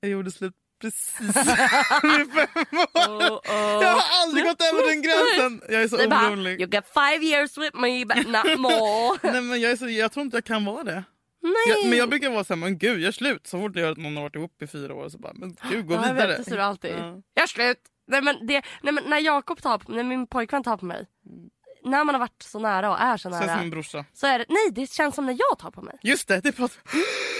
Jag 0.00 0.10
gjorde 0.10 0.30
slut 0.30 0.54
precis 0.80 1.20
vid 2.02 2.32
fem 2.32 2.78
år. 2.78 2.88
Oh, 2.94 3.34
oh. 3.34 3.82
Jag 3.82 3.92
har 3.94 4.22
aldrig 4.22 4.44
gått 4.44 4.62
över 4.62 4.88
den 4.88 5.02
gränsen. 5.02 5.62
Jag 5.68 5.82
är 5.82 5.88
så 5.88 5.96
orolig. 5.96 6.60
you 6.60 6.70
got 6.70 6.84
five 6.94 7.24
years 7.24 7.58
with 7.58 7.76
me 7.76 8.04
but 8.04 8.26
not 8.26 8.58
more. 8.58 9.18
Nej, 9.32 9.42
men 9.42 9.60
jag, 9.60 9.72
är 9.72 9.76
så, 9.76 9.88
jag 9.88 10.12
tror 10.12 10.24
inte 10.24 10.36
jag 10.36 10.44
kan 10.44 10.64
vara 10.64 10.84
det. 10.84 11.04
Jag, 11.68 11.88
men 11.88 11.98
jag 11.98 12.08
brukar 12.08 12.30
vara 12.30 12.44
såhär, 12.44 12.58
men 12.58 12.78
gud 12.78 13.00
jag 13.00 13.08
är 13.08 13.12
slut. 13.12 13.46
Så 13.46 13.60
fort 13.60 13.72
jag 13.76 13.82
hör 13.82 13.92
att 13.92 13.98
någon 13.98 14.16
har 14.16 14.22
varit 14.22 14.34
ihop 14.36 14.62
i 14.62 14.66
fyra 14.66 14.94
år 14.94 15.08
så 15.08 15.18
bara, 15.18 15.32
men 15.34 15.56
gud 15.70 15.86
gå 15.86 15.94
ja, 15.94 16.06
jag 16.06 16.14
vidare. 16.14 16.36
vet, 16.36 16.46
det 16.46 16.56
du 16.56 16.62
alltid. 16.62 16.90
Ja. 16.90 17.22
Jag 17.34 17.42
är 17.42 17.46
slut. 17.46 17.78
Nej, 18.06 18.22
men 18.22 18.46
det, 18.46 18.62
nej, 18.82 18.92
men 18.92 19.04
när 19.04 19.18
Jakob 19.18 19.62
tar 19.62 19.78
på 19.78 19.92
när 19.92 20.02
min 20.02 20.26
pojkvän 20.26 20.62
tar 20.62 20.76
på 20.76 20.84
mig. 20.84 21.06
När 21.84 22.04
man 22.04 22.14
har 22.14 22.20
varit 22.20 22.42
så 22.42 22.58
nära 22.58 22.90
och 22.90 23.00
är 23.00 23.16
så 23.16 23.22
Känns 23.30 23.38
som 23.38 23.46
nära. 23.46 23.60
en 23.60 23.70
brorsa. 23.70 24.04
Så 24.14 24.26
är 24.26 24.38
det, 24.38 24.44
nej 24.48 24.70
det 24.72 24.90
känns 24.90 25.14
som 25.14 25.26
när 25.26 25.36
jag 25.38 25.58
tar 25.58 25.70
på 25.70 25.82
mig. 25.82 25.98
Just 26.02 26.28
det, 26.28 26.40
det 26.40 26.52
pratar... 26.52 26.80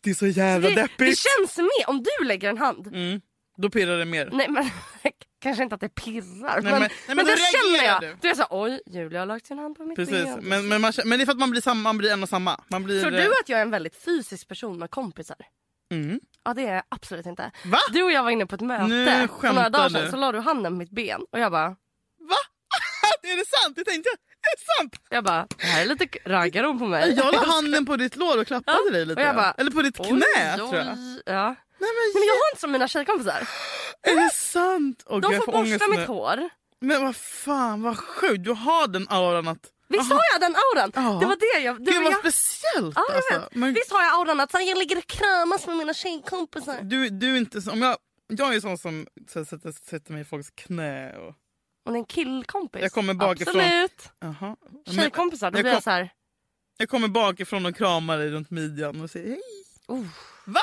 Det 0.00 0.10
är 0.10 0.14
så 0.14 0.26
jävla 0.26 0.68
Det, 0.68 0.74
det 0.74 0.82
deppigt. 0.82 1.18
känns 1.18 1.56
mer 1.58 1.88
om 1.88 2.02
du 2.02 2.24
lägger 2.24 2.48
en 2.50 2.58
hand. 2.58 2.86
Mm. 2.86 3.20
Då 3.56 3.70
pirrar 3.70 3.98
det 3.98 4.04
mer. 4.04 4.28
Nej 4.32 4.46
men 4.48 4.70
kanske 5.40 5.62
inte 5.62 5.74
att 5.74 5.80
det 5.80 5.88
pirrar. 5.94 6.60
Nej, 6.62 6.62
men, 6.62 6.72
men- 6.72 6.80
men, 6.80 6.90
nej, 7.06 7.16
men 7.16 7.24
då 7.26 7.30
då 7.32 7.36
känner 7.36 7.84
jag. 7.84 8.00
du. 8.00 8.16
Du 8.20 8.28
är 8.30 8.34
så 8.34 8.44
oj 8.50 8.80
Julia 8.86 9.18
har 9.18 9.26
lagt 9.26 9.46
sin 9.46 9.58
hand 9.58 9.76
på 9.76 9.84
mitt 9.84 9.96
Precis, 9.96 10.24
ben. 10.24 10.38
men, 10.42 10.68
men, 10.68 10.80
man, 10.80 10.92
men 11.04 11.18
det 11.18 11.22
är 11.22 11.26
för 11.26 11.32
att 11.32 11.38
man 11.38 11.50
blir, 11.50 11.60
samma, 11.60 11.80
man 11.82 11.98
blir 11.98 12.12
en 12.12 12.22
och 12.22 12.28
samma. 12.28 12.60
Man 12.68 12.84
blir, 12.84 13.00
Tror 13.02 13.10
du 13.10 13.22
att 13.40 13.48
jag 13.48 13.58
är 13.58 13.62
en 13.62 13.70
väldigt 13.70 14.04
fysisk 14.04 14.48
person 14.48 14.78
med 14.78 14.90
kompisar? 14.90 15.36
Mm. 15.92 16.20
Ja 16.44 16.54
det 16.54 16.62
är 16.66 16.74
jag 16.74 16.82
absolut 16.88 17.26
inte. 17.26 17.50
Va? 17.64 17.78
Du 17.92 18.02
och 18.02 18.12
jag 18.12 18.22
var 18.22 18.30
inne 18.30 18.46
på 18.46 18.54
ett 18.54 18.60
Nu 18.60 18.66
möte 18.66 19.28
för 19.40 19.52
några 19.52 19.70
dagar 19.70 19.88
sedan 19.88 20.04
du. 20.04 20.10
så 20.10 20.16
la 20.16 20.32
du 20.32 20.38
handen 20.40 20.72
på 20.72 20.76
mitt 20.78 20.90
ben 20.90 21.20
och 21.32 21.38
jag 21.38 21.52
bara, 21.52 21.68
Va? 21.68 22.36
är 23.22 23.36
det 23.36 23.44
sant? 23.46 23.76
Det 23.76 23.84
tänkte 23.84 24.08
jag. 24.08 24.18
Är 24.56 24.80
sant? 24.82 24.94
jag 25.08 25.24
bara 25.24 25.46
det 25.58 25.66
här 25.66 25.82
är 25.82 25.86
lite 25.86 26.08
raggarord 26.24 26.78
på 26.78 26.86
mig. 26.86 27.14
Jag 27.16 27.34
la 27.34 27.44
handen 27.44 27.86
på 27.86 27.96
ditt 27.96 28.16
lår 28.16 28.40
och 28.40 28.46
klappade 28.46 28.78
Ja, 28.86 28.92
dig 28.92 29.06
lite. 29.06 29.20
och 29.20 29.26
jag 29.28 29.34
bara, 29.36 29.52
Eller 29.58 29.70
på 29.70 29.82
ditt 29.82 29.96
knä 29.96 30.06
oj, 30.54 30.56
tror 30.56 30.74
jag. 30.74 30.86
Ja. 31.26 31.54
Nej, 31.80 31.90
men, 31.96 32.12
men 32.14 32.22
jag 32.26 32.34
har 32.34 32.50
inte 32.52 32.60
som 32.60 32.72
mina 32.72 32.88
tjejkompisar. 32.88 33.48
Är 34.02 34.16
det 34.24 34.30
sant? 34.34 35.02
Åh, 35.06 35.20
De 35.20 35.34
får 35.34 35.52
borsta 35.52 35.88
mitt 35.88 36.06
hår. 36.08 36.48
Men 36.80 37.02
vad 37.04 37.16
fan 37.16 37.82
vad 37.82 37.98
sjukt. 37.98 38.44
Du 38.44 38.52
har 38.52 38.86
den 38.88 39.06
auran 39.08 39.48
att... 39.48 39.58
Visst 39.88 40.10
har 40.12 40.20
jag 40.32 40.40
den 40.40 40.54
auran? 40.56 40.92
Ja. 40.94 41.18
Det 41.20 41.26
var 41.26 41.36
det 41.36 41.60
jag... 41.64 41.84
Det 41.84 41.90
Gud 41.90 42.02
var 42.02 42.10
jag 42.10 42.20
speciellt 42.20 42.96
ja, 42.96 43.06
alltså. 43.14 43.58
Men 43.58 43.72
Visst 43.74 43.92
har 43.92 44.02
jag 44.02 44.14
auran 44.20 44.40
att 44.40 44.52
jag 44.52 44.78
ligger 44.78 44.98
och 44.98 45.06
kramas 45.06 45.66
med 45.66 45.76
mina 45.76 45.94
tjejkompisar. 45.94 46.78
du, 46.82 47.08
du 47.08 47.32
är 47.32 47.36
inte 47.36 47.62
så, 47.62 47.70
om 47.72 47.82
jag, 47.82 47.96
jag 48.28 48.54
är 48.54 48.60
sån 48.60 48.78
som 48.78 49.06
så, 49.32 49.44
sätter, 49.44 49.72
sätter 49.90 50.12
mig 50.12 50.22
i 50.22 50.24
folks 50.24 50.50
knä 50.50 51.12
och... 51.16 51.34
Och 51.88 51.92
det 51.92 51.96
är 51.96 52.00
en 52.00 52.04
killkompis. 52.06 52.82
Jag 52.82 52.92
kommer 52.92 53.14
bakifrån. 53.14 53.60
Absolut. 53.60 54.10
Jaha. 54.20 54.56
Men 54.86 54.94
Tjejkompisar, 54.94 55.50
då 55.50 55.58
jag 55.58 55.64
blir 55.64 55.72
kom- 55.72 55.76
jag 55.76 55.82
så 55.82 55.90
här... 55.90 56.10
Jag 56.78 56.88
kommer 56.88 57.08
bakifrån 57.08 57.66
och 57.66 57.76
kramar 57.76 58.18
dig 58.18 58.30
runt 58.30 58.50
midjan 58.50 59.00
och 59.00 59.10
säger 59.10 59.28
hej. 59.28 59.40
Oh. 59.88 60.04
Va? 60.44 60.60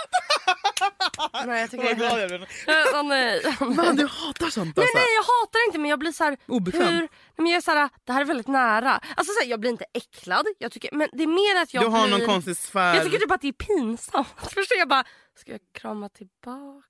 Nej 1.45 1.61
jag 1.61 1.71
tycker 1.71 1.83
Vad 1.83 1.93
det 1.93 1.99
glad 1.99 2.21
jag 2.21 2.29
blev. 2.29 2.45
Åh 2.93 3.03
nej. 3.03 3.41
Man, 3.59 3.95
du 3.95 4.07
hatar 4.07 4.49
sånt 4.49 4.75
Nej 4.77 4.83
alltså. 4.83 4.97
nej 4.97 5.05
jag 5.15 5.23
hatar 5.23 5.65
inte 5.67 5.79
men 5.79 5.89
jag 5.89 5.99
blir 5.99 6.11
så 6.11 6.23
här... 6.23 6.38
Obekväm. 6.47 6.88
Hur, 6.88 6.99
nej, 7.01 7.09
men 7.38 7.45
jag 7.47 7.57
är 7.57 7.61
så 7.61 7.71
här, 7.71 7.89
det 8.03 8.13
här 8.13 8.21
är 8.21 8.25
väldigt 8.25 8.47
nära. 8.47 8.91
Alltså 9.15 9.33
så 9.33 9.39
här, 9.43 9.49
jag 9.49 9.59
blir 9.59 9.71
inte 9.71 9.85
äcklad. 9.93 10.45
Jag 10.57 10.71
tycker, 10.71 10.89
men 10.95 11.09
det 11.13 11.23
är 11.23 11.27
mer 11.27 11.61
att 11.63 11.73
jag 11.73 11.83
Du 11.83 11.88
har 11.88 12.07
blir... 12.07 12.17
någon 12.17 12.27
konstig 12.27 12.57
sfär. 12.57 12.95
Jag 12.95 13.03
tycker 13.03 13.17
typ 13.17 13.31
att 13.31 13.41
det 13.41 13.47
är 13.47 13.51
pinsamt. 13.51 14.27
Förstår 14.53 14.77
jag 14.77 14.88
bara, 14.89 15.03
ska 15.35 15.51
jag 15.51 15.61
krama 15.73 16.09
tillbaka? 16.09 16.88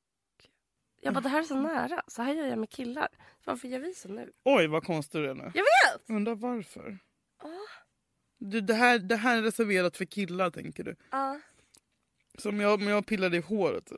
Jag 1.06 1.14
bara 1.14 1.22
det 1.22 1.30
här 1.30 1.40
är 1.40 1.44
så 1.44 1.56
nära. 1.56 2.02
Så 2.08 2.22
här 2.22 2.34
gör 2.34 2.46
jag 2.46 2.60
med 2.60 2.70
killar. 2.70 3.08
Varför 3.46 3.68
gör 3.68 3.80
vi 3.80 3.94
så 3.94 4.08
nu? 4.08 4.32
Oj 4.44 4.68
vad 4.68 4.84
konstig 4.84 5.22
du 5.22 5.30
är 5.30 5.34
nu. 5.36 5.44
Jag 5.56 5.64
vet! 5.64 6.10
Undrar 6.10 6.36
varför. 6.36 6.98
Ah. 7.44 7.48
Du, 8.40 8.62
det, 8.62 8.74
här, 8.74 9.00
det 9.00 9.16
här 9.16 9.38
är 9.38 9.42
reserverat 9.42 9.98
för 9.98 10.06
killar 10.06 10.50
tänker 10.50 10.84
du. 10.84 10.96
Ja. 11.12 11.40
Så 12.38 12.50
om 12.50 12.60
jag, 12.60 12.74
om 12.82 12.88
jag 12.88 13.06
pillar 13.06 13.34
i 13.34 13.40
håret 13.40 13.92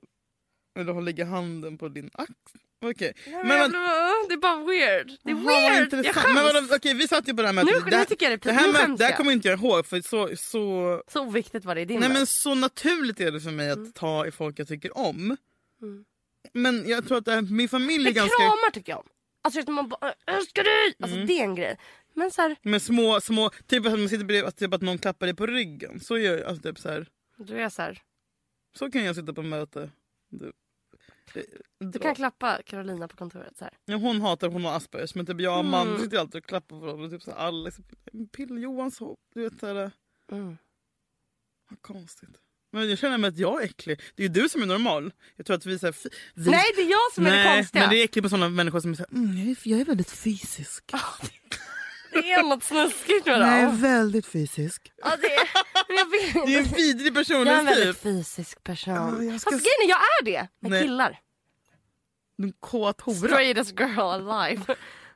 eller 0.79 1.01
lägger 1.01 1.25
handen 1.25 1.77
på 1.77 1.89
din 1.89 2.09
axel. 2.13 2.61
Okej. 2.81 3.13
Nej, 3.27 3.33
Men 3.35 3.47
men 3.47 3.71
det 4.27 4.33
är 4.33 4.37
bara 4.37 4.63
weird. 4.65 5.11
Det 5.23 5.31
är 5.31 5.35
weird. 5.35 5.75
Jag 5.75 5.83
intressant. 5.83 6.15
Men 6.27 6.35
skäms. 6.35 6.53
vadå, 6.53 6.75
okej, 6.75 6.93
vi 6.93 7.07
satt 7.07 7.27
ju 7.27 7.33
på 7.35 7.41
det 7.41 7.47
här 7.47 7.53
mötet. 7.53 7.83
Nu- 7.85 7.89
det, 7.91 7.97
här- 7.97 8.05
tycker 8.05 8.29
jag 8.31 8.39
det 8.39 8.49
är 8.49 8.53
det 8.53 8.59
här, 8.59 8.73
skäms 8.73 8.99
det 8.99 9.05
här 9.05 9.15
kommer 9.17 9.31
inte 9.31 9.47
jag 9.47 9.59
ihåg 9.59 9.85
för 9.85 10.01
så, 10.01 10.29
så, 10.37 11.03
Så 11.07 11.21
oviktigt 11.27 11.65
var 11.65 11.75
det 11.75 11.81
i 11.81 11.85
din 11.85 11.99
nej, 11.99 12.09
värld. 12.09 12.17
men 12.17 12.27
så 12.27 12.55
naturligt 12.55 13.19
är 13.19 13.31
det 13.31 13.41
för 13.41 13.51
mig 13.51 13.69
att 13.69 13.77
Mm. 13.77 13.91
ta 13.91 14.25
i 14.27 14.31
folk 14.31 14.59
jag 14.59 14.67
tycker 14.67 14.97
om. 14.97 15.37
Men 16.53 16.87
jag 16.89 17.07
tror 17.07 17.17
att 17.17 17.25
det 17.25 17.31
här, 17.31 17.41
min 17.41 17.69
familj 17.69 17.95
är 18.01 18.03
Men 18.03 18.13
ganska... 18.13 18.35
kramar 18.37 18.71
tycker 18.73 18.91
jag 18.91 18.99
om. 18.99 19.07
Alltså 19.41 19.61
du, 19.61 19.71
man 19.71 19.89
bara 19.89 20.13
"Jag 20.25 20.35
älskar 20.37 20.63
dig! 20.63 20.95
Alltså 20.99 21.15
Mm. 21.15 21.27
det 21.27 21.33
är 21.39 21.43
en 21.43 21.55
grej. 21.55 21.77
Men 22.13 22.31
så 22.31 22.41
här, 22.41 22.55
Med 22.61 22.81
små, 22.81 23.21
små, 23.21 23.49
typ 23.49 23.85
att 23.85 23.99
man 23.99 24.09
sitter 24.09 24.25
bredvid, 24.25 24.47
att, 24.47 24.57
typ 24.57 24.73
att 24.73 24.81
någon 24.81 24.97
klappar 24.97 25.25
dig 25.27 25.35
på 25.35 25.45
ryggen. 25.47 25.99
Så 25.99 26.17
gör 26.17 26.37
jag, 26.37 26.47
alltså 26.47 26.63
typ 26.63 26.79
så 26.79 26.89
här. 26.89 27.07
då 27.37 27.53
är 27.53 27.59
jag 27.59 27.71
så 27.71 27.81
här. 27.81 28.01
Så 28.77 28.91
kan 28.91 29.03
jag 29.03 29.15
sitta 29.15 29.33
på 29.33 29.41
möte. 29.41 29.91
Du, 30.29 30.51
Du 31.79 31.99
kan 31.99 32.15
klappa 32.15 32.61
Carolina 32.65 33.07
på 33.07 33.17
kontoret 33.17 33.57
så 33.57 33.63
här. 33.63 33.73
ja, 33.85 33.95
hon 33.95 34.21
hatar 34.21 34.49
hon 34.49 34.65
har 34.65 34.75
Aspergers 34.75 35.15
men 35.15 35.25
typ 35.25 35.41
jag 35.41 35.53
och 35.53 35.59
Mm. 35.59 35.71
man 35.71 35.99
sitter 35.99 36.17
alltid 36.17 36.41
och 36.43 36.47
klappar 36.47 36.67
på 36.79 36.85
varandra. 36.85 37.09
Typ 37.09 37.23
så 37.23 37.31
här, 37.31 37.37
Alex, 37.37 37.77
Pill 38.31 38.57
Johans 38.63 38.99
hopp. 38.99 39.19
Du 39.33 39.41
vet 39.43 39.59
såhär, 39.59 39.91
Mm. 40.31 40.57
vad 41.69 41.81
konstigt. 41.81 42.37
Men 42.77 42.89
jag 42.89 42.97
känner 42.99 43.17
mig 43.17 43.27
att 43.27 43.37
jag 43.37 43.61
är 43.61 43.65
äcklig. 43.65 43.99
Det 44.15 44.23
är 44.23 44.27
ju 44.27 44.33
du 44.33 44.49
som 44.49 44.61
är 44.61 44.65
normal. 44.65 45.11
Jag 45.35 45.45
tror 45.45 45.55
att 45.57 45.65
vi, 45.65 45.79
så 45.79 45.91
vi 46.33 46.49
Nej 46.51 46.65
det 46.75 46.81
är 46.81 46.89
jag 46.91 47.13
som 47.13 47.25
är 47.25 47.37
det 47.37 47.55
konstiga. 47.55 47.81
men 47.83 47.89
det 47.89 47.97
är 48.01 48.03
äckligt 48.03 48.23
på 48.23 48.29
sådana 48.29 48.49
människor 48.49 48.79
som 48.79 48.91
är 48.91 48.95
såhär, 48.95 49.09
mm, 49.13 49.37
jag, 49.37 49.47
är, 49.49 49.57
jag 49.63 49.79
är 49.79 49.85
väldigt 49.85 50.11
fysisk. 50.11 50.83
Det 52.11 52.31
är 52.31 52.43
något 52.43 52.63
snuskigt 52.63 53.25
med 53.25 53.39
Jag 53.39 53.47
är 53.47 53.65
dem. 53.65 53.81
väldigt 53.81 54.25
fysisk. 54.25 54.91
Ja, 54.97 55.17
det 55.21 55.27
är, 55.27 55.47
jag 55.97 56.11
vet 56.11 56.45
Det 56.45 56.55
är 56.55 56.59
en 56.59 56.65
vidrig 56.75 57.17
Jag 57.17 57.29
är 57.29 57.57
en 57.57 57.65
väldigt 57.65 58.01
personlighetstyp. 58.01 58.03
fysisk 58.03 58.63
person. 58.63 58.93
Ja, 58.93 59.23
jag 59.31 59.41
ska 59.41 59.51
Fast 59.51 59.63
grejen 59.63 59.81
är, 59.85 59.89
jag 59.89 59.99
är 59.99 60.25
det 60.25 60.47
med 60.59 60.71
Nej. 60.71 60.81
killar. 60.83 61.19
En 62.43 62.53
kåt 62.59 63.01
hora. 63.01 63.15
Straightest 63.27 63.79
girl 63.79 63.99
alive. 63.99 64.61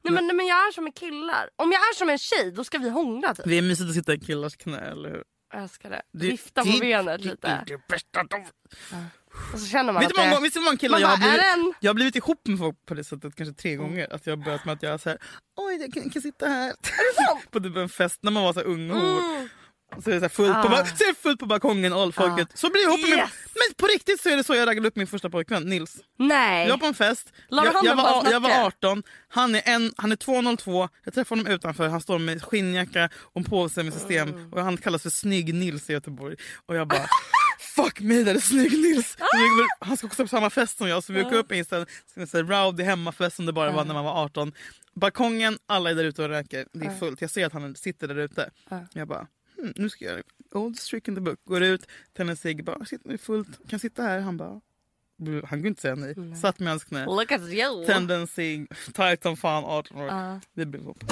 Nej 0.04 0.14
men, 0.14 0.28
nej 0.28 0.36
men 0.36 0.46
jag 0.48 0.58
är 0.58 0.72
som 0.72 0.84
med 0.84 0.96
killar. 0.96 1.50
Om 1.56 1.72
jag 1.72 1.80
är 1.82 1.96
som 1.96 2.10
en 2.10 2.18
tjej 2.18 2.52
då 2.52 2.64
ska 2.64 2.78
vi 2.78 2.90
hångla 2.90 3.36
typ. 3.36 3.46
Det 3.46 3.58
är 3.58 3.62
mysigt 3.62 3.90
att 3.90 3.96
sitta 3.96 4.14
i 4.14 4.20
killars 4.20 4.56
knä, 4.58 4.80
eller 4.80 5.10
hur? 5.10 5.24
Jag 5.52 5.62
älskar 5.64 5.90
det. 5.90 6.02
Det- 6.12 6.28
Vifta 6.28 6.64
på 6.64 6.70
det- 6.72 6.80
benet 6.80 7.22
det- 7.22 7.30
lite. 7.30 7.48
det 7.48 7.54
är 7.54 7.66
det 7.78 7.88
bästa 7.88 8.24
de- 8.24 8.46
Och 9.54 9.60
så 9.60 9.66
känner 9.66 9.94
man 9.94 10.00
Vet 10.04 10.12
att 10.12 10.16
det... 10.18 10.30
många, 10.30 10.40
vet 10.40 10.54
du 10.54 10.60
hur 10.60 10.66
många 10.66 10.78
killar 10.78 11.00
jag 11.00 11.08
har 11.08 11.14
är 11.16 11.20
blivit, 11.20 11.40
det 11.42 11.46
en... 11.48 11.74
jag 11.80 11.90
har 11.90 11.94
blivit 11.96 12.16
ihop 12.16 12.48
med 12.48 12.60
folk 12.60 12.86
på 12.86 12.94
det 12.94 13.04
sättet 13.04 13.36
kanske 13.36 13.54
tre 13.62 13.76
gånger. 13.76 14.14
Att 14.14 14.26
jag 14.28 14.38
har 14.38 14.46
börjat 14.46 14.66
med 14.66 14.74
att 14.74 14.84
jag 14.84 14.94
är 14.94 14.98
såhär, 14.98 15.18
oj 15.56 15.76
jag 15.82 15.94
kan, 15.94 16.10
kan 16.10 16.22
sitta 16.22 16.48
här. 16.48 16.74
sant? 17.28 17.42
på 17.52 17.60
typ 17.60 17.76
en 17.76 17.90
fest 17.90 18.20
när 18.24 18.32
man 18.32 18.44
var 18.44 18.54
så 18.54 18.60
här 18.60 18.68
ung 18.68 18.92
och. 18.92 18.98
Mm. 18.98 19.50
Så 20.04 20.10
är 20.12 20.14
det 20.14 20.22
så, 20.22 20.30
fullt, 20.30 20.54
på, 20.54 20.60
Ah. 20.60 20.70
ba- 20.70 20.86
så 20.86 21.04
är 21.04 21.14
fullt 21.14 21.40
på 21.40 21.46
balkongen, 21.46 21.94
all 21.94 22.14
folket. 22.14 22.48
Så 22.54 22.70
blir 22.70 22.82
jag 22.82 22.90
ihop 22.94 23.10
med 23.10 23.20
Yes. 23.20 23.30
Men 23.54 23.74
på 23.78 23.88
riktigt 23.88 24.22
så 24.22 24.30
är 24.30 24.38
det 24.38 24.44
så 24.44 24.56
jag 24.56 24.68
raggade 24.68 24.88
upp 24.88 24.96
min 24.96 25.08
första 25.08 25.30
pojkvän, 25.30 25.64
Nils. 25.64 25.98
Nej. 26.20 26.64
Jag 26.68 26.74
var 26.74 26.78
på 26.78 26.86
en 26.86 26.94
fest, 26.94 27.34
jag, 27.50 27.66
jag, 27.66 27.74
på 27.74 27.82
var, 27.96 28.32
jag 28.32 28.40
var 28.40 28.50
nacke? 28.50 28.62
18, 28.66 29.04
han 29.28 29.56
är, 29.56 29.62
en, 29.66 29.94
han 29.98 30.12
är 30.12 30.16
202, 30.16 30.90
jag 31.04 31.14
träffade 31.14 31.42
honom 31.42 31.54
utanför, 31.54 31.88
han 31.88 32.02
står 32.02 32.20
med 32.20 32.44
skinnjacka 32.44 33.10
och 33.16 33.38
en 33.38 33.44
påse 33.44 33.84
med 33.84 33.94
system 33.94 34.30
Mm. 34.30 34.54
och 34.54 34.62
han 34.64 34.78
kallas 34.78 35.04
för 35.04 35.10
Snygg 35.10 35.54
Nils 35.54 35.90
i 35.90 35.94
Göteborg. 35.94 36.36
Och 36.66 36.76
jag 36.76 36.88
bara 36.88 37.06
Fuck 37.76 38.00
me, 38.00 38.24
det 38.24 38.32
är 38.32 38.40
Snygg 38.40 38.72
Nils! 38.80 39.18
Han 39.80 39.98
ska 39.98 40.08
också 40.08 40.24
på 40.24 40.28
samma 40.28 40.50
fest 40.50 40.78
som 40.78 40.88
jag 40.88 41.04
så 41.04 41.14
vi 41.14 41.22
åker 41.24 41.36
upp 41.38 41.52
i 41.52 41.60
en 41.60 41.66
sån 41.66 41.86
sån- 42.14 42.28
sån 42.28 42.48
rowdy 42.48 42.84
hemmafest 42.84 43.36
som 43.36 43.46
det 43.46 43.54
bara 43.54 43.72
var 43.72 43.86
när 43.86 43.94
man 43.94 44.04
var 44.06 44.24
18. 44.24 44.54
Balkongen, 44.96 45.58
alla 45.68 45.90
är 45.90 45.96
där 45.96 46.04
ute 46.04 46.24
och 46.24 46.30
röker, 46.30 46.66
det 46.74 46.86
är 46.86 47.00
fullt. 47.00 47.22
Jag 47.22 47.30
ser 47.32 47.46
att 47.46 47.54
han 47.54 47.76
sitter 47.76 48.08
där 48.08 48.16
ute. 48.16 48.50
Jag 48.94 49.08
bara 49.08 49.28
hmm, 49.62 49.74
nu 49.76 49.90
ska 49.90 50.06
jag 50.06 50.22
old 50.52 50.78
trick 50.78 51.08
in 51.08 51.16
the 51.16 51.22
book. 51.22 51.40
Går 51.46 51.62
ut, 51.62 51.88
tänder 52.14 52.32
en 52.32 52.38
cigg, 52.38 52.64
bara 52.64 52.86
sitter 52.86 53.18
fullt, 53.18 53.70
kan 53.70 53.80
sitta 53.80 54.04
här? 54.04 54.20
Han 54.20 54.38
bara 54.38 54.62
han 55.26 55.50
kunde 55.50 55.68
inte 55.68 55.82
säga 55.82 55.96
nej. 55.96 56.16
Satt 56.36 56.60
med 56.60 56.70
hans 56.70 56.84
knä. 56.84 57.06
Look 57.06 57.32
at 57.32 57.42
you. 57.42 57.86
Tände 57.86 58.16
en 58.16 58.28
cigg, 58.28 58.68
tight 58.94 59.24
som 59.24 59.38
fan, 59.38 59.64
18 59.64 59.98
år. 59.98 60.40
Vi 60.54 60.66
blev 60.66 60.82
ihop. 60.82 61.04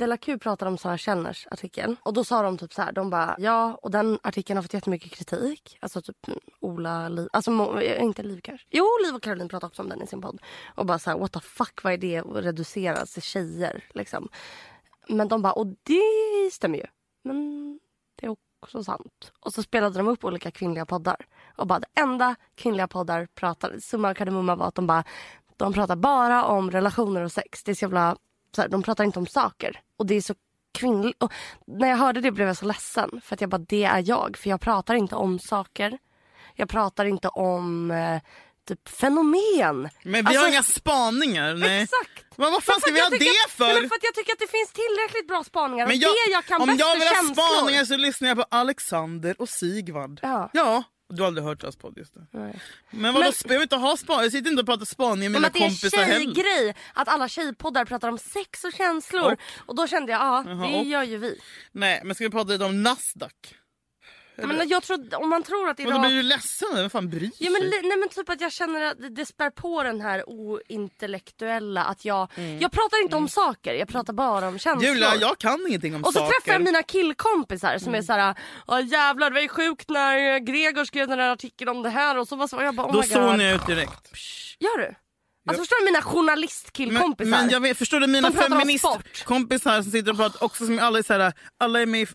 Della 0.00 0.16
Q 0.16 0.38
pratade 0.38 0.70
om 0.70 0.78
Sara 0.78 0.98
Källners 0.98 1.46
artikel 1.50 1.96
och 2.02 2.12
då 2.12 2.24
sa 2.24 2.42
de 2.42 2.58
typ 2.58 2.72
så 2.72 2.82
här, 2.82 2.92
de 2.92 3.10
bara 3.10 3.36
ja 3.38 3.78
och 3.82 3.90
den 3.90 4.18
artikeln 4.22 4.56
har 4.56 4.62
fått 4.62 4.74
jättemycket 4.74 5.12
kritik. 5.12 5.78
Alltså 5.80 6.02
typ 6.02 6.16
Ola, 6.60 7.08
Liv, 7.08 7.28
alltså 7.32 7.80
eh, 7.80 8.02
inte 8.02 8.22
Liv 8.22 8.40
kanske. 8.42 8.66
Jo 8.70 8.84
Liv 9.04 9.14
och 9.14 9.22
Caroline 9.22 9.48
pratade 9.48 9.68
också 9.68 9.82
om 9.82 9.88
den 9.88 10.02
i 10.02 10.06
sin 10.06 10.20
podd. 10.20 10.40
Och 10.74 10.86
bara 10.86 10.98
så 10.98 11.10
här 11.10 11.18
what 11.18 11.32
the 11.32 11.40
fuck 11.40 11.84
vad 11.84 11.92
är 11.92 11.96
det 11.96 12.16
att 12.16 12.44
reduceras 12.44 13.12
till 13.12 13.22
tjejer 13.22 13.84
liksom. 13.94 14.28
Men 15.08 15.28
de 15.28 15.42
bara 15.42 15.52
och 15.52 15.66
det 15.66 16.50
stämmer 16.52 16.78
ju. 16.78 16.86
Men 17.24 17.78
det 18.16 18.26
är 18.26 18.36
också 18.62 18.84
sant. 18.84 19.32
Och 19.40 19.52
så 19.52 19.62
spelade 19.62 19.98
de 19.98 20.08
upp 20.08 20.24
olika 20.24 20.50
kvinnliga 20.50 20.86
poddar. 20.86 21.26
Och 21.56 21.66
bara 21.66 21.80
det 21.80 22.00
enda 22.00 22.36
kvinnliga 22.54 22.88
poddar 22.88 23.28
pratade, 23.34 23.80
summa 23.80 24.14
kardemumma 24.14 24.54
var 24.54 24.68
att 24.68 24.74
de 24.74 24.86
bara 24.86 25.04
de 25.56 25.72
pratar 25.72 25.96
bara 25.96 26.44
om 26.44 26.70
relationer 26.70 27.22
och 27.22 27.32
sex. 27.32 27.62
Det 27.64 27.70
är 27.70 27.74
så 27.74 27.84
jävla, 27.84 28.16
så 28.56 28.62
här, 28.62 28.68
de 28.68 28.82
pratar 28.82 29.04
inte 29.04 29.18
om 29.18 29.26
saker. 29.26 29.80
Och 29.96 30.06
det 30.06 30.14
är 30.14 30.20
så 30.20 30.34
kvinnligt. 30.78 31.22
När 31.66 31.88
jag 31.88 31.96
hörde 31.96 32.20
det 32.20 32.32
blev 32.32 32.46
jag 32.46 32.56
så 32.56 32.66
ledsen. 32.66 33.20
För 33.24 33.34
att 33.34 33.40
jag 33.40 33.50
bara, 33.50 33.64
det 33.68 33.84
är 33.84 34.02
jag. 34.06 34.36
För 34.36 34.50
jag 34.50 34.60
pratar 34.60 34.94
inte 34.94 35.14
om 35.16 35.38
saker. 35.38 35.98
Jag 36.54 36.68
pratar 36.68 37.04
inte 37.04 37.28
om 37.28 37.90
eh, 37.90 38.20
typ 38.68 38.88
fenomen. 38.88 39.88
Men 40.02 40.24
vi 40.24 40.36
har 40.36 40.48
inga 40.48 40.62
spaningar. 40.62 41.54
Nej. 41.54 41.82
Exakt. 41.82 42.36
Men 42.36 42.52
vad 42.52 42.64
fan 42.64 42.80
ska 42.80 42.90
vi 42.90 43.00
att 43.00 43.08
ha 43.08 43.16
jag 43.16 43.20
det 43.20 43.50
för? 43.50 43.80
Men 43.80 43.88
för 43.88 43.96
att 43.96 44.02
jag 44.02 44.14
tycker 44.14 44.32
att 44.32 44.38
det 44.38 44.50
finns 44.50 44.72
tillräckligt 44.72 45.28
bra 45.28 45.44
spaningar. 45.44 45.86
Men 45.86 45.96
och 45.96 46.00
det 46.00 46.32
jag 46.32 46.44
kan 46.44 46.60
om 46.60 46.76
jag 46.78 46.94
vill 46.98 47.08
ha 47.08 47.14
känslor. 47.14 47.44
spaningar 47.44 47.84
så 47.84 47.96
lyssnar 47.96 48.28
jag 48.28 48.36
på 48.36 48.44
Alexander 48.50 49.40
och 49.40 49.48
Sigvard. 49.48 50.20
Ja. 50.22 50.50
ja. 50.52 50.82
Du 51.10 51.22
har 51.22 51.26
aldrig 51.26 51.44
hört 51.44 51.60
deras 51.60 51.76
podd 51.76 51.98
just. 51.98 52.14
Nej. 52.30 52.60
Men 52.90 53.14
vadå, 53.14 53.32
Men- 53.44 53.52
jag 53.54 53.62
inte 53.62 53.76
ha 53.76 53.96
spaningar. 53.96 54.22
Jag 54.22 54.32
sitter 54.32 54.50
inte 54.50 54.60
och 54.60 54.66
pratar 54.66 54.84
spaningar 54.84 55.30
med 55.30 55.30
Men 55.30 55.40
mina 55.40 55.46
att 55.46 55.52
det 55.52 55.58
är 55.58 55.62
en 55.64 55.70
kompisar 55.70 55.98
heller. 56.02 56.34
tjejgrej 56.34 56.74
att 56.94 57.08
alla 57.08 57.28
tjejpoddar 57.28 57.84
pratar 57.84 58.08
om 58.08 58.18
sex 58.18 58.64
och 58.64 58.72
känslor. 58.72 59.32
Och- 59.32 59.38
Och, 59.66 59.74
då 59.76 59.86
kände 59.86 60.12
jag, 60.12 60.20
ja 60.20 60.44
Jaha, 60.46 60.66
det 60.68 60.78
och- 60.78 60.84
gör 60.84 61.02
ju 61.02 61.16
vi. 61.18 61.40
Nej, 61.72 62.00
men 62.04 62.14
ska 62.14 62.24
vi 62.24 62.30
prata 62.30 62.52
lite 62.52 62.64
om 62.64 62.82
Nasdaq? 62.82 63.54
Men 64.48 64.68
jag 64.68 64.82
tror, 64.82 65.14
om 65.14 65.28
man 65.28 65.42
tror 65.42 65.68
att 65.68 65.78
Men 65.78 65.86
då 65.86 65.92
idag... 65.92 66.00
blir 66.02 66.16
du 66.16 66.22
ledsen? 66.22 66.68
Vem 66.74 66.90
fan 66.90 67.08
bryr 67.10 67.20
sig? 67.20 67.32
Ja, 67.38 67.50
men, 67.50 67.70
nej, 67.70 67.96
men 67.98 68.08
typ 68.08 68.28
att 68.28 68.40
jag 68.40 68.52
känner 68.52 68.82
att 68.82 68.96
det- 69.16 69.26
spär 69.26 69.50
på 69.50 69.82
den 69.82 70.00
här 70.00 70.28
ointellektuella 70.28 71.84
att 71.84 72.04
jag, 72.04 72.28
jag 72.60 72.72
pratar 72.72 73.02
inte 73.02 73.16
om 73.16 73.28
saker, 73.28 73.74
jag 73.74 73.88
pratar 73.88 74.12
bara 74.12 74.48
om 74.48 74.58
känslor. 74.58 74.84
Mm. 74.88 74.94
Julia, 74.94 75.14
jag 75.20 75.38
kan 75.38 75.66
ingenting 75.68 75.94
om 75.94 76.04
och 76.04 76.12
så 76.12 76.18
saker. 76.18 76.32
träffar 76.32 76.52
jag 76.52 76.62
mina 76.62 76.82
killkompisar 76.82 77.78
som 77.78 77.88
Mm. 77.88 77.98
är 77.98 78.02
såhär, 78.02 78.34
Åh, 78.66 78.80
jävlar 78.86 79.30
det 79.30 79.34
var 79.34 79.40
ju 79.40 79.48
sjukt 79.48 79.88
när 79.90 80.38
Gregor 80.38 80.84
skrev 80.84 81.08
den 81.08 81.18
här 81.18 81.28
artikeln 81.30 81.70
om 81.70 81.82
det 81.82 81.90
här 81.90 82.18
och 82.18 82.28
så 82.28 82.36
var 82.36 82.46
så, 82.48 82.62
jag 82.62 82.74
bara 82.74 82.86
oh 82.86 82.92
Då 82.92 83.02
zonar 83.02 83.44
jag 83.44 83.54
ut 83.54 83.66
direkt. 83.66 84.10
Gör 84.58 84.78
du? 84.78 84.94
Alltså 85.48 85.62
förstår 85.62 85.78
du 85.80 85.84
mina 85.84 85.98
Men, 85.98 86.02
journalistkillkompisar? 86.02 87.30
men 87.30 87.50
jag 87.50 87.60
vet, 87.60 87.78
förstår 87.78 88.00
du 88.00 88.06
mina 88.06 88.32
feministkompisar 88.32 89.82
som 89.82 89.92
sitter 89.92 90.10
och 90.10 90.16
pratar 90.16 90.44
också 90.44 90.66
som 90.66 90.78
alla 90.78 90.98
är 90.98 91.02
så 91.02 91.12
här, 91.12 91.32
alla 91.58 91.80
är 91.80 91.86
med 91.86 92.00
i 92.02 92.06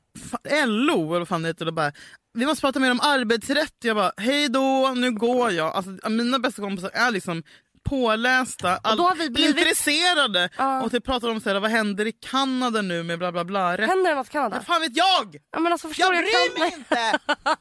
LO 0.65 1.09
eller 1.09 1.19
vad 1.19 1.28
fan 1.28 1.41
det 1.41 1.47
heter 1.49 1.67
och 1.67 1.73
bara 1.73 1.91
vi 2.34 2.45
måste 2.45 2.61
prata 2.61 2.80
mer 2.80 2.91
om 2.91 2.99
arbetsrätt. 2.99 3.73
Jag 3.84 3.95
bara 3.95 4.11
hej 4.17 4.49
då, 4.49 4.93
nu 4.95 5.11
går 5.11 5.51
jag. 5.51 5.76
Alltså, 5.76 6.09
mina 6.09 6.39
bästa 6.39 6.61
kompisar 6.61 6.89
är 6.93 7.11
liksom 7.11 7.43
pålästa, 7.86 8.78
all, 8.84 9.18
vi 9.18 9.30
blivit- 9.30 9.58
intresserade 9.58 10.50
Ja. 10.58 10.82
och 10.84 11.04
pratar 11.04 11.30
om 11.30 11.42
så 11.42 11.50
här, 11.50 11.60
vad 11.60 11.72
händer 11.72 12.06
i 12.08 12.12
Kanada 12.12 12.82
nu 12.82 13.04
med 13.04 13.20
bla 13.20 13.32
bla 13.32 13.44
bla. 13.46 13.78
Rätt. 13.78 13.90
Händer 13.90 14.10
det 14.10 14.16
något 14.16 14.28
i 14.28 14.32
Kanada? 14.32 14.56
Vad 14.56 14.66
fan 14.66 14.82
vet 14.82 14.98
jag? 14.98 15.38
Ja, 15.52 15.60
men 15.60 15.72
alltså, 15.72 15.88
förstår 15.88 16.14
Jag 16.16 16.24
bryr 16.24 16.60
mig 16.60 16.70
kan- 16.72 16.80
inte! 16.80 17.20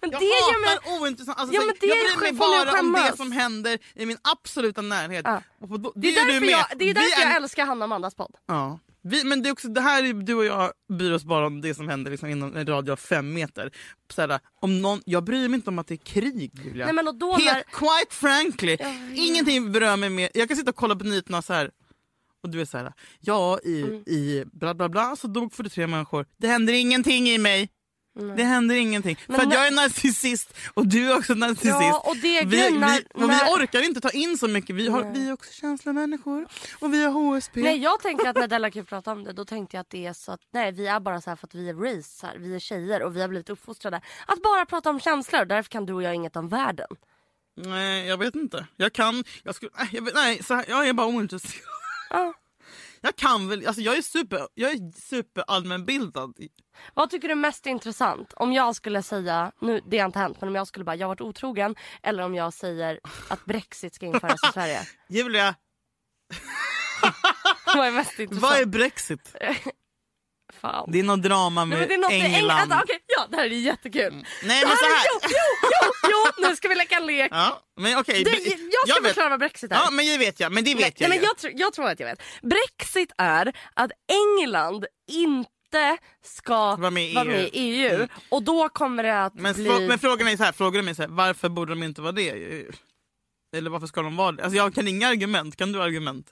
Men 0.00 0.10
Jag 0.10 0.20
det 0.20 0.60
mig... 0.60 0.74
hatar 0.74 1.00
ointressant. 1.02 1.38
Alltså, 1.38 1.54
Ja, 1.54 1.60
men 1.66 1.74
det 1.80 1.86
jag 1.86 1.98
är 1.98 2.02
bryr 2.04 2.16
mig 2.22 2.32
mig 2.32 2.38
bara 2.38 2.80
om 2.80 2.92
det 2.92 3.16
som 3.16 3.32
händer 3.32 3.78
i 3.94 4.06
min 4.06 4.18
absoluta 4.22 4.82
närhet. 4.82 5.22
Ja. 5.24 5.42
Och 5.60 5.68
på, 5.68 5.92
Det 5.96 6.08
är 6.08 6.14
därför, 6.26 6.46
jag, 6.46 6.64
det 6.76 6.84
är 6.84 6.86
Vi 6.86 6.92
därför 6.92 7.22
är- 7.22 7.26
jag 7.26 7.36
älskar 7.36 7.66
Hanna 7.66 7.78
och 7.80 7.84
Amandas 7.84 8.14
podd. 8.14 8.34
Ja. 8.46 8.78
Vi, 9.04 9.24
men 9.24 9.42
det 9.42 9.48
är 9.48 9.52
också, 9.52 9.68
det 9.68 9.80
här 9.80 10.02
är, 10.04 10.12
du 10.12 10.34
och 10.34 10.44
jag 10.44 10.72
bryr 10.92 11.12
oss 11.12 11.24
bara 11.24 11.46
om 11.46 11.60
det 11.60 11.74
som 11.74 11.88
händer 11.88 12.10
liksom 12.10 12.28
inom 12.28 12.56
en 12.56 12.66
radie 12.66 12.92
av 12.92 12.96
fem 12.96 13.32
meter. 13.32 13.70
Såhär, 14.12 14.40
om 14.60 14.82
någon, 14.82 15.00
jag 15.06 15.24
bryr 15.24 15.48
mig 15.48 15.54
inte 15.56 15.70
om 15.70 15.78
att 15.78 15.86
det 15.86 15.94
är 15.94 16.04
krig 16.04 16.50
Julia. 16.64 16.84
Nej, 16.86 16.94
men 16.94 17.18
då 17.18 17.32
Helt, 17.32 17.44
när- 17.52 17.62
Quite 17.62 18.14
frankly, 18.14 18.76
Jag 18.80 18.88
vet. 19.08 19.18
ingenting 19.18 19.72
berör 19.72 19.96
mig 19.96 20.10
mer. 20.10 20.28
Jag 20.34 20.48
kan 20.48 20.56
sitta 20.56 20.70
och 20.70 20.76
kolla 20.76 20.96
på 20.96 21.04
nyheterna 21.04 21.42
så 21.42 21.52
här. 21.52 21.70
och 22.42 22.50
du 22.50 22.60
är 22.60 22.64
så 22.64 22.78
här, 22.78 22.92
ja 23.20 23.58
i, 23.64 23.82
Mm. 23.82 23.94
i 24.06 24.44
bla 24.52 24.74
bla 24.74 24.88
bla 24.88 25.16
så 25.16 25.26
dog 25.26 25.52
43 25.52 25.86
människor. 25.86 26.26
Det 26.36 26.48
händer 26.48 26.72
ingenting 26.72 27.28
i 27.28 27.38
mig. 27.38 27.68
Det 28.36 28.42
händer 28.44 28.74
ingenting. 28.74 29.18
Men 29.26 29.40
För 29.40 29.46
när- 29.46 29.56
jag 29.56 29.66
är 29.66 29.70
narcissist 29.70 30.54
och 30.74 30.86
du 30.86 31.10
är 31.10 31.16
också 31.18 31.34
narcissist. 31.34 31.66
Ja, 31.68 32.02
och 32.06 32.16
det 32.16 32.44
vi, 32.44 32.56
vi, 32.56 32.68
och 32.74 32.80
när- 32.80 33.46
vi 33.56 33.64
orkar 33.64 33.82
inte 33.84 34.00
ta 34.00 34.10
in 34.10 34.38
så 34.38 34.48
mycket. 34.48 34.76
Vi, 34.76 34.88
har, 34.88 35.12
vi 35.12 35.28
är 35.28 35.32
också 35.32 35.52
känsliga 35.52 35.92
människor 35.92 36.46
och 36.80 36.94
vi 36.94 37.04
har 37.04 37.12
HSP. 37.12 37.62
Nej 37.62 37.76
jag 37.82 38.00
tänker 38.00 38.28
att 38.28 38.36
när 38.36 38.48
Della 38.48 38.70
Q 38.70 38.84
pratade 38.84 39.16
om 39.16 39.24
det 39.24 39.32
då 39.32 39.44
tänkte 39.44 39.76
jag 39.76 39.80
att 39.80 39.90
det 39.90 40.06
är 40.06 40.12
så 40.12 40.32
att 40.32 40.40
nej 40.52 40.72
vi 40.72 40.86
är 40.86 41.00
bara 41.00 41.20
så 41.20 41.30
här 41.30 41.36
för 41.36 41.46
att 41.46 41.54
vi 41.54 41.68
är 41.68 42.02
så 42.02 42.26
här, 42.26 42.38
vi 42.38 42.54
är 42.54 42.58
tjejer 42.58 43.02
och 43.02 43.16
vi 43.16 43.20
har 43.20 43.28
blivit 43.28 43.50
uppfostrade 43.50 44.00
att 44.26 44.42
bara 44.42 44.66
prata 44.66 44.90
om 44.90 45.00
känslor 45.00 45.44
därför 45.44 45.70
kan 45.70 45.86
du 45.86 45.92
och 45.92 46.02
jag 46.02 46.14
inget 46.14 46.36
om 46.36 46.48
världen. 46.48 46.88
Nej, 47.56 48.06
jag 48.06 48.16
vet 48.18 48.34
inte. 48.34 48.66
Jag 48.76 48.92
kan... 48.92 49.24
Jag 49.42 49.54
skulle, 49.54 49.70
nej, 49.78 49.88
jag, 49.92 50.08
nej 50.14 50.42
så 50.42 50.54
här, 50.54 50.64
jag 50.68 50.88
är 50.88 50.92
bara 50.92 51.06
ointresserad. 51.06 51.62
Ja. 52.10 52.34
Jag 53.04 53.16
kan 53.16 53.48
väl... 53.48 53.66
Alltså 53.66 53.82
jag 53.82 53.96
är 53.96 54.02
super, 54.02 54.48
jag 54.54 54.70
är 54.72 55.00
super 55.00 55.44
allmänbildad. 55.46 56.36
Vad 56.94 57.10
tycker 57.10 57.28
du 57.28 57.32
är 57.32 57.36
mest 57.36 57.66
intressant? 57.66 58.32
Om 58.36 58.52
jag 58.52 58.76
skulle 58.76 59.02
säga, 59.02 59.52
nu 59.60 59.80
det 59.90 59.98
har 59.98 60.06
inte 60.06 60.18
hänt 60.18 60.40
men 60.40 60.48
om 60.48 60.54
jag 60.54 60.66
skulle 60.66 60.84
bara 60.84 60.96
jag 60.96 61.06
har 61.06 61.08
varit 61.14 61.20
otrogen 61.20 61.74
eller 62.02 62.22
om 62.22 62.34
jag 62.34 62.52
säger 62.52 63.00
att 63.28 63.44
Brexit 63.44 63.94
ska 63.94 64.06
införas 64.06 64.44
i 64.48 64.52
Sverige. 64.52 64.80
Julia, 65.08 65.54
Vad 67.74 67.86
är 67.86 67.90
mest 67.92 68.18
intressant? 68.18 68.42
vad 68.52 68.60
är 68.60 68.66
Brexit? 68.66 69.36
Fan. 70.60 70.88
Det 70.92 70.98
är 70.98 71.02
något 71.02 71.22
drama 71.22 71.64
Nej, 71.64 71.68
med 71.68 71.78
men 71.78 71.88
det 71.88 71.94
är 71.94 71.98
något 71.98 72.10
England. 72.12 72.34
England. 72.34 72.72
Alltså, 72.72 72.78
okej, 72.84 72.98
ja 73.06 73.26
det 73.30 73.36
här 73.36 73.44
är 73.44 73.48
jättekul. 73.48 74.12
Nej 74.44 74.60
Det 74.60 74.66
men 74.66 74.76
så 74.76 74.84
är, 74.84 74.88
här. 74.88 75.06
jo, 75.12 75.20
jo, 75.22 75.68
jo, 75.82 75.83
jo, 76.10 76.48
nu 76.48 76.56
ska 76.56 76.68
vi 76.68 76.74
leka 76.74 76.96
en 76.96 77.06
lek. 77.06 77.28
Ja, 77.32 77.62
men. 77.76 77.90
Du, 78.06 78.30
Bre- 78.30 78.68
jag 78.72 78.88
ska 78.88 79.00
vet. 79.02 79.08
förklara 79.08 79.28
vad 79.28 79.38
Brexit 79.40 79.70
är. 79.72 79.74
Ja, 79.74 79.90
men 79.90 80.06
det 80.06 80.18
vet 80.18 80.40
jag. 80.40 80.52
Men 80.52 80.64
det 80.64 80.74
vet 80.74 80.80
Nej, 80.80 80.92
jag 80.98 81.08
nej, 81.08 81.18
men 81.18 81.24
jag, 81.26 81.36
tror- 81.36 81.52
jag 81.56 81.72
tror 81.72 81.88
att 81.88 82.00
jag 82.00 82.06
vet. 82.06 82.22
Brexit 82.42 83.12
är 83.18 83.52
att 83.74 83.90
England 84.38 84.86
inte 85.10 85.98
ska 86.24 86.76
Vara 86.76 86.90
med 86.90 87.10
i 87.10 87.14
vara 87.14 87.24
med 87.24 87.36
EU. 87.36 87.50
i 87.52 87.86
EU. 87.86 88.06
Och 88.28 88.42
då 88.42 88.68
kommer 88.68 89.02
det 89.02 89.22
att 89.24 89.34
Men, 89.34 89.54
bli... 89.54 89.88
men 89.88 89.98
frågan 89.98 90.28
är 90.28 90.36
så 90.36 90.44
här, 90.44 90.52
du 90.78 90.82
mig 90.84 90.94
så 90.94 91.02
här, 91.02 91.08
varför 91.08 91.48
borde 91.48 91.72
de 91.72 91.82
inte 91.82 92.00
vara 92.02 92.12
det? 92.12 92.30
Eller 93.56 93.70
varför 93.70 93.86
ska 93.86 94.02
de 94.02 94.16
vara 94.16 94.32
det? 94.32 94.42
Alltså 94.42 94.56
jag 94.56 94.74
kan 94.74 94.88
inga 94.88 95.08
argument, 95.08 95.56
kan 95.56 95.72
du 95.72 95.82
argument? 95.82 96.26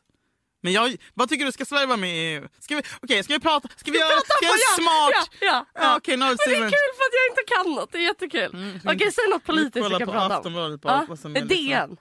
Men 0.64 0.72
jag, 0.72 0.96
vad 1.14 1.28
tycker 1.28 1.44
du, 1.44 1.52
ska 1.52 1.64
Sverige 1.64 1.86
vara 1.86 1.96
med 1.96 2.10
EU? 2.14 2.48
Ska 2.58 2.76
vi, 2.76 2.82
okej, 3.02 3.24
ska 3.24 3.32
vi 3.32 3.40
prata, 3.40 3.68
ska 3.76 3.90
vi 3.90 3.98
göra, 3.98 4.08
Prata 4.08 4.26
ska 4.26 4.36
vi 4.40 4.46
göra 4.46 4.76
smart? 4.76 5.30
Ja, 5.40 5.46
ja, 5.74 6.00
ja. 6.06 6.16
Nu 6.16 6.22
har 6.24 6.30
vi 6.30 6.60
men 6.60 6.60
det 6.60 6.66
är 6.66 6.70
kul 6.70 6.92
för 6.98 7.04
att 7.08 7.14
jag 7.20 7.26
inte 7.32 7.44
kan 7.54 7.74
något. 7.74 7.92
Det 7.92 7.98
är 7.98 8.02
jättekul. 8.02 8.80
Okej, 8.84 9.12
säg 9.12 9.28
något 9.30 9.44
politiskt 9.44 9.90
vi 9.90 9.98
kan 9.98 10.08
prata 10.08 10.48
om. 10.48 10.78
På 10.78 10.88
Ja, 10.88 11.06
vad 11.08 11.18
som 11.18 11.36
är 11.36 11.40
DN. 11.40 11.96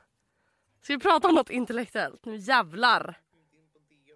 Ska 0.84 0.93
vi 0.93 0.99
prata 0.99 1.28
om 1.28 1.36
något 1.36 1.49
intellektuellt? 1.49 2.26
Nu 2.26 2.36
jävlar. 2.36 3.18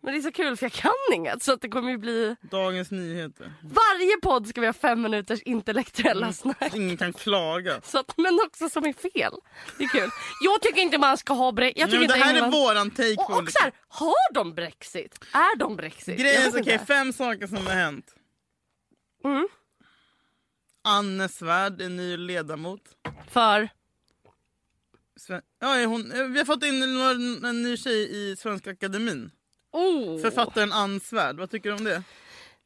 Men 0.06 0.14
det 0.14 0.20
är 0.20 0.22
så 0.22 0.32
kul 0.32 0.58
för 0.58 0.66
jag 0.66 0.72
kan 0.74 0.92
inget 1.14 1.44
så 1.44 1.54
att 1.54 1.62
det 1.62 1.70
kommer 1.70 1.92
ju 1.92 1.98
bli... 1.98 2.36
Dagens 2.42 2.92
Nyheter. 2.92 3.54
Varje 3.64 4.18
podd 4.22 4.48
ska 4.48 4.62
vi 4.62 4.68
ha 4.68 4.74
fem 4.74 5.02
minuters 5.02 5.42
intellektuella 5.42 6.34
snack. 6.34 6.76
Ingen 6.76 6.98
kan 6.98 7.14
klaga. 7.14 7.82
Så 7.82 8.00
att, 8.00 8.18
men 8.18 8.40
också 8.46 8.70
som 8.70 8.86
är 8.86 8.94
fel. 8.94 9.34
Det 9.78 9.84
är 9.84 9.88
kul. 9.88 10.10
Jag 10.42 10.62
tycker 10.62 10.82
inte 10.82 10.98
man 10.98 11.18
ska 11.18 11.34
ha 11.34 11.52
Brexit. 11.52 11.78
Jag 11.80 11.90
Nej, 11.90 11.92
tycker 12.00 12.00
men 12.00 12.08
det 12.08 12.14
inte 12.16 12.26
här 12.26 12.34
är 12.34 12.46
England... 12.46 12.62
våran 12.62 12.92
take 12.92 13.16
på 13.16 13.24
Och, 13.34 13.50
så 13.52 13.64
här, 13.64 13.72
har 13.88 14.34
de 14.34 14.54
Brexit? 14.54 15.20
Är 15.34 15.58
de 15.58 15.76
Brexit? 15.76 16.20
Grejen 16.20 16.56
är 16.56 16.62
okej, 16.62 16.80
fem 16.88 17.14
saker 17.14 17.48
som 17.48 17.58
har 17.68 17.74
hänt. 17.74 18.16
Mm. 19.24 19.48
Anne 20.84 21.30
Svärd 21.30 21.82
är 21.82 21.90
ny 21.90 22.18
ledamot. 22.18 22.82
För? 23.30 23.70
Sve- 25.20 25.42
Ja, 25.60 25.76
är 25.76 25.86
hon, 25.86 26.32
vi 26.34 26.38
har 26.38 26.46
fått 26.46 26.64
in 26.64 26.84
en 27.46 27.64
ny 27.64 27.78
tjej 27.78 28.32
i 28.32 28.36
Svenska 28.36 28.72
Akademin. 28.72 29.32
Oh. 29.76 30.22
Författaren 30.22 30.72
Ann 30.72 31.00
Svärd. 31.00 31.36
Vad 31.36 31.52
tycker 31.52 31.70
du 31.70 31.76
om 31.76 31.84
det? 31.84 32.04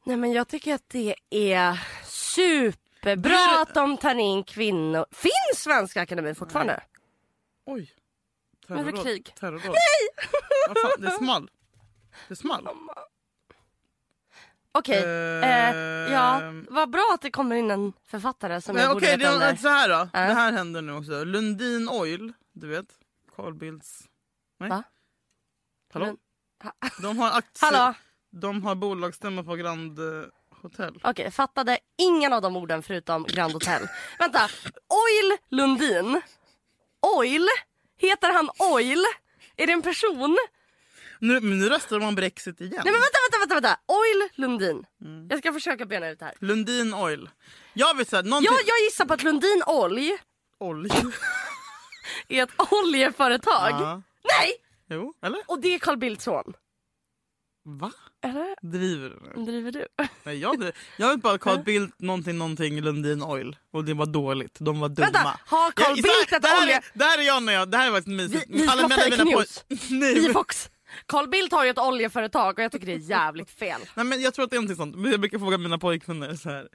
Nej 0.04 0.16
men 0.16 0.32
jag 0.32 0.48
tycker 0.48 0.74
att 0.74 0.88
det 0.88 1.14
är 1.30 1.80
superbra 2.04 3.16
Blir- 3.16 3.62
att 3.62 3.74
de 3.74 3.96
tar 3.96 4.14
in 4.14 4.44
kvinnor. 4.44 5.06
Finns 5.10 5.62
Svenska 5.62 6.02
Akademin 6.02 6.34
fortfarande? 6.34 6.82
Oj. 7.66 7.92
Vad 8.66 8.78
är 8.80 8.84
det 8.84 8.92
för 8.92 9.02
krig? 9.04 9.34
Terrordåd. 9.40 9.62
Nej! 9.64 10.26
Vad 10.68 10.78
fan, 10.78 11.00
det 11.00 11.10
small. 11.10 11.50
Det 12.28 12.36
small. 12.36 12.68
Okej, 14.72 15.02
Eh, 15.04 15.70
eh, 15.70 16.12
ja 16.12 16.40
vad 16.68 16.90
bra 16.90 17.10
att 17.14 17.22
det 17.22 17.30
kommer 17.30 17.56
in 17.56 17.70
en 17.70 17.92
författare 18.04 18.60
som 18.60 18.74
Nej, 18.74 18.84
jag 18.84 18.92
borde 18.94 19.06
Okej, 19.06 19.16
veta 19.18 19.38
det 19.38 19.50
om 19.50 19.56
så 19.56 19.68
här 19.68 19.88
då. 19.88 19.94
Ja. 20.12 20.20
Det 20.20 20.34
här 20.34 20.52
händer 20.52 20.82
nu 20.82 20.92
också. 20.92 21.24
Lundin 21.24 21.88
Oil, 21.88 22.32
du 22.52 22.66
vet. 22.68 22.86
Carl 23.36 23.54
Bildts... 23.54 24.02
Nej? 24.58 24.70
Va? 24.70 24.82
Hallå? 25.92 26.06
Lund- 26.06 26.18
De 27.02 27.18
har. 27.18 27.42
Hallå? 27.60 27.94
De 28.32 28.62
har 28.62 28.74
bolagsstämma 28.74 29.42
på 29.42 29.54
Grand 29.54 29.98
eh, 29.98 30.04
Hotel. 30.62 31.00
Okej, 31.02 31.30
fattade 31.30 31.78
ingen 31.98 32.32
av 32.32 32.42
de 32.42 32.56
orden 32.56 32.82
förutom 32.82 33.24
Grand 33.24 33.52
Hotel. 33.52 33.82
Vänta, 34.18 34.48
Oil 34.88 35.38
Lundin. 35.50 36.20
Oil? 37.16 37.48
Heter 37.98 38.32
han 38.32 38.50
Oil? 38.58 39.04
Är 39.56 39.66
det 39.66 39.72
en 39.72 39.82
person? 39.82 40.38
Nu, 41.18 41.40
nu 41.40 41.68
röstar 41.68 42.00
om 42.00 42.14
Brexit 42.14 42.60
igen. 42.60 42.82
Nej 42.84 42.92
men 42.92 43.00
vänta, 43.00 43.18
vänta, 43.30 43.38
vänta, 43.38 43.54
vänta. 43.54 43.80
Oil 43.86 44.28
Lundin. 44.34 44.86
Mm. 45.04 45.28
Jag 45.30 45.38
ska 45.38 45.52
försöka 45.52 45.86
bena 45.86 46.08
ut 46.08 46.18
det 46.18 46.24
här. 46.24 46.34
Lundin 46.38 46.94
Oil. 46.94 47.30
Jag 47.72 47.96
vet 47.96 48.08
såhär, 48.08 48.22
någonting... 48.22 48.52
Jag, 48.52 48.60
jag 48.66 48.84
gissar 48.84 49.04
på 49.04 49.14
att 49.14 49.22
Lundin 49.22 49.62
Olj 49.66 50.18
Olj. 50.60 50.90
är 52.28 52.42
ett 52.42 52.72
oljeföretag. 52.72 53.70
Ja. 53.70 54.02
Nej! 54.24 54.56
Jo, 54.90 55.14
eller? 55.22 55.40
Och 55.46 55.60
det 55.60 55.74
är 55.74 55.78
Carl 55.78 55.96
Bildts 55.96 56.24
son. 56.24 56.52
Va? 57.64 57.92
Eller? 58.24 58.70
Driver 58.70 59.10
du 59.10 59.20
nu? 59.40 59.44
Driver 59.52 59.72
du? 59.72 59.86
Nej, 60.24 60.38
jag, 60.38 60.70
jag 60.96 61.08
vet 61.08 61.22
bara 61.22 61.38
Carl 61.38 61.62
Bildt 61.64 62.00
någonting 62.00 62.38
någonting 62.38 62.80
Lundin 62.80 63.22
Oil 63.22 63.56
och 63.72 63.84
det 63.84 63.94
var 63.94 64.06
dåligt. 64.06 64.56
De 64.60 64.80
var 64.80 64.88
dumma. 64.88 65.06
Vänta, 65.06 65.38
har 65.46 65.70
Carl 65.70 65.94
Bildt 65.94 66.32
ett 66.32 66.46
här 66.46 66.62
olje- 66.62 66.76
Är, 67.20 67.26
jag 67.26 67.42
när 67.42 67.52
jag, 67.52 67.70
det 67.70 67.76
här 67.76 67.86
är 67.88 67.92
faktiskt 67.92 68.16
mysigt. 68.16 68.46
Vi- 68.48 68.58
vi 68.62 68.66
ska 68.68 68.76
mina- 68.76 68.88
fake 68.88 69.24
news. 69.24 69.64
I 70.28 70.32
Fox. 70.32 70.70
Carl 71.06 71.28
Bildt 71.28 71.52
har 71.52 71.64
ju 71.64 71.70
ett 71.70 71.78
oljeföretag 71.78 72.58
och 72.58 72.64
jag 72.64 72.72
tycker 72.72 72.86
det 72.86 72.92
är 72.92 72.96
jävligt 73.10 73.50
fel. 73.50 73.80
Nej 73.94 74.06
men 74.06 74.20
jag 74.20 74.34
tror 74.34 74.44
att 74.44 74.50
det 74.50 74.56
är 74.56 74.60
någonting 74.60 74.76
sånt. 74.76 75.10
Jag 75.10 75.20
brukar 75.20 75.38
fråga 75.38 75.58
mina 75.58 75.78
pojkvänner 75.78 76.34
så 76.34 76.48
här. 76.50 76.68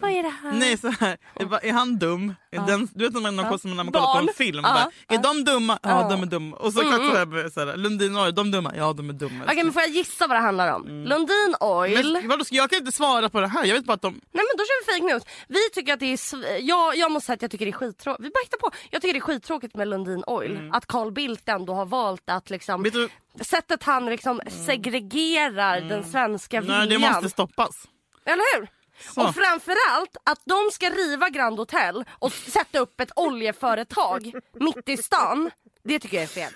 Vad 0.00 0.10
är 0.10 0.22
det 0.22 0.28
här? 0.42 0.52
Nej 0.52 0.78
så 0.78 0.88
här. 0.88 1.16
Är, 1.34 1.44
va- 1.44 1.58
är 1.62 1.72
han 1.72 1.98
dum? 1.98 2.34
Är 2.50 2.60
den, 2.66 2.88
du 2.94 3.04
vet 3.04 3.12
när 3.14 3.20
man, 3.20 3.36
när 3.36 3.74
man, 3.74 3.92
kollar 3.92 4.12
på 4.12 4.18
en 4.28 4.34
film. 4.34 4.60
Ja. 4.64 4.72
Bara, 5.08 5.16
är 5.18 5.22
de 5.22 5.44
dumma? 5.44 5.78
Ja, 5.82 5.88
Ja. 5.90 5.98
Mm, 6.06 6.10
de 6.10 6.22
är 6.22 6.26
dumma. 6.26 6.56
Och 6.56 6.72
så 6.72 6.80
kan 6.80 6.90
jag 7.04 7.28
säga 7.32 7.50
så 7.50 7.60
här, 7.66 7.76
Lundin 7.76 8.16
Oil, 8.16 8.34
de 8.34 8.50
dumma? 8.50 8.72
Ja 8.76 8.92
de 8.92 9.08
är 9.08 9.12
dumma. 9.12 9.44
Okej 9.44 9.64
men 9.64 9.72
får 9.72 9.82
jag 9.82 9.90
gissa 9.90 10.26
vad 10.26 10.36
det 10.36 10.40
handlar 10.40 10.72
om? 10.74 10.86
Lundin 10.88 11.54
Oil. 11.60 12.12
men, 12.12 12.28
vadå, 12.28 12.44
jag 12.50 12.70
kan 12.70 12.78
inte 12.78 12.92
svara 12.92 13.28
på 13.28 13.40
det 13.40 13.46
här. 13.48 13.64
Jag 13.64 13.74
vet 13.74 13.84
bara 13.84 13.92
att 13.92 14.02
de... 14.02 14.12
Nej 14.12 14.20
men 14.32 14.56
då 14.58 14.64
kör 14.64 14.86
vi 14.86 14.92
fake 15.00 15.12
news. 15.12 15.22
Vi 15.48 15.70
tycker 15.74 15.92
att 15.94 16.00
det 16.00 16.06
är, 16.12 16.60
jag, 16.68 16.96
jag 16.96 17.12
måste 17.12 17.26
säga 17.26 17.34
att 17.34 17.42
jag 17.42 17.50
tycker 17.50 17.64
det 17.64 17.70
är 17.70 17.72
skittråkigt. 17.72 18.24
Vi 18.26 18.30
bara 18.30 18.42
hittar 18.44 18.58
på. 18.58 18.70
Jag 18.90 19.02
tycker 19.02 19.12
det 19.12 19.18
är 19.18 19.20
skittråkigt 19.20 19.74
med 19.76 19.88
Lundin 19.88 20.24
Oil. 20.26 20.70
Att 20.72 20.86
Carl 20.86 21.12
Bildt 21.12 21.48
ändå 21.48 21.74
har 21.74 21.86
valt 21.86 22.22
att 22.30 22.50
liksom, 22.50 22.82
du, 22.82 23.08
sättet 23.40 23.82
han 23.82 24.06
liksom 24.06 24.40
segregerar 24.66 25.80
den 25.80 26.04
svenska 26.04 26.60
viljan. 26.60 26.78
nej, 26.78 26.88
det 26.88 26.98
måste 26.98 27.28
stoppas. 27.30 27.88
Eller 28.24 28.58
hur? 28.60 28.68
Så. 29.00 29.28
Och 29.28 29.34
framförallt 29.34 30.16
att 30.24 30.42
de 30.44 30.70
ska 30.72 30.90
riva 30.90 31.28
Grand 31.28 31.58
Hotel 31.58 32.04
och 32.10 32.32
sätta 32.32 32.78
upp 32.78 33.00
ett 33.00 33.10
oljeföretag 33.16 34.32
mitt 34.60 34.88
i 34.88 34.96
stan. 34.96 35.50
Det 35.84 35.98
tycker 35.98 36.16
jag 36.16 36.24
är 36.24 36.28
fel. 36.28 36.52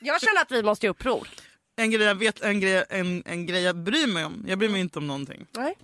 Jag 0.00 0.20
känner 0.20 0.42
att 0.42 0.50
vi 0.52 0.62
måste 0.62 0.86
göra 0.86 0.90
uppror. 0.90 1.28
En 1.76 1.90
grej 1.90 2.06
jag 2.06 2.14
vet, 2.14 2.40
en 2.42 2.60
grej, 2.60 2.84
en, 2.88 3.22
en 3.26 3.46
grej 3.46 3.62
jag 3.62 3.76
bryr 3.76 4.06
mig 4.06 4.24
om. 4.24 4.44
Jag 4.48 4.58
bryr 4.58 4.68
mig 4.68 4.80
inte 4.80 4.98
om 4.98 5.06
någonting. 5.06 5.46
Nej. 5.50 5.74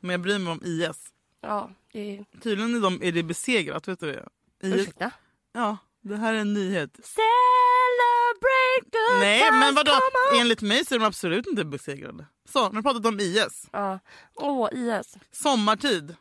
Men 0.00 0.10
jag 0.10 0.20
bryr 0.20 0.38
mig 0.38 0.52
om 0.52 0.60
IS. 0.64 0.96
Ja, 1.40 1.70
det. 1.92 2.24
Tydligen 2.42 2.74
är, 2.74 2.80
de, 2.80 3.02
är 3.02 3.12
det 3.12 3.22
besegrat, 3.22 3.88
vet 3.88 4.00
du 4.00 4.12
det? 4.12 4.28
IS, 4.62 4.74
Ursäkta? 4.74 5.10
ja, 5.52 5.76
det 6.00 6.16
här 6.16 6.34
är 6.34 6.38
en 6.38 6.54
nyhet. 6.54 6.90
Celebrate 6.92 7.55
good 8.82 9.20
Nej, 9.20 9.50
men 9.52 9.74
vadå? 9.74 9.92
Enligt 10.40 10.62
mig 10.62 10.84
så 10.84 10.94
är 10.94 10.98
de 10.98 11.04
absolut 11.04 11.46
inte 11.46 11.64
besegrade. 11.64 12.26
Så, 12.48 12.58
nu 12.58 12.64
har 12.64 12.72
vi 12.72 12.82
pratat 12.82 13.06
om 13.06 13.20
IS. 13.20 13.66
Ja. 13.72 13.98
Åh, 14.34 14.68
IS. 14.72 15.14
Sommartid. 15.32 16.16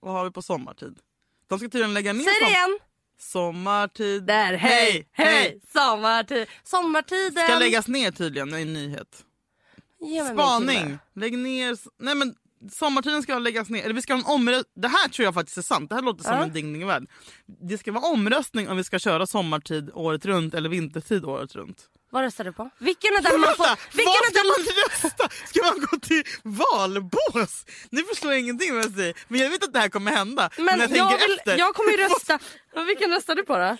Vad 0.00 0.12
har 0.12 0.24
vi 0.24 0.30
på 0.30 0.42
sommartid? 0.42 0.98
De 1.48 1.58
ska 1.58 1.68
tydligen 1.68 1.94
lägga 1.94 2.12
ner 2.12 2.24
Säg 2.24 2.32
det 2.32 2.38
som- 2.40 2.48
igen. 2.48 2.78
Sommartid. 3.18 4.22
Där, 4.26 4.54
hej, 4.54 5.08
hej. 5.12 5.60
Sommartid. 5.72 6.46
Sommartiden. 6.64 7.44
Ska 7.44 7.58
läggas 7.58 7.88
ner 7.88 8.10
tydligen, 8.10 8.50
det 8.50 8.58
är 8.58 8.62
en 8.62 8.72
nyhet. 8.72 9.24
Ge 10.00 10.22
mig 10.22 10.34
min 10.34 10.38
Spaning. 10.38 10.98
Lägg 11.14 11.38
ner... 11.38 11.76
Nej 12.02 12.14
men 12.14 12.34
sommartiden 12.72 13.22
ska 13.22 13.38
läggas 13.38 13.68
ner. 13.70 13.84
Eller 13.84 13.94
vi 13.94 14.02
ska 14.02 14.12
ha 14.14 14.18
en 14.20 14.26
omröstning. 14.26 14.72
Det 14.82 14.88
här 14.88 15.08
tror 15.08 15.24
jag 15.24 15.34
faktiskt 15.34 15.58
är 15.58 15.62
sant. 15.62 15.88
Det 15.88 15.94
här 15.94 16.02
låter 16.02 16.24
som 16.24 16.32
Ja. 16.36 16.42
en 16.42 16.52
dingning 16.52 16.86
värld. 16.86 17.06
Det 17.70 17.78
ska 17.78 17.92
vara 17.92 18.04
omröstning 18.04 18.68
om 18.68 18.76
vi 18.76 18.84
ska 18.84 18.98
köra 18.98 19.26
sommartid 19.26 19.90
året 19.94 20.24
runt 20.26 20.54
eller 20.54 20.68
vintertid 20.68 21.24
året 21.24 21.54
runt. 21.54 21.88
Vad 22.12 22.22
röstar 22.22 22.44
du 22.44 22.52
på? 22.52 22.70
Vilken 22.78 23.10
är 23.12 23.22
den 23.22 23.40
man 23.40 23.54
får... 23.56 23.96
Vilken 23.96 24.12
är 24.12 24.30
ska 24.30 24.42
man... 24.42 24.64
man 24.66 24.84
rösta? 24.84 25.28
Ska 25.48 25.62
man 25.64 25.86
gå 25.90 25.98
till 25.98 26.22
valbås? 26.42 27.64
Nu 27.90 28.02
förstår 28.02 28.30
jag 28.32 28.40
ingenting 28.40 28.74
vad 28.74 28.84
jag 28.84 28.92
säger. 28.94 29.14
Men 29.28 29.40
jag 29.40 29.50
vet 29.50 29.64
att 29.64 29.72
det 29.72 29.78
här 29.78 29.88
kommer 29.88 30.10
hända. 30.12 30.50
Men 30.56 30.66
jag 30.66 30.78
jag, 30.80 30.88
tänker 31.10 31.28
vill, 31.28 31.58
jag 31.58 31.74
kommer 31.74 31.90
ju 31.92 31.96
rösta. 32.04 32.38
Men 32.74 32.86
Vilken 32.86 33.10
röstar 33.10 33.34
du 33.34 33.42
på 33.44 33.56
då? 33.58 33.76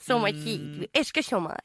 Sommartid. 0.00 0.74
Mm. 0.74 0.86
Älskar 0.92 1.22
sommar. 1.22 1.60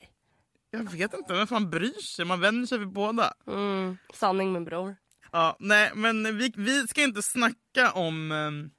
Jag 0.72 0.91
vet 0.91 1.14
inte, 1.14 1.34
vem 1.34 1.47
fan 1.47 1.70
bryr 1.70 2.02
sig? 2.02 2.26
Man 2.26 2.39
vänder 2.41 2.68
sig 2.68 2.78
vid 2.78 2.88
båda. 2.93 3.34
Mm. 3.47 3.97
Sanning 4.14 4.54
min 4.54 4.66
bror. 4.66 4.95
Ja, 5.32 5.55
nej, 5.59 5.91
men 5.95 6.38
vi, 6.38 6.53
vi 6.57 6.88
ska 6.88 7.01
inte 7.03 7.21
snacka 7.21 7.91
om... 7.93 8.32
ehm, 8.32 8.71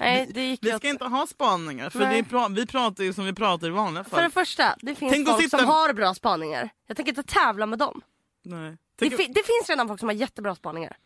Nej, 0.00 0.26
vi, 0.26 0.32
det 0.32 0.42
gick 0.42 0.64
vi 0.64 0.66
ju 0.70 0.70
ska 0.78 0.88
åt- 0.88 0.92
inte 0.92 1.04
ha 1.04 1.26
spaningar. 1.26 1.90
För 1.90 1.98
Nej. 1.98 2.08
det 2.22 2.28
är 2.28 2.38
pra- 2.38 2.54
vi 2.54 2.66
pratar 2.66 3.04
ju 3.04 3.12
som 3.12 3.24
vi 3.24 3.32
pratar 3.32 3.66
i 3.66 3.70
vanliga 3.70 4.04
fall. 4.04 4.10
För 4.18 4.22
det 4.22 4.30
första, 4.30 4.76
det 4.80 4.94
finns 4.94 5.12
Tänk 5.12 5.28
att 5.28 5.32
folk 5.34 5.44
sitta- 5.44 5.58
som 5.58 5.66
har 5.66 5.92
bra 5.92 6.14
spaningar. 6.14 6.68
Jag 6.86 6.96
tänker 6.96 7.12
inte 7.12 7.22
tävla 7.22 7.66
med 7.66 7.78
dem. 7.78 8.00
Nej. 8.44 8.70
Det, 8.70 8.76
Tänk, 8.96 9.16
fi- 9.16 9.26
det 9.26 9.42
finns 9.46 9.68
redan 9.68 9.88
folk 9.88 10.00
som 10.00 10.08
har 10.08 10.14
jättebra 10.14 10.54
spaningar. 10.54 10.96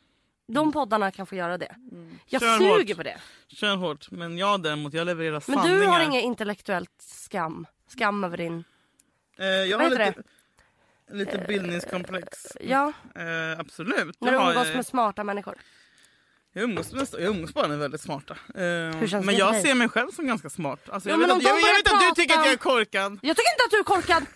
De 0.49 0.72
poddarna 0.72 1.11
kan 1.11 1.26
få 1.26 1.34
göra 1.34 1.59
det. 1.59 1.76
Jag 2.26 2.42
Kör 2.42 2.59
suger 2.59 2.86
hårt. 2.88 2.97
på 2.97 3.03
det. 3.03 3.18
Kör 3.49 3.76
hårt. 3.76 4.11
Men 4.11 4.38
jag 4.38 4.62
däremot, 4.62 4.94
jag 4.94 5.07
levererar 5.07 5.32
Men 5.32 5.40
sanningar. 5.40 5.80
du 5.80 5.86
har 5.86 6.01
inget 6.01 6.24
intellektuellt 6.24 6.90
skam. 7.03 7.66
Skam 7.88 8.24
över 8.24 8.36
din... 8.36 8.64
Eh, 9.38 9.47
jag 9.47 9.78
Vad 9.78 9.86
har 9.86 9.99
heter 9.99 10.07
lite, 10.16 10.28
lite 11.11 11.38
bildningskomplex. 11.48 12.46
Ja, 12.61 12.92
Eh, 13.14 13.59
absolut. 13.61 14.20
när 14.20 14.30
du 14.32 14.36
umgås 14.38 14.68
eh, 14.68 14.76
med 14.76 14.86
smarta 14.86 15.24
människor. 15.24 15.54
jag, 16.52 16.64
umgås 16.64 16.92
med, 16.92 17.09
jag 17.12 17.22
umgås 17.22 17.54
bara 17.54 17.68
med 17.68 17.78
väldigt 17.78 18.00
smarta. 18.00 18.34
Eh, 18.54 18.61
men 19.22 19.36
jag 19.36 19.61
ser 19.62 19.74
mig 19.74 19.88
själv 19.88 20.11
som 20.11 20.26
ganska 20.26 20.50
smart. 20.50 20.88
Alltså, 20.88 21.09
Ja, 21.09 21.12
jag 21.14 21.18
vet, 21.26 21.30
att, 21.36 21.42
jag, 21.42 21.50
jag 21.50 21.57
vet 21.57 21.62
börjar 21.84 22.11
att 22.11 22.16
du 22.16 22.22
tycker 22.22 22.34
prata- 22.34 22.40
att 22.40 22.46
jag 22.46 22.52
är 22.52 22.57
korkad. 22.59 23.18
Jag 23.22 23.36
tycker 23.36 23.52
inte 23.52 23.64
att 23.64 23.70
du 23.70 23.78
är 23.78 23.84
korkad. 23.84 24.26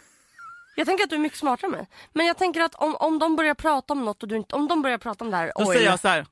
Jag 0.76 0.86
tänker 0.86 1.04
att 1.04 1.10
du 1.10 1.16
är 1.16 1.20
mycket 1.20 1.38
smartare 1.38 1.66
än 1.66 1.72
mig. 1.72 1.88
Men 2.12 2.26
jag 2.26 2.38
tänker 2.38 2.60
att 2.60 2.74
om, 2.74 2.96
om 2.96 3.18
de 3.18 3.36
börjar 3.36 3.54
prata 3.54 3.92
om 3.92 4.04
något 4.04 4.22
och 4.22 4.28
du 4.28 4.36
inte... 4.36 4.54
Om 4.54 4.68
de 4.68 4.82
börjar 4.82 4.98
prata 4.98 5.24
om 5.24 5.30
det 5.30 5.36
här... 5.36 5.52
Då 5.56 5.64
oj. 5.64 5.76
säger 5.76 5.90
jag 5.90 6.00
så 6.00 6.08
här. 6.08 6.26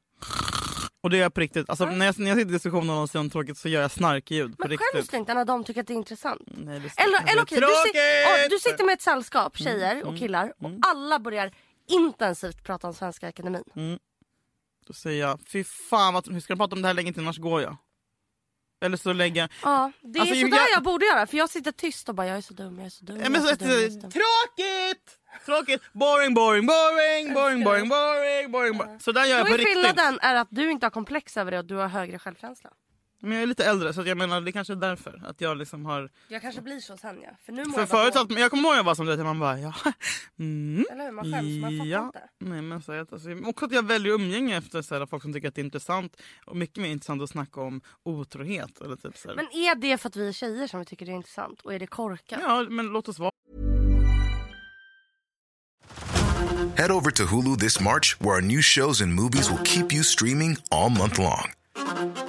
Och 1.00 1.10
det 1.10 1.16
gör 1.16 1.22
jag 1.24 1.34
på 1.34 1.40
riktigt. 1.40 1.70
Alltså, 1.70 1.84
när, 1.86 2.06
jag, 2.06 2.18
när 2.18 2.28
jag 2.28 2.38
sitter 2.38 2.50
i 2.50 2.52
diskussioner 2.52 2.92
om 2.94 3.08
något 3.14 3.32
tråkigt 3.32 3.58
så 3.58 3.68
gör 3.68 3.82
jag 3.82 3.90
snarkljud 3.90 4.50
på 4.58 4.62
Men 4.62 4.70
riktigt. 4.70 4.88
skäms 4.94 5.08
du 5.08 5.16
inte 5.16 5.34
när 5.34 5.44
de 5.44 5.64
tycker 5.64 5.80
att 5.80 5.86
det 5.86 5.92
är 5.92 5.96
intressant? 5.96 6.42
Nej, 6.46 6.80
det 6.80 7.02
Eller, 7.02 7.32
eller 7.32 7.42
okej, 7.42 7.60
du, 7.60 7.66
si- 7.66 8.48
du 8.50 8.58
sitter 8.58 8.84
med 8.84 8.92
ett 8.92 9.02
sällskap 9.02 9.60
Mm, 9.60 9.72
tjejer 9.72 10.06
och 10.06 10.18
killar 10.18 10.52
och 10.58 10.70
alla 10.86 11.18
börjar 11.18 11.52
intensivt 11.88 12.64
prata 12.64 12.86
om 12.86 12.94
Svenska 12.94 13.28
Akademin. 13.28 13.64
Mm. 13.76 13.98
Då 14.86 14.92
säger 14.92 15.20
jag, 15.26 15.40
fy 15.52 15.64
fan 15.64 16.14
vad, 16.14 16.32
hur 16.32 16.40
ska 16.40 16.52
de 16.54 16.58
prata 16.58 16.76
om 16.76 16.82
det 16.82 16.88
här 16.88 16.94
länge 16.94 17.12
till 17.12 17.22
annars 17.22 17.38
går 17.38 17.62
jag. 17.62 17.76
Eller 18.80 18.96
så 18.96 19.12
lägger 19.12 19.40
jag... 19.40 19.50
Ja, 19.62 19.92
det 20.00 20.18
är 20.18 20.20
Alltså, 20.20 20.34
sådär 20.36 20.56
jag- 20.56 20.70
jag... 20.72 20.82
borde 20.82 21.06
göra 21.06 21.26
för 21.26 21.36
jag 21.36 21.50
sitter 21.50 21.72
tyst 21.72 22.08
och 22.08 22.14
bara 22.14 22.26
jag 22.26 22.36
är 22.36 22.40
så 22.40 22.54
dum, 22.54 22.78
jag 22.78 22.86
är 22.86 22.90
så 22.90 23.04
dum, 23.04 23.20
Ja, 23.22 23.28
men 23.30 23.42
så, 23.42 23.48
så 23.48 23.54
dum, 23.54 23.68
är 23.70 23.90
så 23.90 23.98
dum. 24.00 24.10
tråkigt! 24.10 25.14
Tråkigt! 25.46 25.82
Boring, 25.92 26.34
boring, 26.34 26.66
boring, 26.66 27.34
boring, 27.34 27.64
boring, 27.64 27.88
boring, 27.88 28.50
boring, 28.52 28.78
boring. 28.78 29.00
Så 29.00 29.12
där 29.12 29.24
gör 29.24 29.38
jag 29.38 29.46
på 29.46 29.52
riktigt. 29.52 29.66
skillnaden 29.74 30.18
är 30.22 30.34
att 30.34 30.48
du 30.50 30.70
inte 30.70 30.86
har 30.86 30.90
komplex 30.90 31.36
över 31.36 31.50
det 31.50 31.58
och 31.58 31.64
du 31.64 31.74
har 31.74 31.88
högre 31.88 32.18
självkänsla. 32.18 32.70
Men 33.20 33.32
jag 33.32 33.42
är 33.42 33.46
lite 33.46 33.64
äldre 33.64 33.92
så 33.92 34.02
jag 34.02 34.18
menar 34.18 34.40
det 34.40 34.52
kanske 34.52 34.72
är 34.72 34.76
därför. 34.76 35.22
Att 35.26 35.40
jag 35.40 35.56
liksom 35.56 35.86
har... 35.86 36.10
Jag 36.28 36.42
kanske 36.42 36.60
blir 36.60 36.80
så 36.80 36.96
sen 36.96 37.20
ja. 37.22 37.30
För 37.44 37.52
nu 37.52 37.64
mår 37.64 37.72
För 37.72 37.80
jag 37.80 37.88
bara 37.88 38.12
förut 38.12 38.16
att, 38.16 38.38
jag 38.38 38.50
kommer 38.50 38.68
ihåg 38.68 38.76
jag 38.76 38.84
var 38.84 38.94
som 38.94 39.06
det, 39.06 39.24
man 39.24 39.38
bara 39.38 39.58
ja. 39.58 39.74
Mm. 40.38 40.86
Eller 40.90 41.04
hur? 41.04 41.12
Man 41.12 41.24
skäms, 41.24 41.60
man 41.60 41.78
fattar 41.78 41.90
ja. 41.90 42.06
inte. 42.06 42.22
Nej, 42.38 42.62
men 42.62 42.82
så, 42.82 42.92
att, 42.92 43.12
alltså, 43.12 43.28
också 43.44 43.64
att 43.64 43.72
jag 43.72 43.86
väljer 43.86 44.12
umgänge 44.12 44.56
efter 44.56 44.82
så 44.82 44.94
här, 44.94 45.06
folk 45.06 45.22
som 45.22 45.32
tycker 45.32 45.48
att 45.48 45.54
det 45.54 45.60
är 45.60 45.64
intressant. 45.64 46.16
Och 46.44 46.56
mycket 46.56 46.76
mer 46.76 46.88
intressant 46.88 47.22
att 47.22 47.30
snacka 47.30 47.60
om 47.60 47.80
otrohet. 48.02 48.80
Eller 48.80 48.96
typ, 48.96 49.16
så 49.16 49.28
här. 49.28 49.36
Men 49.36 49.46
är 49.46 49.74
det 49.74 49.98
för 49.98 50.08
att 50.08 50.16
vi 50.16 50.28
är 50.28 50.32
tjejer 50.32 50.66
som 50.66 50.80
vi 50.80 50.86
tycker 50.86 51.06
det 51.06 51.12
är 51.12 51.16
intressant? 51.16 51.60
Och 51.60 51.74
är 51.74 51.78
det 51.78 51.86
korkat? 51.86 52.40
Ja, 52.42 52.66
men 52.70 52.86
låt 52.86 53.08
oss 53.08 53.18
vara. 53.18 53.30
Head 56.76 56.90
over 56.90 57.10
to 57.10 57.24
Hulu 57.24 57.56
this 57.56 57.80
March, 57.80 58.16
where 58.20 58.34
our 58.34 58.40
new 58.40 58.62
shows 58.62 59.00
and 59.00 59.12
movies 59.14 59.50
will 59.50 59.62
keep 59.64 59.92
you 59.92 60.04
streaming 60.04 60.56
all 60.70 60.90
month 60.90 61.18
long. 61.18 61.52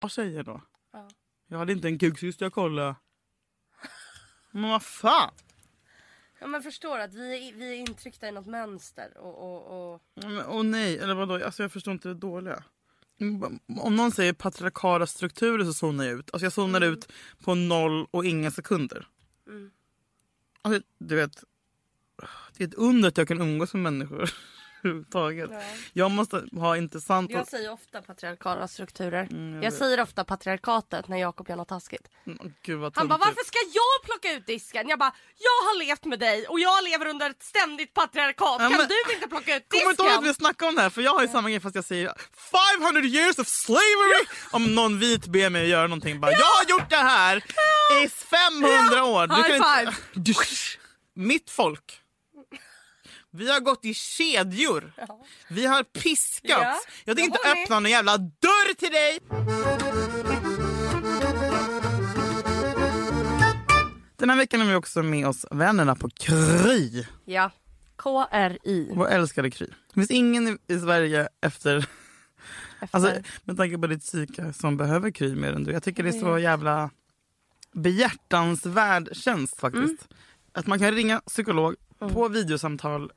Vad 0.00 0.12
säger 0.12 0.42
då? 0.42 0.60
Jag 1.46 1.58
hade 1.58 1.72
inte 1.72 1.88
en 1.88 1.98
kuk 1.98 2.18
sist 2.18 2.40
jag 2.40 2.52
kollade. 2.52 2.94
Men 4.50 4.70
vad 4.70 4.82
fan? 4.82 5.30
Ja, 6.40 6.46
men 6.46 6.62
förstår 6.62 6.98
att 6.98 7.14
vi 7.14 7.48
är, 7.48 7.52
vi 7.54 7.70
är 7.70 7.74
intryckta 7.74 8.28
i 8.28 8.32
något 8.32 8.46
mönster. 8.46 9.16
Och, 9.18 9.38
och, 9.38 9.92
och... 9.94 10.02
Men, 10.14 10.46
åh 10.46 10.62
nej, 10.62 10.98
eller 10.98 11.14
vadå? 11.14 11.44
Alltså 11.44 11.62
jag 11.62 11.72
förstår 11.72 11.92
inte 11.92 12.08
det 12.08 12.14
dåliga. 12.14 12.64
Om 13.80 13.96
någon 13.96 14.12
säger 14.12 14.32
patriarkala 14.32 15.06
strukturer 15.06 15.64
så 15.64 15.72
zonar 15.72 16.04
jag 16.04 16.18
ut. 16.18 16.30
Alltså 16.32 16.44
jag 16.46 16.52
zonar 16.52 16.80
Mm. 16.80 16.92
ut 16.92 17.12
på 17.44 17.54
noll 17.54 18.06
och 18.10 18.24
inga 18.24 18.50
sekunder. 18.50 19.06
Alltså, 20.62 20.82
du 20.98 21.16
vet, 21.16 21.44
det 22.56 22.64
är 22.64 22.68
ett 22.68 22.74
under 22.74 23.08
att 23.08 23.18
jag 23.18 23.28
kan 23.28 23.40
umgås 23.40 23.74
med 23.74 23.82
människor 23.82 24.30
överhuvudtaget. 24.84 25.50
Jag 25.92 26.10
måste 26.10 26.44
ha 26.52 26.76
intressant... 26.76 27.30
Jag 27.30 27.48
säger 27.48 27.72
ofta 27.72 28.02
patriarkala 28.02 28.68
strukturer. 28.68 29.28
Mm, 29.30 29.54
jag 29.54 29.64
jag 29.64 29.72
säger 29.72 30.00
ofta 30.00 30.24
patriarkatet 30.24 31.08
när 31.08 31.16
Jakob 31.16 31.48
gör 31.48 31.56
något 31.56 31.68
taskigt. 31.68 32.08
Mm, 32.26 32.54
Gud 32.62 32.92
Han 32.94 33.08
bara 33.08 33.18
varför 33.18 33.44
ska 33.46 33.58
jag 33.74 34.04
plocka 34.04 34.32
ut 34.36 34.46
disken? 34.46 34.88
Jag 34.88 34.98
bara 34.98 35.12
jag 35.38 35.68
har 35.68 35.78
levt 35.78 36.04
med 36.04 36.18
dig 36.18 36.46
och 36.46 36.60
jag 36.60 36.84
lever 36.84 37.06
under 37.06 37.30
ett 37.30 37.42
ständigt 37.42 37.94
patriarkat. 37.94 38.56
Ja, 38.60 38.68
kan 38.68 38.72
men- 38.72 38.88
du 38.88 39.14
inte 39.14 39.28
plocka 39.28 39.56
ut 39.56 39.68
Kommer 39.68 39.90
inte 39.90 40.02
ihåg 40.02 40.12
att 40.12 40.22
vi 40.24 40.28
disken? 40.28 40.34
snackade 40.34 40.68
om 40.68 40.74
det 40.76 40.82
här? 40.82 40.90
För 40.90 41.02
jag 41.02 41.14
har 41.14 41.22
ju 41.22 41.28
samma 41.28 41.50
grej 41.50 41.60
fast 41.60 41.74
jag 41.74 41.84
säger 41.84 42.12
500 42.80 43.00
years 43.02 43.38
of 43.38 43.48
slavery. 43.48 44.24
Om 44.50 44.74
någon 44.74 44.98
vit 44.98 45.26
ber 45.26 45.50
mig 45.50 45.62
att 45.62 45.68
göra 45.68 45.86
någonting. 45.86 46.20
Bara, 46.20 46.30
Jag 46.32 46.38
har 46.46 46.64
gjort 46.68 46.90
det 46.90 46.96
här 46.96 47.36
i 48.04 48.08
500 48.08 49.04
år. 49.04 49.26
Du 49.26 49.34
High 49.34 49.48
kan 49.58 49.78
five. 49.78 49.92
Du, 50.14 50.34
mitt 51.14 51.50
folk. 51.50 51.99
Vi 53.32 53.50
har 53.50 53.60
gått 53.60 53.84
i 53.84 53.94
kedjor. 53.94 54.92
Vi 55.48 55.66
har 55.66 55.82
piskats. 55.82 56.42
Ja, 56.48 56.80
jag 57.04 57.16
tänker 57.16 57.38
jag 57.44 57.50
inte 57.56 57.62
öppna 57.62 57.80
någon 57.80 57.90
jävla 57.90 58.18
dörr 58.18 58.74
till 58.74 58.90
dig. 58.92 59.18
Den 64.16 64.30
här 64.30 64.36
veckan 64.36 64.60
har 64.60 64.68
vi 64.68 64.74
också 64.74 65.02
med 65.02 65.26
oss 65.28 65.46
vännerna 65.50 65.94
på 65.96 66.08
Kry. 66.10 67.04
Ja. 67.24 67.50
KRI. 67.98 68.90
Vår 68.94 69.08
älskade 69.08 69.50
Kry. 69.50 69.66
Det 69.66 69.94
finns 69.94 70.10
ingen 70.10 70.58
i- 70.68 70.78
Sverige 70.78 71.28
efter, 71.40 71.86
alltså, 72.90 73.08
Efter- 73.10 73.24
med 73.44 73.56
tanke 73.56 73.78
på 73.78 73.86
ditt 73.86 74.02
psyke 74.02 74.52
som 74.52 74.76
behöver 74.76 75.10
Kry 75.10 75.34
mer 75.34 75.52
än 75.52 75.64
du. 75.64 75.72
Jag 75.72 75.82
tycker 75.82 76.02
det 76.02 76.08
är 76.08 76.20
så 76.20 76.38
jävla 76.38 76.90
behjärtansvärd 77.72 79.08
tjänst 79.16 79.60
faktiskt. 79.60 79.84
Mm. 79.84 79.96
Att 80.52 80.66
man 80.66 80.78
kan 80.78 80.92
ringa 80.92 81.20
psykolog 81.20 81.74
på 81.98 82.28
videosamtal 82.28 83.12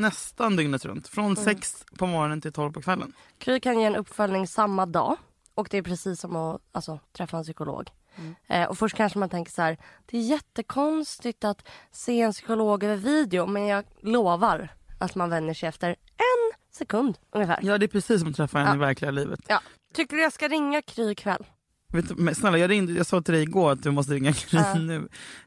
nästan 0.00 0.56
dygnet 0.56 0.84
runt. 0.84 1.08
Från 1.08 1.24
Mm. 1.24 1.36
sex 1.36 1.84
på 1.98 2.06
morgonen 2.06 2.40
till 2.40 2.52
tolv 2.52 2.72
på 2.72 2.82
kvällen. 2.82 3.12
Kry 3.38 3.60
kan 3.60 3.78
ge 3.80 3.84
en 3.86 3.96
uppföljning 3.96 4.46
samma 4.46 4.86
dag. 4.86 5.16
Och 5.54 5.68
det 5.70 5.78
är 5.78 5.82
precis 5.82 6.20
som 6.20 6.36
att 6.36 6.60
alltså, 6.72 6.98
träffa 7.12 7.36
en 7.36 7.42
psykolog. 7.42 7.90
Eh, 8.46 8.64
och 8.68 8.78
först 8.78 8.96
kanske 8.96 9.18
man 9.18 9.28
tänker 9.28 9.52
så 9.52 9.62
här. 9.62 9.78
Det 10.06 10.16
är 10.18 10.22
jättekonstigt 10.22 11.44
att 11.44 11.68
se 11.90 12.20
en 12.20 12.32
psykolog 12.32 12.84
över 12.84 12.96
video. 12.96 13.46
Men 13.46 13.66
jag 13.66 13.84
lovar 14.02 14.68
att 14.98 15.14
man 15.14 15.30
vänjer 15.30 15.54
sig 15.54 15.68
efter 15.68 15.88
en 16.16 16.60
sekund 16.72 17.18
ungefär. 17.30 17.58
Ja 17.62 17.78
det 17.78 17.86
är 17.86 17.88
precis 17.88 18.20
som 18.20 18.30
att 18.30 18.36
träffa 18.36 18.60
en 18.60 18.66
Ja. 18.66 18.74
i 18.74 18.78
verkliga 18.78 19.10
livet. 19.10 19.40
Ja. 19.48 19.60
Tycker 19.94 20.16
du 20.16 20.22
jag 20.22 20.32
ska 20.32 20.48
ringa 20.48 20.82
Kry 20.82 21.10
ikväll? 21.10 21.46
Vet 21.92 22.18
men 22.18 22.34
snälla 22.34 22.58
jag, 22.58 22.70
ringde, 22.70 22.92
jag 22.92 23.06
sa 23.06 23.20
till 23.22 23.34
dig 23.34 23.42
igår 23.42 23.72
att 23.72 23.82
du 23.82 23.90
måste 23.90 24.12
ringa 24.14 24.32
Kry 24.32 24.58
Ja. 24.58 24.74
nu. 24.74 24.94
Eh, 24.96 25.00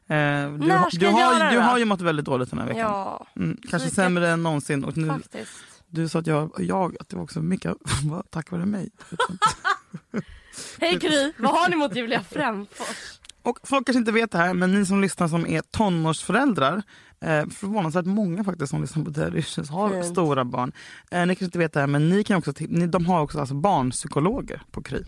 du, 0.06 0.66
När 0.66 0.76
har- 0.76 0.90
ska 0.90 0.98
du, 0.98 1.04
jag 1.06 1.12
har, 1.12 1.38
göra 1.38 1.50
du 1.50 1.58
har 1.58 1.78
ju 1.78 1.84
mått 1.84 2.00
väldigt 2.00 2.24
dåligt 2.24 2.50
den 2.50 2.58
här 2.58 2.66
veckan. 2.66 2.80
Ja, 2.80 3.26
Mm, 3.36 3.56
kanske 3.56 3.78
Psyket. 3.78 3.94
sämre 3.94 4.28
än 4.30 4.42
någonsin. 4.42 4.84
Och 4.84 4.96
nu, 4.96 5.08
faktiskt. 5.08 5.50
Du 5.86 6.08
sa 6.08 6.18
att 6.18 6.26
jag, 6.26 6.50
jag 6.58 6.96
att 7.00 7.08
det 7.08 7.16
var 7.16 7.22
också 7.22 7.40
mycket 7.42 7.74
tack 8.30 8.50
vare 8.50 8.66
mig. 8.66 8.90
Hej 10.80 11.00
Kry, 11.00 11.32
vad 11.38 11.50
har 11.52 11.68
ni 11.68 11.76
mot 11.76 11.96
Julia 11.96 12.22
Frändfors? 12.22 13.20
Och 13.42 13.58
folk 13.62 13.86
kanske 13.86 13.98
inte 13.98 14.12
vet 14.12 14.30
det 14.30 14.38
här, 14.38 14.54
men 14.54 14.74
ni 14.74 14.86
som 14.86 15.00
lyssnar 15.00 15.28
som 15.28 15.46
är 15.46 15.62
tonårsföräldrar, 15.70 16.82
eh, 17.20 17.46
förvånansvärt 17.46 18.04
många 18.06 18.44
faktiskt 18.44 18.70
som 18.70 18.80
lyssnar 18.80 19.04
på 19.30 19.38
Issues 19.38 19.70
har 19.70 19.90
Fint. 19.90 20.06
stora 20.06 20.44
barn. 20.44 20.72
Eh, 21.10 21.20
ni 21.20 21.26
kanske 21.26 21.44
inte 21.44 21.58
vet 21.58 21.72
det 21.72 21.80
här, 21.80 21.86
men 21.86 22.08
ni 22.08 22.24
kan 22.24 22.36
också, 22.38 22.52
ni, 22.58 22.86
de 22.86 23.06
har 23.06 23.20
också 23.20 23.40
alltså 23.40 23.54
barnpsykologer 23.54 24.62
på 24.70 24.82
Kry. 24.82 25.02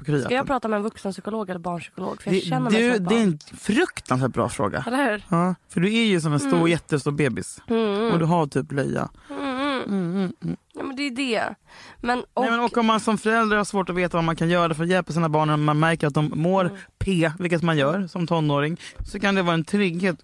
På 0.00 0.04
Kry 0.06 0.22
Ska 0.22 0.34
jag 0.34 0.46
prata 0.46 0.68
med 0.68 0.76
en 0.76 0.82
vuxenpsykolog 0.82 1.50
eller 1.50 1.60
barnpsykolog? 1.60 2.22
För 2.22 2.30
jag 2.30 2.40
det, 2.40 2.46
känner 2.46 2.70
mig 2.70 2.82
du, 2.90 2.96
som 2.96 3.04
det 3.04 3.14
är 3.14 3.22
en 3.22 3.38
fruktansvärt 3.58 4.32
bra 4.32 4.48
fråga. 4.48 4.84
Eller 4.86 5.10
hur? 5.10 5.24
Ja, 5.28 5.54
för 5.68 5.80
du 5.80 5.94
är 5.94 6.04
ju 6.04 6.20
som 6.20 6.32
en 6.32 6.40
stor 6.40 6.54
Mm. 6.56 6.68
jättestor 6.68 7.10
bebis. 7.12 7.60
Och 8.12 8.18
du 8.18 8.24
har 8.24 8.46
typ 8.46 8.68
blöja. 8.68 9.08
Ja 10.72 10.82
men 10.82 10.96
det 10.96 11.02
är 11.02 11.10
det. 11.16 11.54
Men, 12.00 12.18
och, 12.34 12.42
Nej, 12.42 12.50
men, 12.50 12.60
och 12.60 12.76
om 12.78 12.86
man 12.86 13.00
som 13.00 13.18
förälder 13.18 13.56
har 13.56 13.64
svårt 13.64 13.88
att 13.90 13.96
veta 13.96 14.16
vad 14.16 14.24
man 14.24 14.36
kan 14.36 14.48
göra 14.50 14.74
för 14.74 14.82
att 14.82 14.88
hjälpa 14.88 15.12
sina 15.12 15.28
barn 15.28 15.48
när 15.48 15.56
man 15.56 15.78
märker 15.78 16.06
att 16.06 16.14
de 16.14 16.32
mår 16.34 16.64
Mm. 16.64 16.76
P, 16.98 17.32
vilket 17.38 17.62
man 17.62 17.76
gör 17.78 18.06
som 18.06 18.26
tonåring, 18.26 18.80
så 19.06 19.20
kan 19.20 19.34
det 19.34 19.42
vara 19.42 19.54
en 19.54 19.64
trygghet 19.64 20.16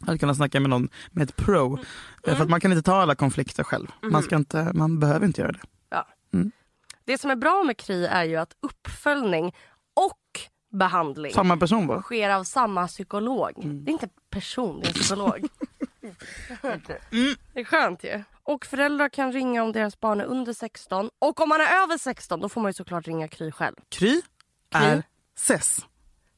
att 0.00 0.20
kunna 0.20 0.34
snacka 0.34 0.60
med 0.60 0.70
någon 0.70 0.88
med 1.10 1.22
ett 1.28 1.36
pro. 1.36 1.66
Mm. 1.66 1.84
Eh, 2.26 2.36
För 2.36 2.42
att 2.44 2.50
man 2.50 2.60
kan 2.60 2.72
inte 2.72 2.82
ta 2.82 3.02
alla 3.02 3.14
konflikter 3.14 3.62
själv. 3.64 3.86
Man, 4.02 4.22
ska 4.22 4.36
inte, 4.36 4.70
man 4.74 4.98
behöver 4.98 5.26
inte 5.26 5.40
göra 5.40 5.52
det. 5.52 5.60
Det 7.10 7.18
som 7.18 7.30
är 7.30 7.36
bra 7.36 7.62
med 7.62 7.76
Kry 7.76 8.04
är 8.04 8.24
ju 8.24 8.36
att 8.36 8.56
uppföljning 8.60 9.54
och 9.96 10.40
behandling 10.72 11.32
Samma 11.32 11.56
person 11.56 11.86
bara. 11.86 12.02
sker 12.02 12.30
av 12.30 12.44
samma 12.44 12.88
psykolog. 12.88 13.52
Mm. 13.64 13.84
Det 13.84 13.90
är 13.90 13.92
inte 13.92 14.08
person, 14.30 14.80
det 14.80 14.88
är 14.88 14.92
psykolog. 14.92 15.48
Mm. 16.62 17.34
Det 17.54 17.60
är 17.60 17.64
skönt 17.64 18.04
ju. 18.04 18.22
Och 18.42 18.66
föräldrar 18.66 19.08
kan 19.08 19.32
ringa 19.32 19.62
om 19.62 19.72
deras 19.72 20.00
barn 20.00 20.20
är 20.20 20.24
under 20.24 20.52
16. 20.52 21.10
Och 21.18 21.40
om 21.40 21.48
man 21.48 21.60
är 21.60 21.82
över 21.82 21.98
16 21.98 22.40
då 22.40 22.48
får 22.48 22.60
man 22.60 22.68
ju 22.68 22.72
såklart 22.72 23.06
ringa 23.06 23.28
Kry 23.28 23.52
själv. 23.52 23.76
Kry 23.88 24.22
är 24.74 25.02
SES. 25.36 25.86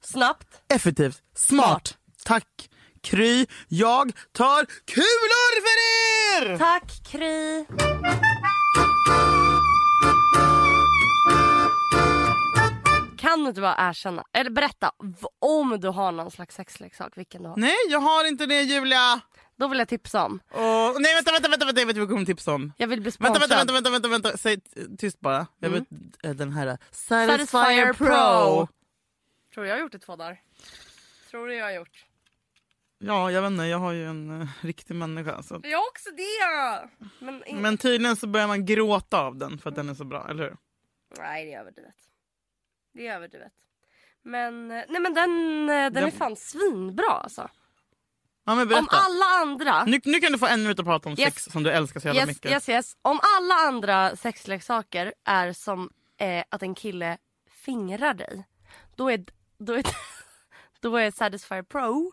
Snabbt. 0.00 0.62
Effektivt, 0.68 1.22
smart. 1.34 1.98
Tack 2.24 2.68
Kry. 3.00 3.46
Jag 3.68 4.12
tar 4.32 4.64
kulor 4.84 5.60
för 5.62 5.76
er! 6.52 6.58
Tack 6.58 7.02
Kry. 7.06 7.66
Kan 13.42 13.46
du 13.46 13.48
inte 13.48 13.60
bara 13.60 13.88
erkänna, 13.88 14.24
eller 14.32 14.50
berätta 14.50 14.92
om 15.38 15.80
du 15.80 15.88
har 15.88 16.12
någon 16.12 16.30
slags 16.30 16.54
sexleksak, 16.54 17.12
vilken 17.16 17.42
du 17.42 17.48
har. 17.48 17.56
Nej, 17.56 17.76
jag 17.88 17.98
har 17.98 18.28
inte 18.28 18.46
det 18.46 18.62
Julia. 18.62 19.20
Då 19.56 19.68
vill 19.68 19.78
jag 19.78 19.88
tipsa 19.88 20.24
om. 20.24 20.40
Och, 20.50 21.02
nej 21.02 21.14
vänta, 21.14 21.32
vänta, 21.32 21.48
vänta, 21.48 21.66
vänta, 21.66 21.80
jag 21.80 21.86
vet 21.86 21.96
vad 21.96 22.02
jag 22.02 22.08
kommer 22.08 22.24
tipsa 22.24 22.54
om. 22.54 22.72
Jag 22.76 22.86
vill 22.86 23.00
bli 23.00 23.10
sponsrad. 23.10 23.40
vänta, 23.40 23.56
vänta, 23.56 23.72
vänta, 23.72 23.90
vänta, 23.90 24.08
vänta. 24.08 24.36
Säg 24.36 24.60
tyst 24.98 25.20
bara. 25.20 25.46
Jag 25.58 25.70
vet 25.70 25.84
eh, 26.22 26.30
den 26.30 26.52
här 26.52 26.78
Satisfyer 26.90 27.38
Satisfyer 27.38 27.92
Pro. 27.92 28.06
Pro. 28.06 28.68
Tror 29.54 29.66
jag 29.66 29.74
har 29.74 29.80
gjort 29.80 29.92
det 29.92 29.98
två 29.98 30.16
dagar? 30.16 30.40
Tror 31.30 31.46
du 31.46 31.54
jag 31.54 31.64
har 31.64 31.72
gjort? 31.72 32.06
Ja, 32.98 33.30
jag 33.30 33.42
vet 33.42 33.50
inte, 33.50 33.64
jag 33.64 33.78
har 33.78 33.92
ju 33.92 34.06
en 34.06 34.30
uh, 34.30 34.48
riktig 34.60 34.94
människa. 34.94 35.42
Så. 35.42 35.60
Jag 35.64 35.78
har 35.78 35.88
också 35.88 36.10
det! 36.10 36.88
Men, 37.18 37.44
in... 37.44 37.62
Men 37.62 37.78
tydligen 37.78 38.16
så 38.16 38.26
börjar 38.26 38.46
man 38.46 38.66
gråta 38.66 39.20
av 39.20 39.36
den 39.36 39.58
för 39.58 39.70
att 39.70 39.76
den 39.76 39.88
är 39.88 39.94
så 39.94 40.04
bra, 40.04 40.26
eller 40.30 40.42
hur? 40.42 40.56
Nej 41.18 41.44
det 41.44 41.54
är 41.54 41.60
överdrivet. 41.60 42.11
Det 42.92 43.06
är 43.06 43.16
överdrivet. 43.16 43.52
Men, 44.22 44.70
eh, 44.70 44.84
nej 44.88 45.00
men 45.00 45.14
den, 45.14 45.60
eh, 45.68 45.74
den, 45.74 45.92
Den- 45.92 46.04
är 46.04 46.10
fan 46.10 46.36
svinbra 46.36 47.10
alltså. 47.10 47.50
Ja 48.44 48.52
Om 48.62 48.88
alla 48.90 49.24
andra... 49.24 49.84
Nu, 49.84 50.00
nu 50.04 50.20
kan 50.20 50.32
du 50.32 50.38
få 50.38 50.46
en 50.46 50.62
minut 50.62 50.78
att 50.78 50.84
prata 50.86 51.08
om 51.08 51.14
Yes. 51.18 51.24
sex 51.34 51.44
som 51.44 51.62
du 51.62 51.70
älskar 51.70 52.00
så 52.00 52.06
jävla 52.08 52.20
Yes, 52.20 52.28
mycket. 52.28 52.50
yes, 52.50 52.68
yes. 52.68 52.96
Om 53.02 53.20
alla 53.38 53.54
andra 53.54 54.16
sexleksaker 54.16 55.14
är 55.24 55.52
som 55.52 55.90
eh, 56.18 56.44
att 56.48 56.62
en 56.62 56.74
kille 56.74 57.18
fingrar 57.50 58.14
dig. 58.14 58.44
Då 58.96 59.10
är, 59.10 59.24
då 59.58 59.72
är, 59.74 59.84
Då 60.80 60.96
är 60.96 61.10
Satisfyer 61.10 61.62
Pro 61.62 62.12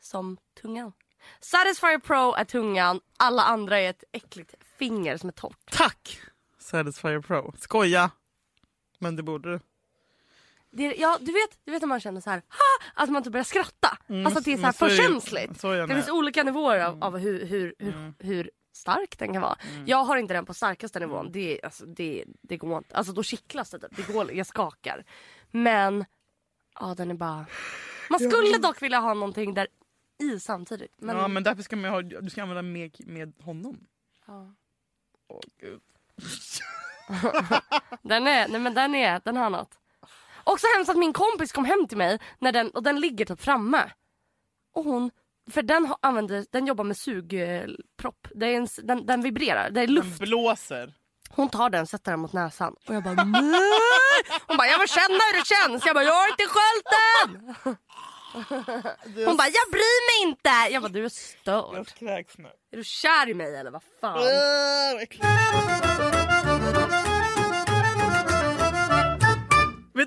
som 0.00 0.36
tungan. 0.62 0.92
Satisfyer 1.40 1.98
Pro 1.98 2.32
är 2.34 2.44
tungan, 2.44 3.00
alla 3.18 3.42
andra 3.42 3.80
är 3.80 3.90
ett 3.90 4.04
äckligt 4.12 4.54
finger 4.78 5.16
som 5.16 5.28
är 5.28 5.32
torrt. 5.32 5.70
Tack 5.72 6.20
Satisfyer 6.58 7.20
Pro. 7.20 7.54
Skoja. 7.58 8.10
Men 8.98 9.16
det 9.16 9.22
borde 9.22 9.50
du. 9.52 9.60
Det 10.70 10.94
ja, 10.94 11.18
du 11.20 11.32
vet, 11.32 11.58
du 11.64 11.72
vet 11.72 11.82
när 11.82 11.88
man 11.88 12.00
känner 12.00 12.20
så 12.20 12.30
här, 12.30 12.36
ha! 12.48 13.02
att 13.02 13.10
man 13.10 13.22
typ 13.22 13.32
börjar 13.32 13.44
skratta. 13.44 13.98
alltså 14.08 14.38
att 14.38 14.44
det 14.44 14.52
är 14.52 14.56
så 14.56 14.62
här 14.62 14.72
för 14.72 14.90
känsligt. 14.90 15.62
Det 15.62 15.88
finns 15.94 16.08
olika 16.08 16.42
nivåer 16.42 16.80
av, 16.80 17.04
av 17.04 17.18
hur, 17.18 17.46
hur, 17.46 17.74
hur, 17.78 18.14
hur 18.18 18.50
stark 18.72 19.18
den 19.18 19.32
kan 19.32 19.42
vara. 19.42 19.58
Jag 19.86 20.04
har 20.04 20.16
inte 20.16 20.34
den 20.34 20.44
på 20.46 20.54
starkaste 20.54 21.00
nivån. 21.00 21.32
Det, 21.32 21.60
alltså, 21.62 21.86
det, 21.86 22.24
det 22.42 22.56
går 22.56 22.78
inte. 22.78 22.96
Alltså 22.96 23.12
då 23.12 23.22
kittlas 23.22 23.70
det 23.70 23.78
typ. 23.78 23.96
Det 23.96 24.12
går, 24.12 24.32
jag 24.32 24.46
skakar. 24.46 25.04
Men 25.50 26.04
ja, 26.80 26.94
den 26.96 27.10
är 27.10 27.14
bara... 27.14 27.46
Man 28.10 28.20
skulle 28.20 28.58
dock 28.58 28.82
vilja 28.82 28.98
ha 28.98 29.14
någonting 29.14 29.54
där 29.54 29.68
i 30.22 30.40
samtidigt. 30.40 30.94
Men, 30.98 31.16
Ja 31.16 31.28
men 31.28 31.42
därför 31.42 31.62
ska 31.62 31.76
man 31.76 31.90
ha, 31.90 32.02
du 32.02 32.30
ska 32.30 32.42
använda 32.42 32.62
med, 32.62 33.06
med 33.06 33.32
honom. 33.40 33.86
Ja. 34.26 34.54
Åh 35.28 35.40
gud. 35.60 35.80
Den 38.02 38.26
är, 38.26 38.48
nej 38.48 38.60
men 38.60 38.74
den 38.74 38.94
är, 38.94 39.20
den 39.24 39.36
har 39.36 39.50
något. 39.50 39.78
Också 40.48 40.66
hemskt 40.76 40.90
att 40.90 40.98
min 40.98 41.12
kompis 41.12 41.52
kom 41.52 41.64
hem 41.64 41.86
till 41.88 41.98
mig 41.98 42.18
när 42.38 42.52
den, 42.52 42.70
och 42.70 42.82
den 42.82 43.00
ligger 43.00 43.24
typ 43.24 43.40
framme. 43.40 43.90
Och 44.74 44.84
hon, 44.84 45.10
för 45.50 45.62
den 45.62 45.94
använder, 46.02 46.46
den 46.52 46.66
jobbar 46.66 46.84
med 46.84 46.96
sugpropp. 46.96 48.28
Det 48.34 48.46
är 48.46 48.56
en, 48.56 48.68
den, 48.82 49.06
den 49.06 49.22
vibrerar, 49.22 49.70
det 49.70 49.80
är 49.80 49.86
luft. 49.86 50.18
Den 50.18 50.28
blåser. 50.28 50.94
Hon 51.30 51.48
tar 51.48 51.70
den, 51.70 51.86
sätter 51.86 52.10
den 52.12 52.20
mot 52.20 52.32
näsan 52.32 52.74
och 52.88 52.94
jag 52.94 53.02
bara 53.04 53.24
nej! 53.24 53.60
Hon 54.46 54.56
bara 54.56 54.66
jag 54.66 54.78
vill 54.78 54.88
känna 54.88 55.18
hur 55.26 55.38
det 55.38 55.46
känns. 55.46 55.86
Jag 55.86 55.94
bara 55.94 56.04
jag 56.04 56.12
har 56.12 56.28
inte 56.28 56.44
sköljt 56.46 56.86
den! 57.06 57.54
Hon 59.26 59.36
bara 59.36 59.48
jag 59.48 59.70
bryr 59.72 60.22
mig 60.22 60.30
inte. 60.30 60.72
Jag 60.72 60.82
bara 60.82 60.92
du 60.92 61.04
är 61.04 61.08
störd. 61.08 61.76
Jag 61.76 61.86
kräks 61.86 62.38
nu. 62.38 62.48
Är 62.72 62.76
du 62.76 62.84
kär 62.84 63.28
i 63.28 63.34
mig 63.34 63.56
eller 63.56 63.70
vad 63.70 63.82
fan? 64.00 64.18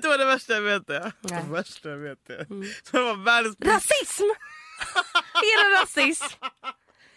Vet 0.02 0.10
du 0.10 0.18
vad 0.18 0.20
det 0.20 0.24
värsta 0.26 0.52
jag 0.52 0.60
vet 0.62 0.90
är? 0.90 1.12
Det 1.20 1.44
värsta 1.52 1.88
jag 1.88 1.96
vet 1.96 2.30
är. 2.30 2.46
Det 2.92 3.00
var 3.00 3.24
världens... 3.24 3.56
Rasism! 3.60 4.24
Det 5.42 5.80
rasism? 5.80 6.24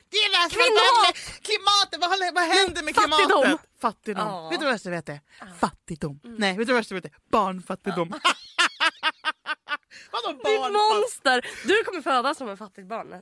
Det 0.10 0.18
är 0.18 0.44
värsta 0.44 0.60
Kvinnohat! 0.60 1.16
Klimatet, 1.42 2.00
vad, 2.02 2.34
vad 2.34 2.44
händer 2.58 2.84
med 2.84 2.96
Fattigdom. 2.96 3.42
klimatet? 3.44 3.70
Fattigdom. 3.82 4.28
Ja. 4.28 4.50
Vet 4.50 4.60
du 4.60 4.66
vad 4.66 4.72
det 4.72 4.76
värsta 4.76 4.90
jag 4.90 4.96
vet 4.96 5.10
är? 5.10 5.20
Fattigdom. 5.60 6.20
Nej, 6.24 6.58
vet 6.58 6.68
du 6.68 6.74
vad 6.74 6.78
det 6.78 6.80
värsta 6.80 6.96
jag 6.96 7.02
vet 7.02 7.12
är? 7.14 7.18
Barnfattigdom. 7.32 8.10
Vadå 10.12 10.32
Ditt 10.34 10.44
barnfattigdom? 10.44 10.74
monster! 10.74 11.46
Du 11.68 11.84
kommer 11.84 12.02
födas 12.02 12.38
som 12.38 12.50
en 12.50 12.58
fattigt 12.58 12.88
barn 12.88 13.14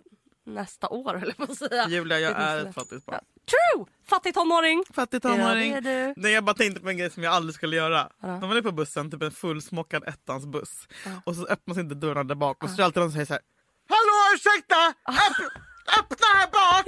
nästa 0.45 0.89
år 0.89 1.23
jag 1.25 1.37
på 1.37 1.43
att 1.43 1.57
säga. 1.57 1.87
Julia, 1.87 2.19
jag 2.19 2.31
är 2.31 2.65
ett 2.65 2.75
fattigt 2.75 3.05
barn. 3.05 3.19
True! 3.49 3.85
Fattig 4.09 4.33
tonåring. 4.33 4.83
Fattig 4.93 5.21
tonåring. 5.21 5.71
Ja, 5.73 5.81
det 5.81 5.89
är 5.89 6.07
du. 6.07 6.13
Nej, 6.17 6.31
jag 6.31 6.43
bara 6.43 6.53
tänkte 6.53 6.81
på 6.81 6.89
en 6.89 6.97
grej 6.97 7.09
som 7.09 7.23
jag 7.23 7.33
aldrig 7.33 7.55
skulle 7.55 7.75
göra. 7.75 8.09
Vadå? 8.19 8.37
De 8.39 8.49
var 8.49 8.61
på 8.61 8.71
bussen, 8.71 9.11
typ 9.11 9.21
en 9.23 9.31
fullsmockad 9.31 10.03
ettans 10.07 10.45
buss. 10.45 10.87
Och 11.25 11.35
så 11.35 11.45
öppnas 11.47 11.77
inte 11.77 11.95
dörrarna 11.95 12.23
där 12.23 12.35
bak 12.35 12.63
och 12.63 12.69
så 12.69 12.73
är 12.73 12.77
det 12.77 12.85
alltid 12.85 13.01
någon 13.01 13.09
som 13.11 13.15
säger 13.15 13.25
så 13.25 13.33
här. 13.33 13.41
Hallå 13.89 14.35
ursäkta! 14.35 14.87
Öpp, 15.09 15.51
öppna 15.99 16.27
här 16.35 16.47
bak! 16.51 16.83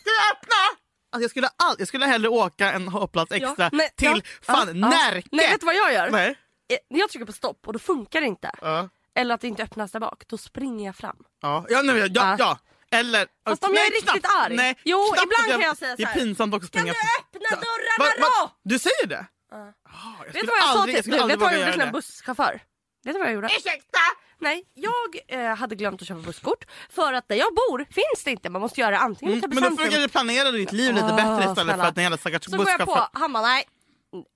Ska 0.00 0.10
jag 0.10 0.36
öppna? 0.36 0.80
Alltså 1.12 1.24
jag, 1.24 1.30
skulle 1.30 1.48
all, 1.56 1.76
jag 1.78 1.88
skulle 1.88 2.06
hellre 2.06 2.28
åka 2.28 2.72
en 2.72 2.88
hållplats 2.88 3.32
extra 3.32 3.70
men- 3.72 3.88
till 3.96 4.08
ja, 4.08 4.20
fan 4.42 4.66
ja, 4.68 4.74
ja. 4.74 4.88
Närke. 4.88 5.28
Nej, 5.32 5.50
vet 5.50 5.60
du 5.60 5.66
vad 5.66 5.74
jag 5.74 5.92
gör? 5.92 6.10
Nej. 6.10 6.28
Eh, 6.68 6.76
När 6.90 7.00
jag 7.00 7.10
trycker 7.10 7.26
på 7.26 7.32
stopp 7.32 7.66
och 7.66 7.72
då 7.72 7.78
funkar 7.78 8.20
det 8.20 8.26
inte. 8.26 8.50
Ja. 8.62 8.88
Eller 9.14 9.34
att 9.34 9.40
det 9.40 9.48
inte 9.48 9.62
öppnas 9.62 9.92
där 9.92 10.00
bak. 10.00 10.24
Då 10.26 10.38
springer 10.38 10.86
jag 10.86 10.96
fram. 10.96 11.16
Ja, 11.42 11.64
ja, 11.68 11.82
nej, 11.82 11.96
ja, 11.98 12.06
ja, 12.06 12.10
Ja. 12.14 12.36
ja. 12.38 12.58
Eller... 12.90 13.26
Fast 13.48 13.64
om 13.64 13.72
nej, 13.72 13.78
jag 13.80 13.86
är 13.86 13.90
riktigt 13.90 14.10
knappt. 14.10 14.36
arg. 14.46 14.56
Nej, 14.56 14.76
Jo, 14.84 14.98
ibland 15.06 15.46
att 15.46 15.50
kan 15.50 15.60
jag 15.60 15.76
säga 15.76 15.90
Det 15.96 15.96
så 15.96 16.02
är 16.02 16.06
här. 16.06 16.14
pinsamt 16.20 16.54
också 16.54 16.66
att 16.66 16.72
Kan 16.72 16.84
du 16.84 16.90
öppna 16.90 17.56
dörrarna 17.56 17.98
Va- 17.98 18.14
va- 18.20 18.50
då? 18.62 18.70
Du 18.70 18.78
säger 18.78 19.06
det? 19.06 19.26
Ah, 19.52 19.56
jag 20.26 20.32
Vet 20.32 20.40
du 20.40 20.46
vad 20.46 20.56
jag 20.56 20.62
sa 20.64 20.80
aldrig, 20.80 20.96
jag 20.96 21.04
till 21.04 21.14
aldrig 21.20 21.38
Vet 21.38 21.42
vad 21.44 21.52
jag 21.52 21.60
gjorde 21.60 21.72
till 21.72 21.80
en 21.80 21.86
det. 21.86 21.92
busschaufför? 21.92 22.60
Vet 23.04 23.14
du 23.14 23.18
vad 23.18 23.28
jag 23.28 23.34
gjorde? 23.34 23.46
Ursäkta! 23.46 23.98
Nej, 24.38 24.64
jag 24.74 25.18
eh, 25.28 25.56
hade 25.56 25.74
glömt 25.76 26.02
att 26.02 26.08
köpa 26.08 26.20
busskort. 26.20 26.64
För 26.90 27.12
att 27.12 27.28
där 27.28 27.36
jag 27.36 27.54
bor 27.54 27.84
finns 27.90 28.24
det 28.24 28.30
inte. 28.30 28.50
Man 28.50 28.60
måste 28.62 28.80
göra 28.80 28.90
det 28.90 28.98
antingen 28.98 29.34
Mm, 29.34 29.44
mm, 29.44 29.62
men 29.62 29.76
då 29.76 29.82
får 29.84 29.90
du 29.98 30.08
planera 30.08 30.50
ditt 30.50 30.72
liv 30.72 30.94
lite 30.94 31.06
Åh, 31.06 31.16
bättre 31.16 31.32
istället 31.38 31.54
snälla. 31.54 31.82
för 31.82 31.88
att 31.90 31.96
en 31.96 32.02
jävla 32.02 32.18
stackars 32.18 32.44
Så 32.44 32.56
går 32.56 32.68
jag 32.68 32.80
på, 32.86 33.08
han 33.12 33.32
bara 33.32 33.42
nej. 33.42 33.64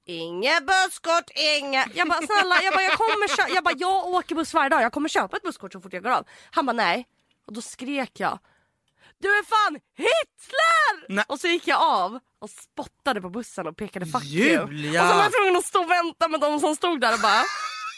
Inget 0.07 0.67
busskort, 0.67 1.31
inget. 1.59 1.87
Jag 1.97 2.09
bara 2.09 2.23
snälla, 2.23 2.63
jag, 2.63 2.75
bara, 2.75 2.83
jag, 2.83 2.93
kommer 2.93 3.55
jag, 3.55 3.65
bara, 3.65 3.75
jag 3.79 4.07
åker 4.07 4.35
buss 4.35 4.55
varje 4.55 4.69
dag, 4.69 4.83
jag 4.83 4.93
kommer 4.93 5.09
köpa 5.09 5.37
ett 5.37 5.43
busskort 5.43 5.73
så 5.73 5.81
fort 5.81 5.93
jag 5.93 6.03
går 6.03 6.11
av. 6.11 6.27
Han 6.51 6.67
bara 6.67 6.73
nej. 6.73 7.07
Och 7.47 7.53
då 7.53 7.63
skrek 7.63 8.21
jag. 8.21 8.39
Du 9.19 9.29
är 9.29 9.45
fan 9.45 9.81
Hitler! 9.97 11.07
Nej. 11.09 11.25
Och 11.29 11.41
så 11.41 11.49
gick 11.49 11.67
jag 11.67 11.83
av 11.83 12.19
och 12.39 12.51
spottade 12.51 13.21
på 13.21 13.31
bussen 13.31 13.67
och 13.67 13.77
pekade 13.77 14.07
fuck 14.07 14.25
Julia! 14.25 14.67
you. 14.67 15.01
Och 15.01 15.09
så 15.09 15.15
var 15.17 15.23
jag 15.23 15.33
tvungen 15.33 15.57
att 15.57 15.65
stå 15.65 15.81
och 15.81 15.91
vänta 15.91 16.29
med 16.29 16.41
de 16.41 16.61
som 16.61 16.77
stod 16.77 17.01
där 17.01 17.15
och 17.15 17.21
bara 17.21 17.43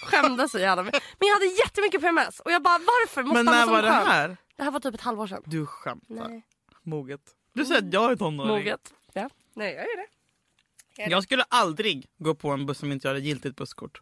skämdes 0.03 0.53
så 0.53 0.59
jävla 0.59 0.83
mycket. 0.83 1.03
Men 1.19 1.29
jag 1.29 1.35
hade 1.35 1.47
jättemycket 1.47 2.01
PMS 2.01 2.41
och 2.41 2.53
jag 2.53 2.63
bara 2.63 2.79
varför 2.79 3.23
måste 3.23 3.43
Men 3.43 3.55
när 3.55 3.67
var 3.67 3.83
det 3.83 3.91
här? 3.91 4.37
Det 4.57 4.63
här 4.63 4.71
var 4.71 4.81
typ 4.81 4.95
ett 4.95 5.01
halvår 5.01 5.27
sedan. 5.27 5.43
Du 5.47 5.67
skämtar. 5.67 6.29
Nej. 6.29 6.43
Moget. 6.83 7.21
Du 7.53 7.65
säger 7.65 7.83
att 7.83 7.93
jag 7.93 8.13
är 8.13 8.17
tonåring. 8.17 8.53
Moget. 8.53 8.95
Ja. 9.13 9.31
Nej 9.55 9.75
jag 9.75 9.83
är 9.83 9.97
det. 9.97 10.07
Jag 11.11 11.23
skulle 11.23 11.45
aldrig 11.49 12.07
gå 12.19 12.35
på 12.35 12.51
en 12.51 12.67
buss 12.67 12.79
som 12.79 12.93
inte 12.93 13.09
har 13.09 13.15
ett 13.15 13.25
giltigt 13.25 13.57
busskort. 13.57 14.01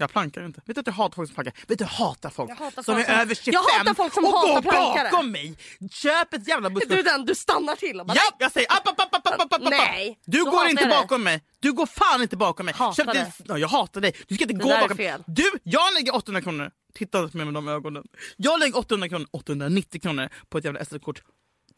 Jag 0.00 0.10
plankar 0.10 0.46
inte. 0.46 0.60
Vet 0.64 0.74
du 0.76 0.80
att 0.80 0.86
jag 0.86 0.94
hatar 0.94 1.14
folk 1.16 1.28
som 1.28 1.34
plankar? 1.34 1.52
Vet 1.68 1.78
du 1.78 1.84
jag 1.84 1.88
hatar 1.88 2.30
folk 2.30 2.50
Jag 2.50 2.56
hatar 2.56 2.82
som 2.82 2.94
folk 2.94 3.08
är 3.08 3.12
som- 3.12 3.20
över 3.20 3.34
25 3.34 3.52
Jag 3.54 3.78
hatar 3.78 3.94
folk 3.94 4.14
som 4.14 4.24
och 4.24 4.30
hatar 4.32 4.54
går 4.54 4.62
plankare. 4.62 5.08
bakom 5.10 5.30
mig. 5.30 5.58
Köp 5.90 6.34
ett 6.34 6.48
jävla 6.48 6.66
Är 6.66 6.70
busskort. 6.70 6.96
du 6.96 7.02
den 7.02 7.24
du 7.26 7.34
stannar 7.34 7.76
till 7.76 8.00
och 8.00 8.06
bara 8.06 8.14
Ja, 8.14 8.22
jag 8.38 8.52
säger 8.52 8.72
app, 8.72 8.88
app, 8.88 9.00
app, 9.00 9.14
app, 9.26 9.40
app, 9.40 9.52
app. 9.52 9.62
Nej, 9.70 10.18
Du 10.24 10.44
går 10.44 10.66
inte 10.66 10.86
bakom 10.86 11.22
mig. 11.22 11.42
Du 11.60 11.72
går 11.72 11.86
fan 11.86 12.22
inte 12.22 12.36
bakom 12.36 12.66
mig. 12.66 12.74
Hatar 12.74 13.04
Köp 13.04 13.12
dig. 13.14 13.32
Ja, 13.48 13.58
jag 13.58 13.68
hatar 13.68 14.00
dig. 14.00 14.12
Du 14.28 14.34
ska 14.34 14.44
inte 14.44 14.54
Det 14.54 14.64
gå 14.64 14.70
är 14.70 14.80
bakom 14.80 14.96
fel. 14.96 15.24
Du, 15.26 15.50
jag 15.62 15.94
lägger 15.94 16.14
800 16.14 16.42
kronor. 16.42 16.70
Titta 16.94 17.28
på 17.28 17.36
mig 17.36 17.46
med 17.46 17.54
de 17.54 17.68
ögonen. 17.68 18.04
Jag 18.36 18.60
lägger 18.60 18.78
800 18.78 19.08
kronor, 19.08 19.26
890 19.30 20.00
kronor 20.00 20.28
på 20.48 20.58
ett 20.58 20.64
jävla 20.64 20.80
SD-kort. 20.84 21.22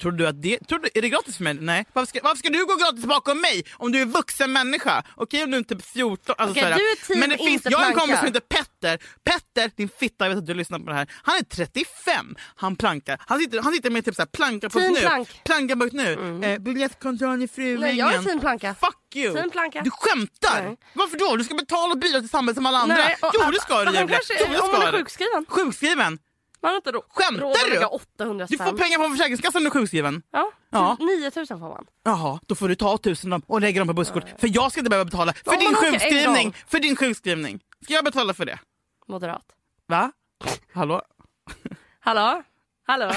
Tror 0.00 0.12
du 0.12 0.26
att 0.26 0.42
det, 0.42 0.58
tror 0.68 0.78
du, 0.78 0.88
är 0.94 1.02
det 1.02 1.08
gratis 1.08 1.36
för 1.36 1.44
mig? 1.44 1.54
Nej. 1.54 1.84
Varför 1.92 2.06
ska, 2.08 2.20
varför 2.22 2.36
ska 2.38 2.48
du 2.48 2.66
gå 2.66 2.74
gratis 2.76 3.04
bakom 3.04 3.40
mig 3.40 3.64
om 3.72 3.92
du 3.92 4.00
är 4.00 4.06
vuxen 4.06 4.52
människa? 4.52 5.02
Okej 5.14 5.44
om 5.44 5.50
du 5.50 5.56
är 5.56 5.60
14. 5.82 6.34
Alltså 6.38 6.60
såhär. 6.60 6.74
du 6.74 6.90
är 6.90 7.06
team 7.06 7.20
Men 7.20 7.30
det 7.30 7.36
finns, 7.36 7.62
jag 7.64 7.78
har 7.78 7.86
en 7.86 7.94
kompis 7.94 8.16
som 8.18 8.26
heter 8.26 8.40
Petter. 8.40 8.98
Petter, 9.24 9.70
din 9.76 9.88
fitta, 10.00 10.24
jag 10.24 10.30
vet 10.30 10.38
att 10.38 10.46
du 10.46 10.54
lyssnar 10.54 10.78
på 10.78 10.84
det 10.90 10.94
här. 10.94 11.10
Han 11.22 11.36
är 11.36 11.42
35. 11.42 12.36
Han 12.56 12.76
plankar. 12.76 13.20
Han 13.26 13.38
sitter, 13.38 13.62
han 13.62 13.72
sitter 13.72 13.90
med 13.90 14.04
typ 14.04 14.14
såhär 14.14 14.26
planka 14.26 14.68
Team 14.68 14.92
nu. 14.92 15.00
plank. 15.00 15.40
Planka 15.44 15.76
nu. 15.92 16.40
Eh, 16.44 16.58
biljettkontroll 16.58 17.42
i 17.42 17.48
Fruängen. 17.48 17.80
Nej, 17.80 17.98
jag 17.98 18.14
är 18.14 18.22
team 18.22 18.40
planka. 18.40 18.74
Fuck 18.80 19.16
you! 19.16 19.34
Du 19.84 19.90
skämtar! 19.90 20.62
Nej. 20.62 20.76
Varför 20.92 21.18
då? 21.18 21.36
Du 21.36 21.44
ska 21.44 21.54
betala 21.54 21.92
och 21.92 21.98
bidra 21.98 22.20
till 22.20 22.28
samhället 22.28 22.56
som 22.56 22.66
alla 22.66 22.78
andra. 22.78 22.96
Nej, 22.96 23.16
och- 23.22 23.30
jo 23.34 23.50
det 23.50 23.60
ska 23.60 23.84
du 23.84 23.90
Julia. 23.90 24.02
om 24.02 24.08
ska 24.68 24.88
är 24.88 24.92
sjukskriven. 24.92 25.46
Sjukskriven? 25.48 26.18
Man 26.62 26.70
har 26.70 26.76
inte 26.76 26.92
råd 26.92 27.02
Skämtar 27.08 27.64
du? 27.66 27.70
lägga 27.74 27.86
800 27.88 28.46
Du 28.50 28.58
får 28.58 28.64
pengar 28.78 28.98
från 28.98 29.10
Försäkringskassan 29.10 29.62
när 29.62 29.70
du 29.70 29.76
är 29.78 29.80
sjukskriven. 29.80 30.22
Ja, 30.32 30.52
Ja. 30.70 30.96
9000 31.00 31.58
får 31.58 31.68
man. 31.68 31.86
Jaha, 32.04 32.40
då 32.46 32.54
får 32.54 32.68
du 32.68 32.74
ta 32.74 32.98
tusen 32.98 33.30
dem 33.30 33.42
och 33.46 33.60
lägga 33.60 33.80
dem 33.80 33.88
på 33.88 33.94
busskort. 33.94 34.24
För 34.38 34.50
jag 34.54 34.72
ska 34.72 34.80
inte 34.80 34.90
behöva 34.90 35.04
betala 35.04 35.32
för 35.32 35.56
din 35.56 35.74
sjukskrivning. 35.74 36.54
För 36.68 36.78
din 36.80 36.96
sjukskrivning. 36.96 37.60
Ska 37.84 37.92
jag 37.94 38.04
betala 38.04 38.34
för 38.34 38.44
det? 38.46 38.58
Moderat. 39.08 39.44
Va? 39.88 40.12
Hallå? 40.74 41.02
Hallå? 42.00 42.42
Hallå? 42.86 43.12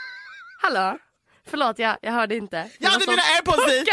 Hallå? 0.62 0.98
Förlåt, 1.46 1.78
jag, 1.78 1.96
jag 2.02 2.12
hörde 2.12 2.36
inte. 2.36 2.70
Jag 2.78 2.90
hade 2.90 2.98
var 2.98 3.04
så 3.04 3.10
mina 3.10 3.22
airpods 3.22 3.72
i. 3.72 3.84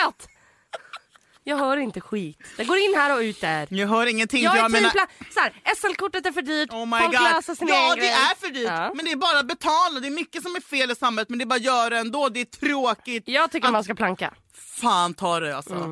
Jag 1.48 1.58
hör 1.58 1.78
inte 1.78 2.02
skit. 2.02 2.38
Det 2.58 2.64
går 2.64 2.78
in 2.78 2.94
här 2.96 3.14
och 3.16 3.20
ut 3.20 3.42
där. 3.42 3.68
Jag 3.72 3.88
hör 3.88 4.06
ingenting. 4.06 4.44
Jag 4.44 4.52
för 4.52 4.58
är 4.60 4.62
jag 4.62 4.72
menar... 4.72 4.90
pla- 4.90 5.76
SL-kortet 5.76 6.26
är 6.26 6.32
för 6.32 6.42
dyrt, 6.42 6.70
Oh 6.72 6.86
my 6.86 7.00
folk 7.00 7.12
God. 7.18 7.22
löser 7.34 7.56
sin 7.56 7.68
Ja 7.68 7.90
det 7.96 8.00
grej. 8.02 8.10
är 8.10 8.36
för 8.36 8.48
dyrt 8.54 8.68
Ja. 8.68 8.92
men 8.96 9.06
det 9.06 9.12
är 9.12 9.16
bara 9.16 9.40
att 9.40 9.48
betala. 9.48 10.00
Det 10.00 10.08
är 10.08 10.12
mycket 10.12 10.44
som 10.44 10.56
är 10.56 10.60
fel 10.62 10.92
i 10.92 10.96
samhället 10.96 11.30
men 11.30 11.40
det 11.40 11.44
är 11.44 11.46
bara 11.46 11.56
att 11.56 11.62
göra 11.64 11.98
ändå. 12.00 12.30
Det 12.30 12.40
är 12.42 12.46
tråkigt. 12.46 13.24
Jag 13.28 13.52
tycker 13.52 13.68
att... 13.68 13.74
man 13.74 13.84
ska 13.84 13.96
planka. 13.96 14.34
Fan 14.82 15.14
ta 15.14 15.40
det 15.40 15.58
alltså. 15.58 15.88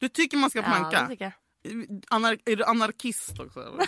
Du 0.00 0.08
tycker 0.08 0.36
man 0.36 0.50
ska 0.50 0.62
planka? 0.62 0.88
Ja, 0.96 1.02
det 1.02 1.08
tycker 1.08 1.24
jag. 1.24 1.32
Anar 2.10 2.38
är 2.44 2.56
du 2.56 2.64
anarkist 2.64 3.40
också? 3.40 3.60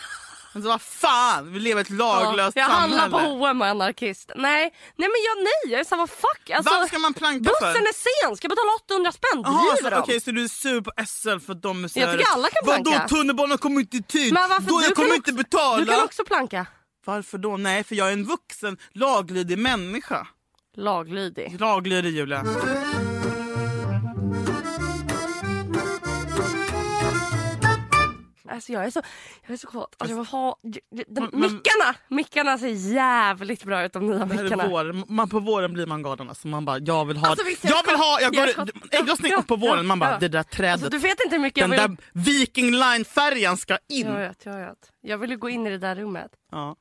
Alltså, 0.57 0.69
vad 0.71 0.83
fan, 0.83 1.53
vi 1.53 1.59
lever 1.59 1.81
i 1.81 1.83
ett 1.83 1.91
laglöst 1.91 2.57
jag 2.57 2.71
samhälle. 2.71 2.97
handlar 3.01 3.21
på 3.21 3.27
H&M 3.27 3.61
och 3.61 3.67
är 3.67 3.71
anarkist. 3.71 4.31
Nej, 4.37 4.63
nej 4.97 5.09
men 5.09 5.21
jag, 5.27 5.37
nej, 5.45 5.73
jag 5.73 5.81
är 5.81 5.85
såhär 5.85 5.99
vad 6.03 6.11
fuck. 6.11 6.51
Alltså, 6.51 6.75
Varför 6.75 6.87
ska 6.89 6.99
man 6.99 7.15
planka 7.15 7.39
bussen 7.39 7.59
för? 7.61 7.81
är 7.81 8.27
sen, 8.27 8.37
ska 8.37 8.45
jag 8.45 8.51
betala 8.51 8.73
800 8.85 9.13
spänn? 9.13 9.43
Jaha, 9.45 9.63
Driver 9.75 9.91
så, 9.91 9.97
de? 9.97 10.03
Okej 10.03 10.21
så 10.21 10.31
du 10.31 10.45
är 10.45 10.49
sur 10.49 10.81
på 10.81 10.93
SL 11.07 11.39
för 11.47 11.53
att 11.53 11.63
de 11.63 11.85
är 11.85 11.89
så 11.89 12.01
Jag 12.01 12.13
tycker 12.13 12.33
alla 12.33 12.49
kan 12.49 12.65
planka. 12.65 12.91
Vadå 12.91 13.09
tunnelbanan 13.09 13.59
kommer 13.59 13.81
inte 13.81 13.97
i 13.97 14.03
tid? 14.03 14.33
Men 14.33 14.49
varför, 14.49 14.69
då 14.69 14.79
du 14.79 14.85
jag 14.85 14.95
kommer 14.95 15.09
kan 15.09 15.17
inte 15.17 15.31
också, 15.33 15.43
betala. 15.45 15.79
Du 15.79 15.87
kan 15.87 16.05
också 16.05 16.25
planka. 16.25 16.67
Varför 17.05 17.39
då? 17.39 17.57
Nej 17.57 17.85
för 17.85 17.95
jag 17.95 18.09
är 18.09 18.13
en 18.13 18.25
vuxen 18.25 18.77
laglydig 18.93 19.59
människa. 19.59 20.27
Laglydig. 20.77 21.61
Laglydig 21.61 22.11
Julia. 22.11 22.45
Alltså 28.57 28.73
jag 28.73 28.85
är 28.85 28.91
så, 28.91 29.03
jag 29.43 29.53
är 29.53 29.57
så 29.57 29.67
kåt. 29.67 29.95
Alltså 29.99 30.13
jag 30.13 30.17
vill 30.17 30.27
ha, 30.27 30.59
de, 30.63 31.31
Men- 31.33 31.41
mickarna! 31.41 31.95
Mickarna 32.09 32.59
ser 32.59 32.93
jävligt 32.95 33.65
bra 33.65 33.85
ut 33.85 33.93
de 33.93 34.07
nya 34.07 34.27
mickarna. 34.27 34.69
vår. 34.69 35.13
Man, 35.13 35.29
på 35.29 35.41
våren 35.41 35.73
blir 35.73 35.87
man 35.87 36.03
galen. 36.03 36.29
Alltså 36.29 36.49
man 36.49 36.65
bara, 36.65 36.79
jag 36.79 37.05
vill 37.05 37.17
ha... 37.17 37.29
Alltså, 37.29 37.47
visst 37.47 37.65
jag 37.65 37.73
jag 37.79 37.87
vill 37.87 37.97
ha... 37.97 38.21
Jag 38.21 38.35
går, 38.35 38.71
ägglossning 38.91 39.33
Ja, 39.33 39.39
upp 39.39 39.47
på 39.47 39.57
våren. 39.57 39.87
Man 39.87 39.99
bara, 39.99 40.11
ja. 40.11 40.19
det 40.19 40.29
där 40.29 40.43
trädet. 40.43 40.73
Alltså, 40.73 40.89
du 40.89 40.99
vet 40.99 41.21
inte 41.25 41.37
hur 41.37 41.43
mycket 41.43 41.65
den 41.65 41.73
jag 41.73 41.89
vill... 41.89 41.97
där 41.97 42.05
Viking 42.13 42.71
Line-färjan 42.71 43.57
ska 43.57 43.79
in. 43.89 44.07
Jag 44.07 44.19
vet, 44.19 44.45
jag 44.47 44.57
vet. 44.57 44.93
Jag 45.01 45.19
vill 45.19 45.37
gå 45.37 45.49
in 45.49 45.67
i 45.67 45.71
det 45.71 45.79
där 45.79 45.95
rummet. 45.95 46.31
Ja. 46.53 46.77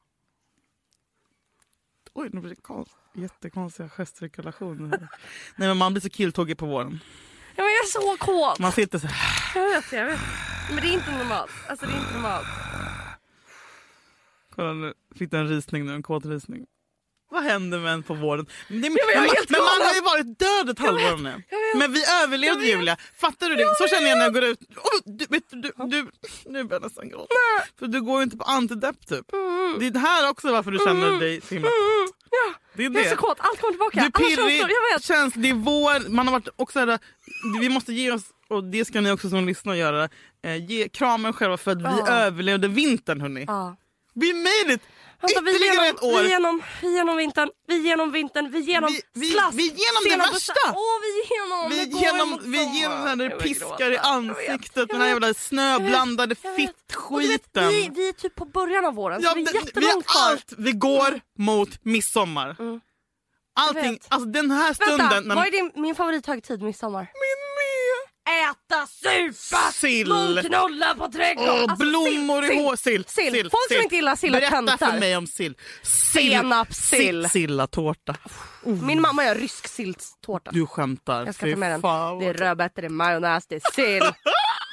Oj, 2.14 2.30
nu 2.34 2.40
blir 2.40 2.50
det 2.50 2.62
konst, 2.62 2.92
jättekonstiga 3.14 3.90
gestrekulationer. 3.90 4.90
Nej 5.56 5.68
men 5.68 5.78
man 5.78 5.94
blir 5.94 6.02
så 6.02 6.10
killtågig 6.10 6.58
på 6.58 6.66
våren. 6.66 7.00
Ja, 7.56 7.64
men 7.64 7.72
jag 7.74 7.84
är 7.84 7.88
så 7.88 8.26
kåt. 8.26 8.60
Man 8.60 8.72
sitter 8.72 9.00
så 9.00 9.08
här. 9.08 9.62
Jag 9.62 9.70
vet, 9.70 9.92
jag 9.92 10.06
vet. 10.06 10.20
Men 10.70 10.76
det 10.82 10.88
är 10.88 10.94
inte 10.94 11.12
normalt. 11.12 11.52
Alltså 11.70 11.86
det 11.86 11.92
är 11.92 11.98
inte 11.98 12.14
normalt. 12.14 12.48
Kolla 14.56 14.74
nu, 14.74 14.94
fick 15.16 15.32
du 15.32 15.38
en 15.38 15.48
risning 15.48 15.86
nu, 15.86 15.94
en 15.94 16.04
kåt 16.04 16.26
risning. 16.26 16.66
Vad 17.36 17.44
händer 17.44 17.80
med 17.80 17.94
en 17.94 18.04
på 18.04 18.14
våren? 18.14 18.46
Men, 18.68 18.82
det, 18.82 18.90
men 18.90 18.98
är 18.98 19.16
men, 19.22 19.30
men 19.50 19.60
man 19.62 19.82
har 19.88 19.94
ju 19.94 20.02
varit 20.02 20.40
död 20.40 20.70
ett 20.70 20.80
halvår 20.80 21.18
nu. 21.18 21.44
Men 21.76 21.94
vi 21.94 22.04
överlevde 22.24 22.66
Julia. 22.66 22.98
Fattar 23.18 23.50
du 23.50 23.56
det? 23.56 23.76
Så 23.78 23.88
känner 23.88 24.10
jag 24.10 24.18
när 24.18 24.26
jag 24.26 24.34
går 24.34 24.44
ut. 24.44 24.60
Oh, 24.62 25.00
du, 25.06 25.26
vet, 25.30 25.44
du, 25.50 25.72
du, 25.78 26.12
nu 26.46 26.64
börjar 26.64 26.82
jag 26.82 26.82
nästan 26.82 27.10
gråta. 27.10 27.28
För 27.80 27.88
du 27.88 28.02
går 28.02 28.18
ju 28.18 28.24
inte 28.24 28.38
på 28.38 28.44
antidepp 28.44 29.08
typ. 29.08 29.26
Det 29.80 29.86
är 29.88 29.92
det 29.92 30.00
här 30.00 30.30
också 30.30 30.52
varför 30.52 30.72
du 30.72 30.80
känner 30.86 31.20
dig 31.20 31.42
så 31.42 31.54
himla... 31.54 31.68
Mm, 31.70 32.08
ja. 32.32 32.54
Det 32.74 32.86
är 32.86 32.90
Jag 32.90 32.96
är 33.02 33.04
så 33.04 33.10
det. 33.10 33.16
kåt. 33.16 33.38
Allt 33.40 33.60
kommer 33.62 33.72
tillbaka. 33.72 34.00
Du 34.00 34.24
är 34.26 34.30
pirrig, 34.30 34.60
jag 34.62 34.94
vet. 34.96 35.04
känns, 35.04 35.34
det 35.34 35.50
är 35.50 35.54
vår, 35.54 36.10
man 36.10 36.28
har 36.28 36.32
varit 36.32 36.50
också 36.56 36.80
här, 36.80 37.00
vi 37.62 37.70
måste 37.70 37.94
ge 37.94 38.12
oss, 38.12 38.24
och 38.50 38.64
det 38.64 38.86
ska 38.86 39.02
ni 39.02 39.12
också 39.12 39.30
som 39.30 39.46
lyssnar 39.48 39.74
göra, 39.76 40.10
eh, 40.46 40.66
ge 40.70 40.90
kramen 40.90 41.34
själva 41.34 41.58
för 41.58 41.72
att 41.72 41.78
vi 41.78 41.84
Ja. 42.00 42.08
överlevde 42.10 42.68
vintern 42.68 43.22
hörni. 43.22 43.46
Ja. 43.48 43.76
Vi 44.14 44.34
made 44.34 44.74
it! 44.74 44.82
Vänta, 45.28 45.42
vi 45.42 45.52
Ytterligare 45.52 45.86
genom, 45.86 45.96
ett 45.96 46.04
år! 46.04 46.22
Vi 46.24 46.30
genom, 46.30 46.62
vi 46.82 46.96
genom 46.96 47.18
vintern, 47.18 47.50
vi 47.68 47.78
genom 47.88 48.12
vintern, 48.12 48.52
vi 48.52 48.60
genom 48.60 48.94
Vi- 48.94 49.02
vi- 49.14 49.32
slask. 49.32 49.58
vi 49.58 49.64
genom 49.64 50.04
det 50.10 50.18
värsta. 50.32 50.54
Åh, 50.68 50.98
vi 51.06 51.36
genom, 51.36 51.70
vi 51.70 51.86
går 51.86 52.02
genom, 52.02 52.40
vi 52.44 52.58
sommar. 52.64 52.76
genom 52.76 53.18
det 53.18 53.24
Jag 53.24 53.30
vill 53.40 53.40
piskar 53.54 53.68
i 53.70 53.76
gråta. 53.78 53.90
Vet, 53.90 54.06
ansiktet, 54.06 54.76
jag 54.76 54.88
den 54.88 55.02
här 55.02 55.08
jävla 55.08 55.34
snöblandade 55.34 56.36
fittskiten. 56.36 57.68
vi, 57.70 57.90
vi 57.96 58.08
är 58.10 58.14
typ 58.14 58.36
på 58.36 58.46
början 58.46 58.86
av 58.86 58.94
våren, 58.94 59.22
Ja, 59.22 59.30
så 59.30 59.36
det 59.36 59.42
är 59.42 59.46
det- 59.46 59.52
vi 59.52 59.66
jättelångt 59.66 60.06
kvar. 60.06 60.22
allt, 60.32 60.54
vi 60.58 60.72
går 60.72 61.20
mot 61.40 61.70
midsommar. 61.86 62.56
Mm. 62.60 62.82
Allting, 63.60 64.00
alltså 64.08 64.30
den 64.30 64.52
här 64.52 64.74
stunden. 64.74 64.98
Vänta, 64.98 65.20
när- 65.20 65.36
vad 65.36 65.48
är 65.48 65.52
din, 65.52 65.72
min 65.76 65.96
favorithögtid 65.96 66.62
midsommar? 66.62 67.02
Min! 67.02 67.45
Äta, 68.30 68.88
supa, 68.88 69.72
Sill. 69.72 70.08
på 70.98 71.08
trädgården. 71.12 71.50
Åh, 71.54 71.62
Alltså, 71.62 71.76
blommor 71.76 72.42
sill, 72.44 72.52
i 72.60 72.64
hår. 72.64 72.76
Sill. 72.76 73.06
Sill. 73.08 73.50
Folk 73.52 73.68
som 73.72 73.82
inte 73.84 73.96
gillar 73.96 74.16
sill 74.16 74.32
Berätta 74.32 74.50
töntar. 74.56 74.78
för 74.92 75.00
mig 75.00 75.18
om 75.18 75.28
sill. 75.28 75.56
sill. 75.84 76.32
Senapssill. 76.32 77.00
Sill- 77.26 77.30
Sillatårta. 77.30 78.16
Min 78.64 79.02
mamma 79.02 79.26
gör 79.26 79.36
rysk 79.36 79.68
silltårta. 79.68 80.52
Du 80.52 80.66
skämtar. 80.68 81.26
Jag 81.26 81.36
ska 81.36 81.46
ta 81.52 81.56
med 81.56 81.72
den. 81.72 81.82
fan, 81.82 82.20
Det 82.20 82.26
är 82.26 82.34
rödbetor, 82.34 82.82
det 82.82 82.88
är 82.88 82.90
majonnäs, 82.90 83.48
det 83.48 83.56
är 83.56 83.72
sill. 83.74 84.04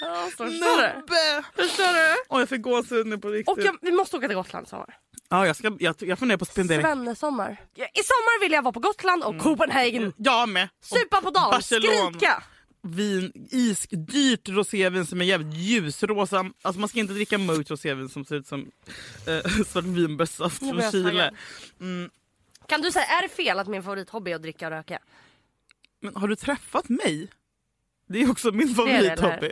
Ja, 0.04 0.24
så 0.36 0.44
Förstår 0.44 0.82
du? 0.82 0.88
Nubbe! 1.00 1.44
Förstår 1.56 1.92
du? 1.94 2.16
Åh, 2.28 2.40
jag 2.40 2.48
fick 2.48 2.62
gåshud 2.62 3.06
nu 3.06 3.18
på 3.18 3.28
riktigt. 3.28 3.48
Och 3.58 3.64
jag, 3.64 3.76
vi 3.82 3.92
måste 3.92 4.16
åka 4.16 4.26
till 4.28 4.36
Gotland 4.36 4.66
i 4.66 4.68
sommar. 4.68 4.94
ja, 5.30 5.46
jag, 5.46 5.56
ska, 5.56 5.76
jag, 5.78 5.94
jag 5.98 6.18
funderar 6.18 6.38
på 6.38 6.44
spendera... 6.44 6.82
Svennesommar. 6.82 7.50
I 7.76 8.02
sommar 8.02 8.40
vill 8.40 8.52
jag 8.52 8.62
vara 8.62 8.72
på 8.72 8.80
Gotland 8.80 9.24
och 9.24 9.38
Copenhagen. 9.38 10.12
Jag 10.16 10.48
med. 10.48 10.68
Supa 10.84 11.20
på 11.20 11.30
dagen, 11.30 11.50
Barcelona. 11.50 12.10
skrika. 12.10 12.42
Vin, 12.82 13.32
is, 13.50 13.86
dyrt 13.90 14.48
rosévin 14.48 15.06
som 15.06 15.20
är 15.20 15.24
jävligt 15.24 15.54
ljusrosa. 15.54 16.50
Alltså 16.62 16.80
man 16.80 16.88
ska 16.88 16.98
inte 16.98 17.12
dricka 17.14 17.38
mörkt 17.38 17.70
rosévin 17.70 18.08
som 18.08 18.24
ser 18.24 18.36
ut 18.36 18.46
som 18.46 18.70
eh, 19.26 19.62
svartvinbärssaft 19.66 20.62
Nu 20.62 20.80
från 20.80 20.90
Chile. 20.90 21.34
Mm, 21.80 22.10
Kan 22.68 22.80
du 22.80 22.92
säga, 22.92 23.04
är 23.04 23.22
det 23.22 23.28
fel 23.28 23.58
att 23.58 23.68
min 23.68 23.82
favorithobby 23.82 24.30
är 24.30 24.36
att 24.36 24.42
dricka 24.42 24.66
och 24.66 24.72
röka? 24.72 24.98
men 26.00 26.16
har 26.16 26.28
du 26.28 26.36
träffat 26.36 26.88
mig? 26.88 27.28
Det 28.06 28.22
är 28.22 28.30
också 28.30 28.52
min 28.52 28.74
favorithobby. 28.74 29.50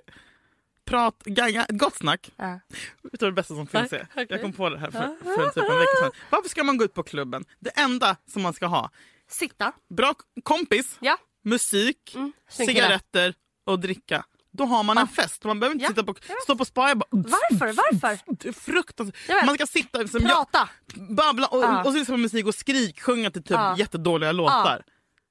Prat, 0.85 1.23
ganga, 1.25 1.67
gott 1.69 1.97
snack. 1.97 2.31
Du 2.37 3.09
vad 3.21 3.29
det 3.29 3.33
bästa 3.33 3.55
som 3.55 3.67
finns 3.67 3.93
är? 3.93 4.07
okej. 4.13 4.27
Jag 4.29 4.41
kom 4.43 4.53
på 4.53 4.69
det 4.69 4.79
här 4.79 4.91
för, 4.91 5.17
för 5.25 5.49
typ 5.49 5.71
en 5.71 5.79
vecka 5.79 5.97
sedan. 6.01 6.13
Varför 6.31 6.49
ska 6.49 6.65
man 6.65 6.77
gå 6.77 6.85
ut 6.85 6.95
på 6.95 7.03
klubben? 7.03 7.45
Det 7.59 7.71
enda 7.71 8.17
som 8.27 8.43
man 8.43 8.55
ska 8.55 8.67
ha, 8.67 8.91
Sitta. 9.29 9.73
bra 9.89 10.15
kompis, 10.43 10.99
Ja. 11.01 11.19
Musik, 11.45 12.13
Mm. 12.15 12.33
Cigaretter 12.51 13.35
och 13.67 13.79
dricka. 13.81 14.25
Då 14.53 14.65
har 14.65 14.83
man 14.83 14.99
en 14.99 15.07
Ja. 15.17 15.23
fest. 15.23 15.45
Man 15.45 15.61
behöver 15.61 15.75
inte 15.75 15.85
Ja. 15.85 15.89
sitta 15.89 16.05
på, 16.05 16.15
stå 16.43 16.57
på 16.57 16.65
spa 16.65 16.91
och 16.93 16.99
bara... 16.99 17.07
Varför? 17.11 17.67
Varför? 17.73 18.53
Fruktansvärt. 18.53 19.47
Man 19.47 19.55
ska 19.55 19.67
sitta 19.67 20.09
som 20.09 20.21
jag, 20.23 20.31
Prata. 20.37 20.69
babbla 20.95 21.47
och, 21.47 21.63
Ja. 21.63 21.79
och 21.85 21.93
så 21.93 21.99
lyssna 21.99 22.13
på 22.15 22.19
musik 22.19 22.47
och 22.47 22.55
skrik, 22.55 23.01
sjunga 23.01 23.31
till 23.31 23.43
typ 23.43 23.51
Ja. 23.51 23.77
jättedåliga 23.79 24.33
låtar. 24.33 24.83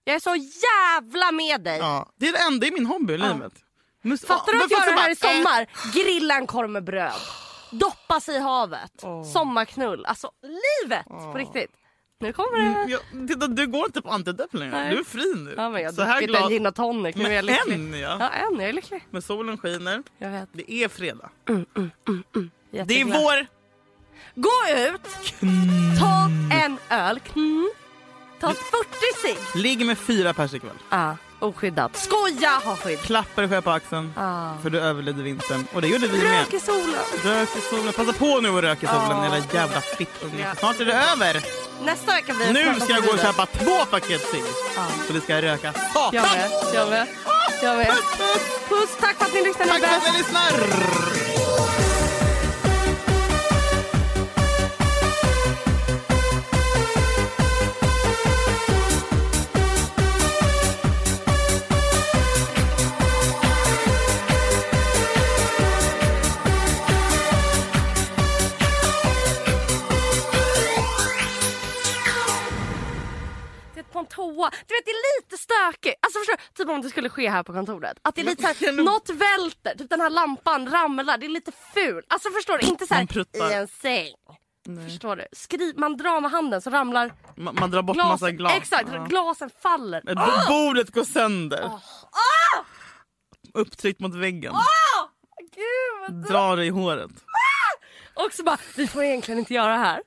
Jag 0.03 0.16
är 0.16 0.20
så 0.20 0.36
jävla 0.36 1.32
med 1.32 1.62
dig. 1.64 1.78
Ja. 1.78 2.10
Det 2.20 2.28
är 2.28 2.32
det 2.32 2.38
enda 2.39 2.68
i 2.68 2.72
min 2.72 2.86
hobby 2.86 3.14
i 3.14 3.18
livet. 3.18 3.53
Mus- 4.03 4.26
Fattar 4.26 4.53
du 4.53 4.64
att 4.64 4.72
göra 4.72 4.86
det 4.86 5.01
här 5.01 5.10
i 5.10 5.12
eh, 5.12 5.18
sommar? 5.18 5.68
Grilla 5.93 6.36
en 6.36 6.47
korv 6.47 6.70
med 6.70 6.84
bröd. 6.84 7.14
Doppa 7.72 8.20
sig 8.20 8.36
i 8.36 8.39
havet. 8.39 8.91
Sommarknull. 9.34 10.05
Alltså 10.05 10.32
livet 10.84 11.05
på 11.07 11.34
riktigt. 11.34 11.72
Nu 12.22 12.34
kommer 12.34 12.57
det. 12.57 12.65
Mm, 12.65 12.89
jag, 12.89 13.28
titta, 13.28 13.47
du 13.47 13.67
går 13.67 13.86
inte 13.86 14.01
på 14.01 14.09
antidepp 14.09 14.53
längre. 14.53 14.72
Nej. 14.72 14.91
Du 14.91 14.99
är 14.99 15.03
fri 15.03 15.34
nu. 15.36 15.53
Ja, 15.57 15.70
men 15.70 15.82
jag 15.82 15.93
så 15.93 16.01
här 16.01 16.20
druckit 16.20 16.36
en 16.36 16.39
glad. 16.41 16.51
gin 16.51 16.65
och 16.65 16.76
tonic. 16.76 17.15
Nu 17.15 17.26
är 17.26 17.32
jag 17.32 17.45
lycklig. 17.45 17.76
en 17.76 17.99
ja. 17.99 18.17
Ja, 18.20 18.30
en. 18.30 18.59
Jag 18.59 18.70
är 18.70 18.74
lycklig. 18.74 19.05
Men 19.09 19.22
solen 19.22 19.57
skiner. 19.57 20.03
Jag 20.17 20.30
vet. 20.32 20.49
Det 20.51 20.74
är 20.74 20.88
fredag. 20.88 21.30
Det 22.72 23.01
är 23.01 23.05
vår. 23.05 23.47
Gå 24.36 24.49
ut, 24.88 25.01
ta 25.99 26.30
en 26.65 26.78
öl, 26.89 27.20
ta 28.39 28.53
40 28.53 28.57
cigg. 29.22 29.61
Ligg 29.61 29.86
med 29.86 29.97
fyra 29.97 30.34
pers 30.34 30.53
ikväll. 30.53 30.76
Ah, 30.89 31.13
oskyddat. 31.39 31.95
Skoja, 31.97 32.49
ha 32.63 32.75
skydd. 32.75 32.99
Klappa 33.01 33.41
dig 33.41 33.49
själv 33.49 33.61
på 33.61 33.71
axeln. 33.71 34.13
Ah. 34.17 34.49
För 34.61 34.69
du 34.69 34.79
överlevde 34.79 35.23
vintern. 35.23 35.65
Och 35.73 35.81
det 35.81 35.87
gjorde 35.87 36.07
vi 36.07 36.17
med. 36.17 36.39
Rök 36.39 36.53
i 36.53 36.59
solen. 36.59 37.03
Rök 37.23 37.49
i 37.57 37.61
solen. 37.61 37.93
Passa 37.93 38.13
på 38.13 38.39
nu 38.41 38.49
och 38.49 38.61
rök 38.61 38.83
i 38.83 38.87
solen 38.87 39.23
era 39.33 39.43
jävla 39.53 39.81
fittungar. 39.81 40.47
Ja. 40.49 40.55
Snart 40.55 40.79
är 40.79 40.85
det 40.85 40.93
över. 40.93 41.43
Nästa 41.83 42.11
vecka 42.13 42.33
blir 42.33 42.45
det 42.45 42.53
Nu 42.73 42.79
ska 42.79 42.93
jag 42.93 43.03
gå 43.03 43.11
och 43.11 43.19
köpa 43.19 43.45
två 43.45 43.85
paket 43.85 44.21
cigg. 44.21 44.43
Ja. 44.75 44.85
Så 45.07 45.13
det 45.13 45.21
ska 45.21 45.41
röka 45.41 45.73
Jag 45.75 45.91
satan. 45.93 46.11
med, 46.13 46.51
jag 46.73 46.89
med. 46.89 47.07
Jag 47.61 47.77
med. 47.77 47.87
Puss, 48.69 48.89
tack 48.99 49.15
för 49.17 49.25
att 49.25 49.33
ni 49.33 49.41
lyssnade. 49.43 49.69
Tack 49.69 49.79
för 49.81 49.95
att 50.09 50.13
ni 50.13 50.17
lyssnar. 50.17 51.18
Om 76.80 76.84
det 76.84 76.89
skulle 76.89 77.09
ske 77.09 77.30
här 77.30 77.43
på 77.43 77.53
kontoret. 77.53 77.97
Att 78.01 78.15
det 78.15 78.21
är 78.21 78.25
lite 78.25 78.53
såhär, 78.55 78.71
något 78.84 79.09
välter. 79.09 79.75
Typ 79.77 79.89
den 79.89 80.01
här 80.01 80.09
lampan 80.09 80.69
ramlar. 80.69 81.17
Det 81.17 81.25
är 81.25 81.30
lite 81.30 81.51
ful. 81.73 82.03
Alltså 82.07 82.30
förstår 82.30 82.57
du? 82.57 82.67
Inte 82.67 82.88
såhär 82.88 83.07
i 83.49 83.53
en 83.53 83.67
säng. 83.67 84.13
Förstår 84.86 85.15
du? 85.15 85.25
Skri 85.34 85.73
man 85.77 85.97
drar 85.97 86.21
med 86.21 86.32
handen 86.32 86.61
så 86.61 86.69
ramlar 86.69 87.11
Man, 87.38 87.55
man 87.59 87.71
drar 87.71 87.82
bort 87.82 87.97
massa 87.97 88.09
glasen. 88.32 88.38
glas. 88.38 88.53
Exakt, 88.57 88.89
Ja. 88.93 89.05
glasen 89.09 89.49
faller. 89.61 90.01
Men 90.03 90.15
bo- 90.15 90.47
Bordet 90.47 90.89
går 90.93 91.03
sönder. 91.03 91.71
Upptryckt 93.53 93.99
mot 93.99 94.15
väggen. 94.15 94.53
Gud! 95.55 96.15
Drar 96.27 96.57
dig 96.57 96.67
i 96.67 96.69
håret. 96.69 97.11
Och 98.13 98.34
så 98.34 98.43
bara, 98.43 98.57
vi 98.75 98.88
får 98.88 99.03
egentligen 99.03 99.39
inte 99.39 99.53
göra 99.53 99.71
det 99.71 99.77
här. 99.77 100.01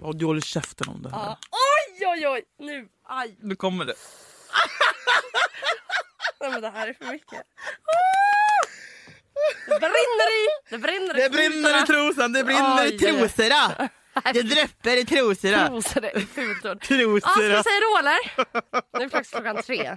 Och 0.00 0.16
du 0.16 0.24
håller 0.26 0.40
käften 0.40 0.88
om 0.88 1.02
det 1.02 1.10
här. 1.10 1.18
Ja. 1.18 1.38
Oj, 1.50 2.06
oj, 2.06 2.28
oj! 2.28 2.42
Nu, 2.66 2.88
aj. 3.08 3.36
Nu 3.42 3.56
kommer 3.56 3.84
det. 3.84 3.94
Nej, 6.40 6.50
men 6.50 6.60
det 6.60 6.70
här 6.70 6.88
är 6.88 6.92
för 6.92 7.04
mycket. 7.04 7.42
Det 9.66 9.78
brinner 9.80 10.28
i! 10.42 10.46
Det 10.70 10.78
brinner 10.78 11.18
i 11.18 11.22
Det 11.22 11.30
brinner 11.30 11.82
i 11.82 11.86
trosan, 11.86 12.32
det 12.32 12.44
brinner 12.44 12.84
i 12.86 12.98
trosorna. 12.98 13.88
Det 14.34 14.42
dräpper 14.42 14.96
i 14.96 15.04
trosorna. 15.04 15.68
Trosor 15.68 16.04
är 16.04 16.16
ett 16.16 16.28
fult 16.28 16.64
ord. 16.64 16.80
Trosor. 16.88 17.20
Ja, 17.22 17.28
ska 17.30 17.40
vi 17.42 17.48
säga 17.62 17.80
då 17.80 17.98
eller? 17.98 18.18
Nu 18.98 19.04
är 19.04 19.08
faktiskt 19.08 19.34
klockan 19.34 19.62
tre. 19.62 19.96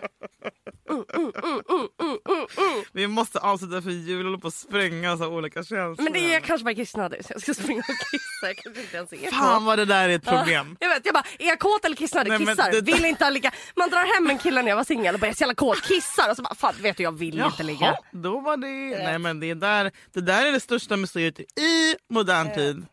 Vi 2.94 3.08
måste 3.08 3.40
avsluta 3.40 3.82
för 3.82 3.90
jul 3.90 4.20
och 4.20 4.26
håller 4.26 4.38
på 4.38 4.48
att 4.48 4.54
spränga 4.54 5.18
så 5.18 5.28
olika 5.28 5.64
känslor. 5.64 6.04
Men 6.04 6.14
det 6.14 6.34
är 6.34 6.40
kanske 6.40 6.66
bara 6.66 6.74
kissnödig 6.76 7.26
så 7.26 7.34
jag 7.34 7.42
ska 7.42 7.54
springa 7.54 7.80
och 7.80 7.86
kissa. 8.12 8.48
Jag 8.48 8.58
kanske 8.58 8.82
inte 8.82 8.98
ens 8.98 9.14
är 9.14 9.32
Fan 9.32 9.66
vad 9.66 9.80
det 9.80 9.86
där 9.86 10.10
är 10.10 10.16
ett 10.16 10.24
problem. 10.26 10.78
Jag 10.80 10.90
vet, 10.90 11.06
jag 11.06 11.14
bara, 11.14 11.24
är 11.40 11.48
jag 11.48 11.60
kåt 11.60 11.86
eller 11.86 11.96
kissnödig? 11.96 12.30
Nej, 12.30 12.40
Kissar. 12.40 12.72
det- 12.72 12.82
Vill 12.82 13.06
inte 13.06 13.30
ligga. 13.30 13.52
Man 13.76 13.90
drar 13.90 14.16
hem 14.16 14.30
en 14.30 14.38
kille 14.38 14.62
när 14.62 14.70
jag 14.70 14.76
var 14.76 14.84
singel 14.84 15.14
och 15.16 15.20
bara, 15.20 15.28
jag 15.28 15.32
är 15.34 15.36
så 15.38 15.42
jävla 15.42 15.56
kåt. 15.56 15.82
Kissar. 15.82 16.30
Och 16.30 16.36
så 16.36 16.42
bara, 16.42 16.56
fan 16.56 16.74
vet 16.82 16.98
du 16.98 17.04
jag 17.04 17.12
vill 17.18 17.40
inte 17.40 17.64
ligga. 17.64 17.86
Jaha, 17.86 17.98
då 18.12 18.40
var 18.40 18.58
det... 18.58 19.04
Nej 19.04 19.20
men 19.20 19.40
det 19.40 19.54
där, 19.54 19.92
det 20.14 20.22
där 20.22 20.46
är 20.46 20.52
det 20.52 20.60
största 20.60 20.98
mysteriet 20.98 21.40
i 21.40 21.96
modern 22.10 22.54
tid. 22.56 22.86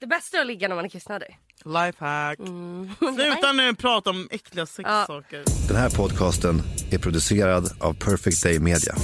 Det 0.00 0.06
bästa 0.06 0.36
är 0.36 0.40
att 0.40 0.46
ligga 0.46 0.68
när 0.68 0.76
man 0.76 0.84
är 0.84 0.88
kissnödig. 0.88 1.38
Lifehack. 1.64 2.38
Mm. 2.38 2.90
Sluta 3.16 3.52
nu 3.52 3.74
prata 3.74 4.10
om 4.10 4.28
äckliga 4.30 4.66
sexsaker. 4.66 5.44
Den 5.68 5.76
här 5.76 5.90
podcasten 5.90 6.62
är 6.90 6.98
producerad 6.98 7.70
av 7.80 7.94
Perfect 7.94 8.42
Day 8.42 8.58
Media. 8.58 8.94